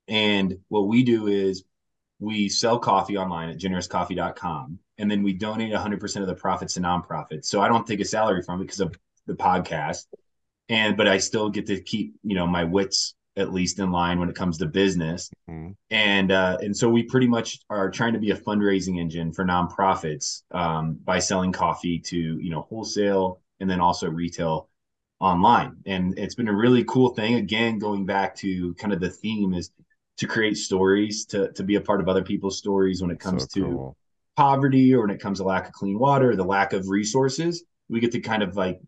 And 0.09 0.59
what 0.69 0.89
we 0.89 1.05
do 1.05 1.27
is 1.27 1.65
we 2.19 2.49
sell 2.49 2.79
coffee 2.79 3.17
online 3.17 3.51
at 3.51 3.59
generouscoffee.com. 3.59 4.79
And 4.99 5.11
then 5.11 5.23
we 5.23 5.33
donate 5.33 5.73
100% 5.73 6.21
of 6.21 6.27
the 6.27 6.35
profits 6.35 6.75
to 6.75 6.81
nonprofits. 6.81 7.47
So 7.47 7.61
I 7.61 7.69
don't 7.69 7.87
take 7.87 8.01
a 8.01 8.05
salary 8.05 8.43
from 8.43 8.61
it 8.61 8.65
because 8.65 8.81
of 8.81 8.95
the 9.27 9.35
podcast. 9.35 10.07
And, 10.69 10.97
but 10.97 11.09
I 11.09 11.19
still 11.19 11.51
get 11.51 11.67
to 11.67 11.81
keep, 11.81 12.15
you 12.23 12.35
know, 12.35 12.47
my 12.47 12.65
wits 12.65 13.15
at 13.37 13.53
least 13.53 13.79
in 13.79 13.91
line 13.93 14.19
when 14.19 14.29
it 14.29 14.37
comes 14.37 14.59
to 14.59 14.67
business. 14.67 15.31
Mhm. 15.49 15.75
and 15.91 16.31
uh, 16.33 16.57
and 16.61 16.77
so 16.77 16.89
we 16.89 17.03
pretty 17.03 17.27
much 17.27 17.59
are 17.69 17.91
trying 17.91 18.13
to 18.13 18.19
be 18.19 18.31
a 18.31 18.37
fundraising 18.37 18.99
engine 18.99 19.33
for 19.33 19.45
nonprofits 19.45 20.43
um, 20.53 20.95
by 21.05 21.19
selling 21.19 21.53
coffee 21.53 21.99
to 21.99 22.17
you 22.17 22.51
know 22.51 22.63
wholesale 22.63 23.41
and 23.61 23.69
then 23.69 23.81
also 23.81 24.09
retail 24.09 24.69
online. 25.21 25.77
And 25.87 26.19
it's 26.19 26.35
been 26.35 26.49
a 26.49 26.55
really 26.55 26.85
cool 26.85 27.11
thing. 27.11 27.35
Again 27.35 27.79
going 27.79 28.07
back 28.07 28.35
to 28.37 28.75
kind 28.75 28.93
of 28.93 29.01
the 29.01 29.11
theme 29.11 29.55
is 29.55 29.71
to 30.19 30.27
create 30.27 30.57
stories 30.57 31.25
to 31.27 31.51
to 31.53 31.63
be 31.63 31.77
a 31.77 31.81
part 31.81 32.01
of 32.01 32.09
other 32.09 32.23
people's 32.23 32.59
stories 32.59 33.03
when 33.03 33.11
it 33.11 33.19
comes 33.21 33.43
So 33.53 33.61
to 33.61 33.67
cool. 33.67 33.97
poverty 34.37 34.95
or 34.95 35.01
when 35.03 35.11
it 35.11 35.21
comes 35.21 35.39
to 35.39 35.45
lack 35.45 35.67
of 35.67 35.73
clean 35.73 35.99
water 35.99 36.37
the 36.37 36.45
lack 36.45 36.73
of 36.73 36.89
resources. 36.89 37.65
We 37.89 38.01
get 38.01 38.13
to 38.13 38.21
kind 38.21 38.43
of 38.43 38.57
like 38.57 38.81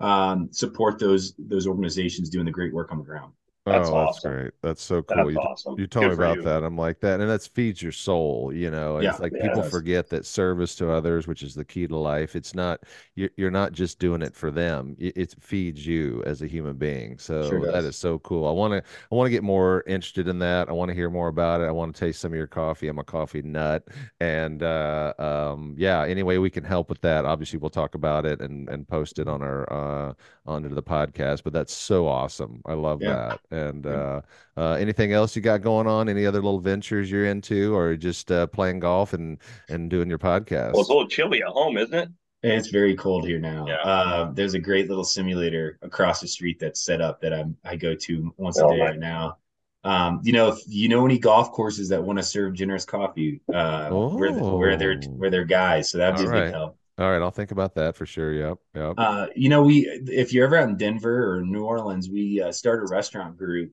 um, 0.00 0.48
support 0.52 0.98
those 0.98 1.34
those 1.38 1.66
organizations 1.66 2.30
doing 2.30 2.46
the 2.46 2.52
great 2.52 2.72
work 2.72 2.92
on 2.92 2.98
the 2.98 3.04
ground 3.04 3.32
That's 3.68 3.90
oh, 3.90 3.94
that's 3.94 4.20
great. 4.20 4.52
That's 4.62 4.82
so 4.82 5.02
cool. 5.02 5.24
That's 5.24 5.30
you, 5.30 5.38
awesome. 5.38 5.74
you 5.78 5.86
told 5.86 6.10
Good 6.10 6.18
me 6.18 6.24
about 6.24 6.36
you. 6.36 6.42
that. 6.42 6.62
I'm 6.64 6.76
like 6.76 7.00
that, 7.00 7.20
and 7.20 7.28
that 7.30 7.42
feeds 7.42 7.82
your 7.82 7.92
soul. 7.92 8.52
You 8.52 8.70
know, 8.70 9.00
Yeah, 9.00 9.10
it's 9.10 9.20
like 9.20 9.32
yeah, 9.34 9.42
people 9.42 9.62
forget 9.62 10.08
that 10.10 10.26
service 10.26 10.74
to 10.76 10.90
others, 10.90 11.26
which 11.26 11.42
is 11.42 11.54
the 11.54 11.64
key 11.64 11.86
to 11.86 11.96
life. 11.96 12.36
It's 12.36 12.54
not 12.54 12.82
you're 13.14 13.30
you're 13.36 13.50
not 13.50 13.72
just 13.72 13.98
doing 13.98 14.22
it 14.22 14.34
for 14.34 14.50
them. 14.50 14.96
It, 14.98 15.16
it 15.16 15.34
feeds 15.40 15.86
you 15.86 16.22
as 16.26 16.42
a 16.42 16.46
human 16.46 16.76
being. 16.76 17.18
So 17.18 17.48
Sure 17.48 17.60
that 17.72 17.84
is 17.84 17.96
so 17.96 18.18
cool. 18.20 18.46
I 18.48 18.52
want 18.52 18.72
to 18.72 18.78
I 19.10 19.14
want 19.14 19.26
to 19.26 19.30
get 19.30 19.42
more 19.42 19.82
interested 19.86 20.28
in 20.28 20.38
that. 20.40 20.68
I 20.68 20.72
want 20.72 20.88
to 20.90 20.94
hear 20.94 21.10
more 21.10 21.28
about 21.28 21.60
it. 21.60 21.64
I 21.64 21.70
want 21.70 21.94
to 21.94 22.00
taste 22.00 22.20
some 22.20 22.32
of 22.32 22.36
your 22.36 22.46
coffee. 22.46 22.88
I'm 22.88 22.98
a 22.98 23.04
coffee 23.04 23.42
nut, 23.42 23.86
and 24.20 24.62
uh, 24.62 25.12
um, 25.18 25.74
yeah. 25.78 26.04
Anyway, 26.04 26.38
we 26.38 26.50
can 26.50 26.64
help 26.64 26.88
with 26.88 27.00
that, 27.02 27.24
obviously 27.24 27.58
we'll 27.58 27.70
talk 27.70 27.94
about 27.94 28.24
it 28.26 28.40
and 28.40 28.68
and 28.68 28.86
post 28.88 29.18
it 29.18 29.28
on 29.28 29.42
our 29.42 29.70
uh, 29.72 30.12
onto 30.46 30.68
the 30.68 30.82
podcast. 30.82 31.42
But 31.44 31.52
that's 31.52 31.72
so 31.72 32.06
awesome. 32.06 32.62
I 32.66 32.74
love 32.74 33.02
Yeah. 33.02 33.36
that. 33.50 33.56
And 33.66 33.84
Yeah. 33.84 33.90
uh, 33.90 34.20
uh, 34.56 34.72
anything 34.74 35.12
else 35.12 35.34
you 35.36 35.42
got 35.42 35.62
going 35.62 35.86
on? 35.86 36.08
Any 36.08 36.26
other 36.26 36.40
little 36.40 36.60
ventures 36.60 37.10
you're 37.10 37.26
into, 37.26 37.74
or 37.76 37.96
just 37.96 38.30
uh, 38.32 38.46
playing 38.46 38.80
golf 38.80 39.12
and 39.12 39.38
and 39.68 39.90
doing 39.90 40.08
your 40.08 40.18
podcast? 40.18 40.72
Well, 40.72 40.80
it's 40.80 40.88
a 40.90 40.92
little 40.92 41.08
chilly 41.08 41.42
at 41.42 41.48
home, 41.48 41.76
isn't 41.76 41.94
it? 41.94 42.08
It's 42.44 42.68
very 42.68 42.94
cold 42.94 43.26
here 43.26 43.40
now. 43.40 43.66
Yeah. 43.66 43.76
Uh, 43.82 44.30
there's 44.32 44.54
a 44.54 44.60
great 44.60 44.88
little 44.88 45.02
simulator 45.04 45.76
across 45.82 46.20
the 46.20 46.28
street 46.28 46.60
that's 46.60 46.80
set 46.82 47.00
up 47.00 47.20
that 47.20 47.34
I'm 47.34 47.56
I 47.64 47.74
go 47.74 47.94
to 47.96 48.32
once 48.36 48.60
Oh, 48.60 48.68
a 48.68 48.72
day 48.74 48.78
my- 48.78 48.86
right 48.90 48.98
now. 48.98 49.38
Um, 49.84 50.20
you 50.22 50.32
know, 50.32 50.48
if 50.48 50.58
you 50.66 50.88
know 50.88 51.04
any 51.04 51.18
golf 51.18 51.50
courses 51.52 51.88
that 51.88 52.02
want 52.02 52.18
to 52.18 52.22
serve 52.22 52.54
generous 52.54 52.84
coffee, 52.84 53.40
uh, 53.52 53.90
where 53.90 54.32
the, 54.32 54.42
where 54.44 54.76
they're 54.76 55.00
Oh. 55.04 55.10
where 55.10 55.30
they're 55.30 55.44
guys, 55.44 55.90
so 55.90 55.98
that'd 55.98 56.16
be 56.16 56.22
a 56.22 56.26
big 56.26 56.32
right. 56.34 56.50
help. 56.52 56.77
All 56.98 57.10
right, 57.10 57.22
I'll 57.22 57.30
think 57.30 57.52
about 57.52 57.76
that 57.76 57.94
for 57.94 58.06
sure. 58.06 58.32
Yep, 58.32 58.58
yep. 58.74 58.94
Uh, 58.96 59.26
you 59.36 59.48
know, 59.48 59.62
we 59.62 59.86
if 60.06 60.32
you're 60.32 60.46
ever 60.46 60.56
out 60.56 60.68
in 60.68 60.76
Denver 60.76 61.32
or 61.32 61.42
New 61.42 61.64
Orleans, 61.64 62.08
we 62.10 62.42
uh, 62.42 62.50
started 62.50 62.82
a 62.82 62.92
restaurant 62.92 63.38
group 63.38 63.72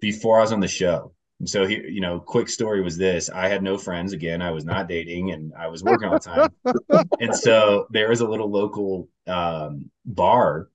before 0.00 0.38
I 0.38 0.42
was 0.42 0.52
on 0.52 0.60
the 0.60 0.68
show. 0.68 1.14
And 1.38 1.48
so 1.48 1.66
here, 1.66 1.84
you 1.84 2.00
know, 2.00 2.18
quick 2.18 2.48
story 2.48 2.82
was 2.82 2.96
this: 2.96 3.30
I 3.30 3.46
had 3.46 3.62
no 3.62 3.78
friends. 3.78 4.12
Again, 4.12 4.42
I 4.42 4.50
was 4.50 4.64
not 4.64 4.88
dating, 4.88 5.30
and 5.30 5.52
I 5.56 5.68
was 5.68 5.84
working 5.84 6.08
all 6.08 6.18
the 6.18 6.20
time. 6.20 7.06
and 7.20 7.34
so 7.36 7.86
there 7.90 8.08
was 8.08 8.20
a 8.20 8.28
little 8.28 8.50
local 8.50 9.08
um, 9.28 9.90
bar 10.04 10.70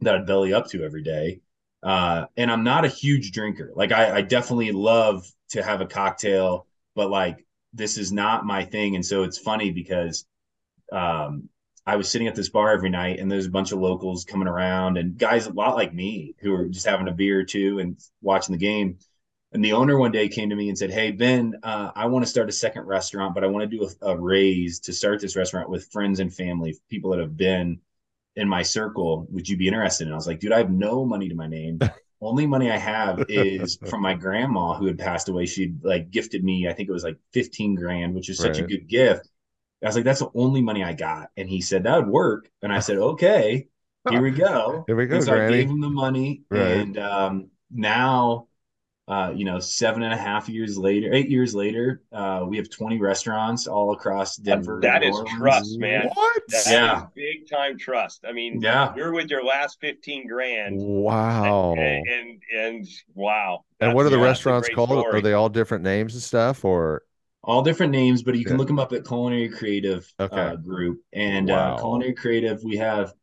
that 0.00 0.14
I'd 0.14 0.26
belly 0.26 0.52
up 0.52 0.68
to 0.68 0.84
every 0.84 1.02
day. 1.02 1.40
Uh, 1.82 2.26
and 2.36 2.50
I'm 2.50 2.64
not 2.64 2.84
a 2.84 2.88
huge 2.88 3.32
drinker. 3.32 3.72
Like 3.74 3.92
I, 3.92 4.16
I 4.16 4.20
definitely 4.22 4.72
love 4.72 5.26
to 5.50 5.62
have 5.62 5.80
a 5.80 5.86
cocktail, 5.86 6.66
but 6.94 7.10
like 7.10 7.46
this 7.72 7.96
is 7.96 8.12
not 8.12 8.44
my 8.44 8.64
thing. 8.64 8.94
And 8.94 9.06
so 9.06 9.22
it's 9.22 9.38
funny 9.38 9.70
because 9.70 10.26
um, 10.92 11.48
I 11.86 11.96
was 11.96 12.10
sitting 12.10 12.26
at 12.26 12.34
this 12.34 12.48
bar 12.48 12.72
every 12.72 12.90
night, 12.90 13.20
and 13.20 13.30
there's 13.30 13.46
a 13.46 13.50
bunch 13.50 13.70
of 13.70 13.78
locals 13.78 14.24
coming 14.24 14.48
around, 14.48 14.98
and 14.98 15.16
guys 15.16 15.46
a 15.46 15.52
lot 15.52 15.76
like 15.76 15.94
me 15.94 16.34
who 16.40 16.52
are 16.54 16.66
just 16.66 16.86
having 16.86 17.06
a 17.06 17.12
beer 17.12 17.40
or 17.40 17.44
two 17.44 17.78
and 17.78 17.96
watching 18.20 18.52
the 18.52 18.58
game. 18.58 18.98
And 19.52 19.64
the 19.64 19.72
owner 19.72 19.96
one 19.96 20.10
day 20.10 20.28
came 20.28 20.50
to 20.50 20.56
me 20.56 20.68
and 20.68 20.76
said, 20.76 20.90
"Hey 20.90 21.12
Ben, 21.12 21.54
uh, 21.62 21.92
I 21.94 22.06
want 22.06 22.24
to 22.24 22.30
start 22.30 22.48
a 22.48 22.52
second 22.52 22.86
restaurant, 22.86 23.34
but 23.34 23.44
I 23.44 23.46
want 23.46 23.70
to 23.70 23.76
do 23.76 23.88
a, 24.02 24.10
a 24.10 24.18
raise 24.18 24.80
to 24.80 24.92
start 24.92 25.20
this 25.20 25.36
restaurant 25.36 25.70
with 25.70 25.86
friends 25.92 26.18
and 26.18 26.34
family, 26.34 26.76
people 26.90 27.12
that 27.12 27.20
have 27.20 27.36
been 27.36 27.80
in 28.34 28.48
my 28.48 28.62
circle. 28.62 29.26
Would 29.30 29.48
you 29.48 29.56
be 29.56 29.68
interested?" 29.68 30.08
And 30.08 30.12
I 30.12 30.16
was 30.16 30.26
like, 30.26 30.40
"Dude, 30.40 30.52
I 30.52 30.58
have 30.58 30.70
no 30.70 31.04
money 31.04 31.28
to 31.28 31.34
my 31.36 31.46
name. 31.46 31.78
Only 32.20 32.46
money 32.46 32.70
I 32.70 32.78
have 32.78 33.26
is 33.28 33.78
from 33.86 34.00
my 34.02 34.14
grandma 34.14 34.74
who 34.74 34.86
had 34.86 34.98
passed 34.98 35.28
away. 35.28 35.46
She 35.46 35.74
like 35.82 36.10
gifted 36.10 36.42
me, 36.42 36.66
I 36.66 36.72
think 36.72 36.88
it 36.88 36.92
was 36.92 37.04
like 37.04 37.18
fifteen 37.32 37.76
grand, 37.76 38.14
which 38.14 38.28
is 38.28 38.38
such 38.38 38.58
a 38.58 38.62
good 38.62 38.88
gift." 38.88 39.28
I 39.82 39.86
was 39.86 39.94
like, 39.96 40.04
"That's 40.04 40.20
the 40.20 40.30
only 40.34 40.62
money 40.62 40.82
I 40.82 40.92
got," 40.94 41.30
and 41.36 41.48
he 41.48 41.60
said 41.60 41.84
that 41.84 41.96
would 41.98 42.08
work. 42.08 42.50
And 42.62 42.72
I 42.72 42.80
said, 42.80 42.98
"Okay, 42.98 43.68
here 44.08 44.22
we 44.22 44.30
go." 44.30 44.84
Here 44.86 44.96
we 44.96 45.06
go, 45.06 45.16
And 45.16 45.24
so 45.24 45.34
I 45.34 45.48
gave 45.50 45.68
him 45.68 45.80
the 45.80 45.90
money, 45.90 46.42
Right. 46.50 46.60
and 46.60 46.98
um, 46.98 47.50
now, 47.70 48.46
uh, 49.08 49.32
you 49.34 49.44
know, 49.44 49.58
seven 49.60 50.02
and 50.02 50.12
a 50.12 50.16
half 50.16 50.48
years 50.48 50.78
later, 50.78 51.12
eight 51.12 51.28
years 51.28 51.54
later, 51.54 52.02
uh, 52.12 52.44
we 52.46 52.56
have 52.56 52.70
20 52.70 52.98
restaurants 52.98 53.66
all 53.66 53.92
across 53.92 54.36
Denver. 54.36 54.80
That 54.82 55.02
New 55.02 55.10
Orleans. 55.12 55.30
trust, 55.36 55.78
man. 55.78 56.08
What? 56.14 56.42
That 56.48 56.66
Yeah. 56.68 56.98
is 57.02 57.08
big 57.14 57.48
time 57.50 57.78
trust. 57.78 58.24
I 58.26 58.32
mean, 58.32 58.60
Yeah. 58.60 58.94
you're 58.96 59.12
with 59.12 59.28
your 59.30 59.44
last 59.44 59.78
15 59.80 60.26
grand. 60.26 60.80
Wow. 60.80 61.74
And, 61.76 62.06
and, 62.08 62.42
and 62.56 62.88
wow. 63.14 63.64
And 63.80 63.92
what 63.94 64.06
are 64.06 64.10
the 64.10 64.16
That's- 64.16 64.38
that's 64.38 64.46
a 64.46 64.50
restaurants 64.50 64.68
called? 64.74 64.88
story. 64.90 65.18
Are 65.18 65.20
they 65.20 65.34
all 65.34 65.48
different 65.50 65.84
names 65.84 66.14
and 66.14 66.22
stuff, 66.22 66.64
or 66.64 67.02
all 67.46 67.62
different 67.62 67.92
names, 67.92 68.22
but 68.22 68.36
you 68.36 68.44
can 68.44 68.54
Yeah. 68.54 68.58
look 68.58 68.68
them 68.68 68.78
up 68.78 68.92
at 68.92 69.06
Culinary 69.06 69.48
Creative 69.48 70.12
Okay. 70.20 70.36
uh, 70.36 70.56
Group 70.56 71.00
and 71.12 71.48
Wow. 71.48 71.74
uh, 71.74 71.80
Culinary 71.80 72.12
Creative. 72.14 72.62
We 72.64 72.76
have 72.76 73.14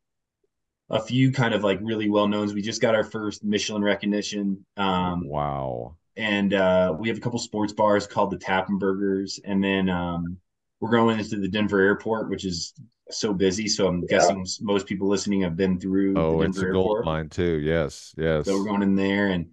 a 0.89 1.01
few 1.01 1.31
kind 1.31 1.53
of 1.53 1.63
like 1.63 1.79
really 1.81 2.09
well 2.09 2.27
knowns. 2.27 2.53
We 2.53 2.61
just 2.61 2.81
got 2.81 2.95
our 2.95 3.03
first 3.03 3.43
Michelin 3.43 3.83
recognition, 3.83 4.65
um, 4.77 5.27
wow? 5.27 5.95
and 6.15 6.53
uh, 6.53 6.95
we 6.97 7.07
have 7.09 7.17
a 7.17 7.21
couple 7.21 7.39
sports 7.39 7.73
bars 7.73 8.07
called 8.07 8.31
the 8.31 8.37
Tap 8.37 8.67
& 8.67 8.79
Burgers, 8.79 9.39
and 9.43 9.63
then 9.63 9.89
um, 9.89 10.37
we're 10.79 10.91
going 10.91 11.19
into 11.19 11.37
the 11.39 11.47
Denver 11.47 11.79
airport, 11.81 12.29
which 12.29 12.45
is 12.45 12.73
so 13.09 13.33
busy. 13.33 13.67
So 13.67 13.87
I'm 13.87 14.01
Yeah. 14.01 14.07
guessing 14.19 14.45
most 14.61 14.85
people 14.85 15.07
listening 15.07 15.41
have 15.41 15.55
been 15.55 15.79
through 15.79 16.15
Oh, 16.15 16.39
the 16.39 16.45
it's 16.45 16.57
a 16.57 16.61
Denver 16.61 16.73
gold 16.73 17.05
mine 17.05 17.29
too. 17.29 17.59
Yes, 17.59 18.13
yes. 18.17 18.45
So 18.45 18.57
we're 18.57 18.65
going 18.65 18.83
in 18.83 18.95
there, 18.95 19.27
and 19.27 19.47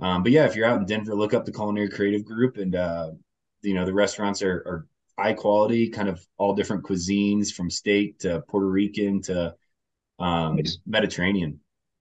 um, 0.00 0.22
but 0.22 0.32
yeah, 0.32 0.44
if 0.44 0.54
you're 0.54 0.66
out 0.66 0.78
in 0.78 0.86
Denver, 0.86 1.14
look 1.14 1.34
up 1.34 1.44
the 1.44 1.52
Culinary 1.52 1.88
Creative 1.88 2.24
Group, 2.24 2.56
and 2.58 2.74
uh, 2.74 3.10
you 3.64 3.74
know 3.74 3.84
the 3.84 3.92
restaurants 3.92 4.42
are, 4.42 4.62
are 4.66 4.86
high 5.18 5.32
quality, 5.32 5.88
kind 5.88 6.08
of 6.08 6.24
all 6.38 6.54
different 6.54 6.84
cuisines 6.84 7.52
from 7.52 7.70
steak 7.70 8.18
to 8.20 8.42
Puerto 8.48 8.68
Rican 8.68 9.22
to 9.22 9.54
um, 10.18 10.56
Nice. 10.56 10.78
Mediterranean. 10.86 11.60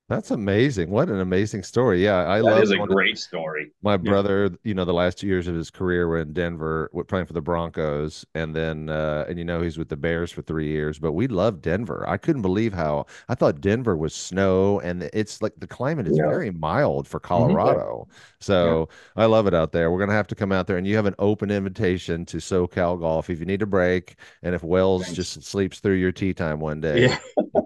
That's 0.09 0.31
amazing. 0.31 0.89
What 0.89 1.07
an 1.09 1.21
amazing 1.21 1.63
story. 1.63 2.03
Yeah, 2.03 2.29
I 2.29 2.37
That 2.39 2.43
love 2.43 2.63
is 2.63 2.71
a 2.71 2.77
one 2.77 2.89
of- 2.89 2.93
great 2.93 3.17
story. 3.17 3.71
My 3.81 3.95
brother, 3.95 4.51
you 4.63 4.73
know, 4.73 4.83
the 4.83 4.93
last 4.93 5.17
two 5.17 5.27
years 5.27 5.47
of 5.47 5.55
his 5.55 5.71
career 5.71 6.09
were 6.09 6.19
in 6.19 6.33
Denver, 6.33 6.91
playing 7.07 7.25
for 7.25 7.31
the 7.31 7.41
Broncos, 7.41 8.25
and 8.35 8.53
then, 8.53 8.89
uh, 8.89 9.25
and 9.29 9.37
you 9.39 9.45
know, 9.45 9.61
he's 9.61 9.77
with 9.77 9.87
the 9.87 9.95
Bears 9.95 10.29
for 10.29 10.41
three 10.41 10.67
years. 10.67 10.99
But 10.99 11.13
we 11.13 11.27
love 11.27 11.61
Denver. 11.61 12.03
I 12.07 12.17
couldn't 12.17 12.41
believe 12.41 12.73
how 12.73 13.05
I 13.29 13.35
thought 13.35 13.61
Denver 13.61 13.95
was 13.95 14.13
snow, 14.13 14.81
and 14.81 15.03
it's 15.13 15.41
like 15.41 15.53
the 15.57 15.67
climate 15.67 16.07
is 16.09 16.17
Yeah. 16.17 16.27
very 16.27 16.51
mild 16.51 17.07
for 17.07 17.21
Colorado. 17.21 18.07
So 18.41 18.89
I 19.15 19.25
love 19.25 19.47
it 19.47 19.53
out 19.53 19.71
there. 19.71 19.89
We're 19.89 19.99
gonna 19.99 20.11
have 20.11 20.27
to 20.27 20.35
come 20.35 20.51
out 20.51 20.67
there, 20.67 20.75
and 20.77 20.85
you 20.85 20.97
have 20.97 21.05
an 21.05 21.15
open 21.17 21.49
invitation 21.49 22.25
to 22.25 22.37
SoCal 22.37 22.99
Golf 22.99 23.29
if 23.29 23.39
you 23.39 23.45
need 23.45 23.61
a 23.61 23.65
break, 23.65 24.15
and 24.43 24.53
if 24.53 24.63
Wells 24.63 25.03
Thanks. 25.05 25.15
just 25.15 25.43
sleeps 25.43 25.79
through 25.79 25.95
your 25.95 26.11
tee 26.11 26.33
time 26.33 26.59
one 26.59 26.81
day. 26.81 27.03
Yeah, 27.07 27.17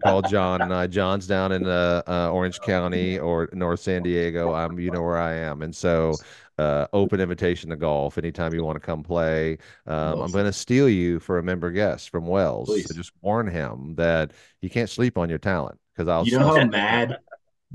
call 0.03 0.21
John 0.21 0.61
and 0.61 0.71
I. 0.71 0.85
John's 0.85 1.25
down 1.25 1.51
in 1.51 1.65
uh, 1.65 2.03
uh, 2.07 2.31
Orange 2.37 2.59
County 2.61 3.17
or 3.17 3.49
North 3.53 3.79
San 3.79 4.03
Diego. 4.03 4.53
I'm, 4.53 4.79
you 4.79 4.91
know 4.91 5.01
where 5.01 5.17
I 5.17 5.33
am, 5.33 5.61
and 5.61 5.75
so 5.75 6.15
uh, 6.57 6.87
open 6.93 7.19
invitation 7.19 7.69
to 7.71 7.75
golf 7.75 8.17
anytime 8.17 8.53
you 8.53 8.63
want 8.63 8.75
to 8.75 8.79
come 8.79 9.03
play. 9.03 9.57
Um, 9.85 10.21
I'm 10.21 10.31
going 10.31 10.45
to 10.45 10.53
steal 10.53 10.87
you 10.87 11.19
for 11.19 11.39
a 11.39 11.43
member 11.43 11.71
guest 11.71 12.09
from 12.09 12.27
Wells. 12.27 12.67
So 12.67 12.93
just 12.93 13.11
warn 13.21 13.47
him 13.47 13.95
that 13.95 14.31
you 14.61 14.69
can't 14.69 14.89
sleep 14.89 15.17
on 15.17 15.29
your 15.29 15.39
talent 15.39 15.79
because 15.93 16.07
I'll. 16.07 16.25
you 16.25 16.37
know 16.39 16.55
how 16.55 16.65
mad, 16.65 17.17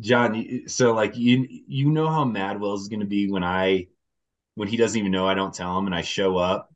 John. 0.00 0.62
So 0.68 0.92
like 0.94 1.16
you 1.16 1.46
you 1.48 1.90
know 1.90 2.08
how 2.08 2.24
mad 2.24 2.60
Wells 2.60 2.82
is 2.82 2.88
going 2.88 3.00
to 3.00 3.06
be 3.06 3.30
when 3.30 3.44
I 3.44 3.88
when 4.54 4.68
he 4.68 4.76
doesn't 4.76 4.98
even 4.98 5.12
know 5.12 5.26
I 5.26 5.34
don't 5.34 5.52
tell 5.52 5.76
him 5.78 5.86
and 5.86 5.94
I 5.94 6.02
show 6.02 6.36
up 6.36 6.72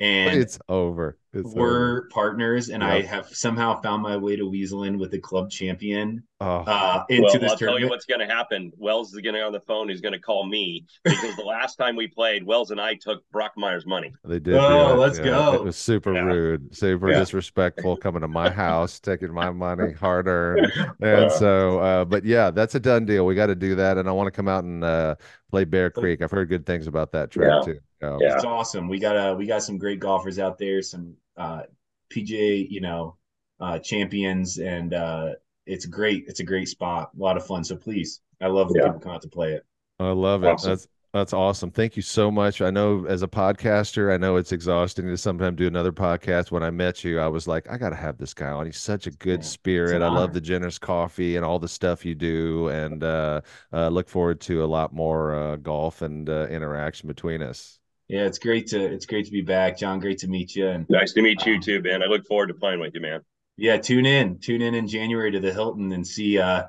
and 0.00 0.40
it's 0.40 0.58
over. 0.68 1.18
It's 1.32 1.46
over. 1.48 1.60
we're 1.60 2.08
partners 2.08 2.70
and 2.70 2.82
I 2.82 3.02
have 3.02 3.28
somehow 3.28 3.80
found 3.80 4.02
my 4.02 4.16
way 4.16 4.34
to 4.34 4.48
weasel 4.48 4.82
in 4.82 4.98
with 4.98 5.12
the 5.12 5.18
club 5.20 5.48
champion 5.50 6.24
Oh, 6.42 6.64
uh, 6.66 7.04
into 7.10 7.22
well, 7.22 7.32
this 7.38 7.50
I'll 7.52 7.56
tell 7.56 7.68
you 7.68 7.72
tournament. 7.72 7.90
what's 7.90 8.06
going 8.06 8.20
to 8.20 8.26
happen. 8.26 8.72
Wells 8.78 9.12
is 9.12 9.20
going 9.20 9.34
to 9.34 9.42
on 9.42 9.52
the 9.52 9.60
phone. 9.60 9.90
He's 9.90 10.00
going 10.00 10.14
to 10.14 10.18
call 10.18 10.46
me 10.46 10.86
because 11.04 11.36
the 11.36 11.42
last 11.44 11.76
time 11.76 11.96
we 11.96 12.08
played, 12.08 12.44
Wells 12.44 12.70
and 12.70 12.80
I 12.80 12.94
took 12.94 13.22
Brock 13.30 13.52
Brockmeyer's 13.56 13.86
money. 13.86 14.12
they 14.24 14.38
did. 14.40 14.54
Oh, 14.54 14.94
it. 14.94 14.96
let's 14.96 15.18
Yeah, 15.18 15.24
go. 15.26 15.54
It 15.56 15.64
was 15.64 15.76
super 15.76 16.14
Yeah. 16.14 16.22
rude, 16.22 16.74
super 16.74 17.10
Yeah. 17.12 17.18
disrespectful, 17.20 17.96
coming 17.98 18.22
to 18.22 18.28
my 18.28 18.50
house, 18.64 18.98
taking 18.98 19.32
my 19.32 19.50
money, 19.50 19.92
hard 19.92 20.26
earned. 20.26 20.72
And 21.02 21.30
so, 21.30 21.78
uh, 21.80 22.04
but 22.06 22.24
yeah, 22.24 22.50
that's 22.50 22.74
a 22.74 22.80
done 22.80 23.04
deal. 23.04 23.24
We 23.26 23.34
got 23.34 23.46
to 23.46 23.54
do 23.54 23.74
that, 23.76 23.98
and 23.98 24.08
I 24.08 24.12
want 24.12 24.26
to 24.26 24.30
come 24.32 24.48
out 24.48 24.64
and 24.64 24.82
uh, 24.82 25.14
play 25.50 25.64
Bear 25.64 25.90
Creek. 25.90 26.22
I've 26.22 26.30
heard 26.30 26.48
good 26.48 26.64
things 26.66 26.86
about 26.86 27.12
that 27.12 27.30
trip 27.30 27.50
Yeah. 27.50 27.60
too. 27.74 27.78
Yeah. 28.02 28.34
It's 28.34 28.44
awesome. 28.44 28.88
We 28.88 28.98
got 28.98 29.14
uh 29.14 29.34
we 29.36 29.46
got 29.46 29.62
some 29.62 29.76
great 29.76 30.00
golfers 30.00 30.38
out 30.38 30.56
there, 30.56 30.80
some 30.80 31.14
uh 31.36 31.62
PGA, 32.08 32.66
you 32.70 32.80
know, 32.80 33.16
uh 33.60 33.78
champions 33.78 34.58
and 34.58 34.94
uh 34.94 35.30
it's 35.66 35.86
great. 35.86 36.24
It's 36.26 36.40
a 36.40 36.44
great 36.44 36.68
spot. 36.68 37.10
A 37.16 37.22
lot 37.22 37.36
of 37.36 37.46
fun. 37.46 37.64
So 37.64 37.76
please, 37.76 38.20
I 38.40 38.48
love 38.48 38.70
when 38.70 38.80
Yeah. 38.80 38.80
people 38.80 39.00
come 39.00 39.12
out 39.12 39.22
to 39.22 39.28
play 39.28 39.52
it. 39.54 39.64
I 39.98 40.10
love 40.12 40.44
it. 40.44 40.60
Awesome. 40.60 40.62
That's 40.62 40.88
that's 41.12 41.32
awesome. 41.32 41.72
Thank 41.72 41.96
you 41.96 42.02
so 42.02 42.30
much. 42.30 42.60
I 42.62 42.70
know 42.70 43.04
as 43.06 43.22
a 43.24 43.28
podcaster, 43.28 44.12
I 44.14 44.16
know 44.16 44.36
it's 44.36 44.52
exhausting 44.52 45.06
to 45.06 45.16
sometimes 45.16 45.56
do 45.56 45.66
another 45.66 45.90
podcast. 45.90 46.52
When 46.52 46.62
I 46.62 46.70
met 46.70 47.02
you, 47.02 47.18
I 47.18 47.26
was 47.26 47.48
like, 47.48 47.68
I 47.68 47.78
got 47.78 47.90
to 47.90 47.96
have 47.96 48.16
this 48.16 48.32
guy 48.32 48.48
on. 48.50 48.64
He's 48.66 48.76
such 48.78 49.08
a 49.08 49.10
good 49.10 49.42
Yeah, 49.42 49.44
spirit. 49.44 50.02
I 50.02 50.08
love 50.08 50.32
the 50.32 50.40
generous 50.40 50.78
coffee 50.78 51.34
and 51.34 51.44
all 51.44 51.58
the 51.58 51.66
stuff 51.68 52.04
you 52.04 52.14
do, 52.14 52.68
and 52.68 53.02
uh, 53.02 53.40
uh, 53.72 53.88
look 53.88 54.08
forward 54.08 54.40
to 54.42 54.62
a 54.64 54.66
lot 54.66 54.92
more 54.94 55.34
uh, 55.34 55.56
golf 55.56 56.00
and 56.02 56.28
uh, 56.30 56.46
interaction 56.48 57.08
between 57.08 57.42
us. 57.42 57.79
Yeah, 58.10 58.26
it's 58.26 58.38
great 58.38 58.66
to 58.68 58.80
it's 58.84 59.06
great 59.06 59.26
to 59.26 59.30
be 59.32 59.40
back, 59.42 59.78
John. 59.78 60.00
Great 60.00 60.18
to 60.18 60.28
meet 60.28 60.56
you. 60.56 60.66
And 60.68 60.88
Nice 60.88 61.12
to 61.12 61.22
meet 61.22 61.46
you 61.46 61.54
Um, 61.54 61.60
too, 61.60 61.80
Ben. 61.80 62.02
I 62.02 62.06
look 62.06 62.26
forward 62.26 62.48
to 62.48 62.54
playing 62.54 62.80
with 62.80 62.94
you, 62.94 63.00
man. 63.00 63.20
yeah, 63.56 63.76
tune 63.78 64.06
in. 64.06 64.38
Tune 64.38 64.62
in 64.62 64.74
in 64.74 64.88
January 64.88 65.30
to 65.30 65.40
the 65.40 65.52
Hilton 65.52 65.92
and 65.92 66.06
see 66.06 66.38
uh 66.38 66.64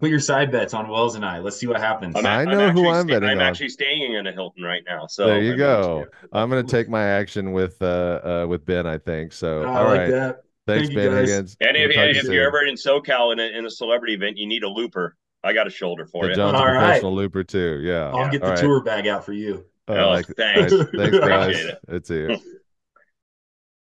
Put 0.00 0.10
your 0.10 0.20
side 0.20 0.50
bets 0.50 0.74
on 0.74 0.88
Wells 0.88 1.14
and 1.14 1.24
I. 1.24 1.38
Let's 1.38 1.56
see 1.56 1.66
what 1.68 1.80
happens. 1.80 2.16
I'm, 2.16 2.26
I 2.26 2.44
I'm 2.44 2.44
know 2.44 2.70
who 2.70 2.88
I'm 2.88 3.08
sta- 3.08 3.20
betting 3.20 3.28
I'm 3.30 3.40
on. 3.40 3.42
actually 3.42 3.68
staying 3.68 4.12
in 4.14 4.26
a 4.26 4.32
Hilton 4.32 4.62
right 4.64 4.82
now. 4.86 5.06
So 5.06 5.26
there 5.26 5.40
you 5.42 5.54
I 5.54 5.56
go. 5.56 5.98
mean, 6.00 6.06
I'm 6.32 6.50
gonna 6.50 6.62
take 6.64 6.88
my 6.88 7.04
action 7.04 7.52
with 7.52 7.80
uh, 7.80 8.42
uh 8.42 8.46
with 8.48 8.64
Ben. 8.66 8.86
I 8.86 8.98
think 8.98 9.32
so. 9.32 9.62
I 9.62 9.78
All 9.78 9.84
like 9.84 9.98
right. 10.00 10.10
that. 10.10 10.44
Thanks, 10.66 10.88
Thank 10.88 10.96
Ben 10.96 11.10
guys. 11.10 11.28
Higgins. 11.28 11.56
And 11.60 11.76
if, 11.76 11.94
We'll 11.94 12.08
if 12.08 12.24
you 12.24 12.32
you're 12.32 12.46
ever 12.48 12.66
in 12.66 12.74
SoCal 12.74 13.32
in 13.32 13.38
a, 13.38 13.44
in 13.58 13.66
a 13.66 13.70
celebrity 13.70 14.14
event, 14.14 14.36
you 14.38 14.46
need 14.46 14.62
a 14.62 14.68
looper. 14.68 15.16
I 15.44 15.52
got 15.52 15.66
a 15.66 15.70
shoulder 15.70 16.06
for 16.06 16.24
The 16.24 16.30
you. 16.30 16.34
John's 16.36 16.54
a 16.54 16.56
All 16.58 16.66
right. 16.66 16.78
professional 16.78 17.14
looper 17.14 17.44
too. 17.44 17.80
Yeah. 17.82 18.10
I'll 18.14 18.30
get 18.30 18.40
the 18.40 18.48
All 18.48 18.52
right. 18.54 18.60
tour 18.60 18.82
bag 18.82 19.06
out 19.06 19.24
for 19.26 19.32
you. 19.34 19.66
Oh, 19.88 20.08
like- 20.08 20.26
thanks. 20.36 20.72
Thanks, 20.72 21.18
guys. 21.20 21.56
It. 21.56 21.78
It's 21.88 22.08
here. 22.08 22.36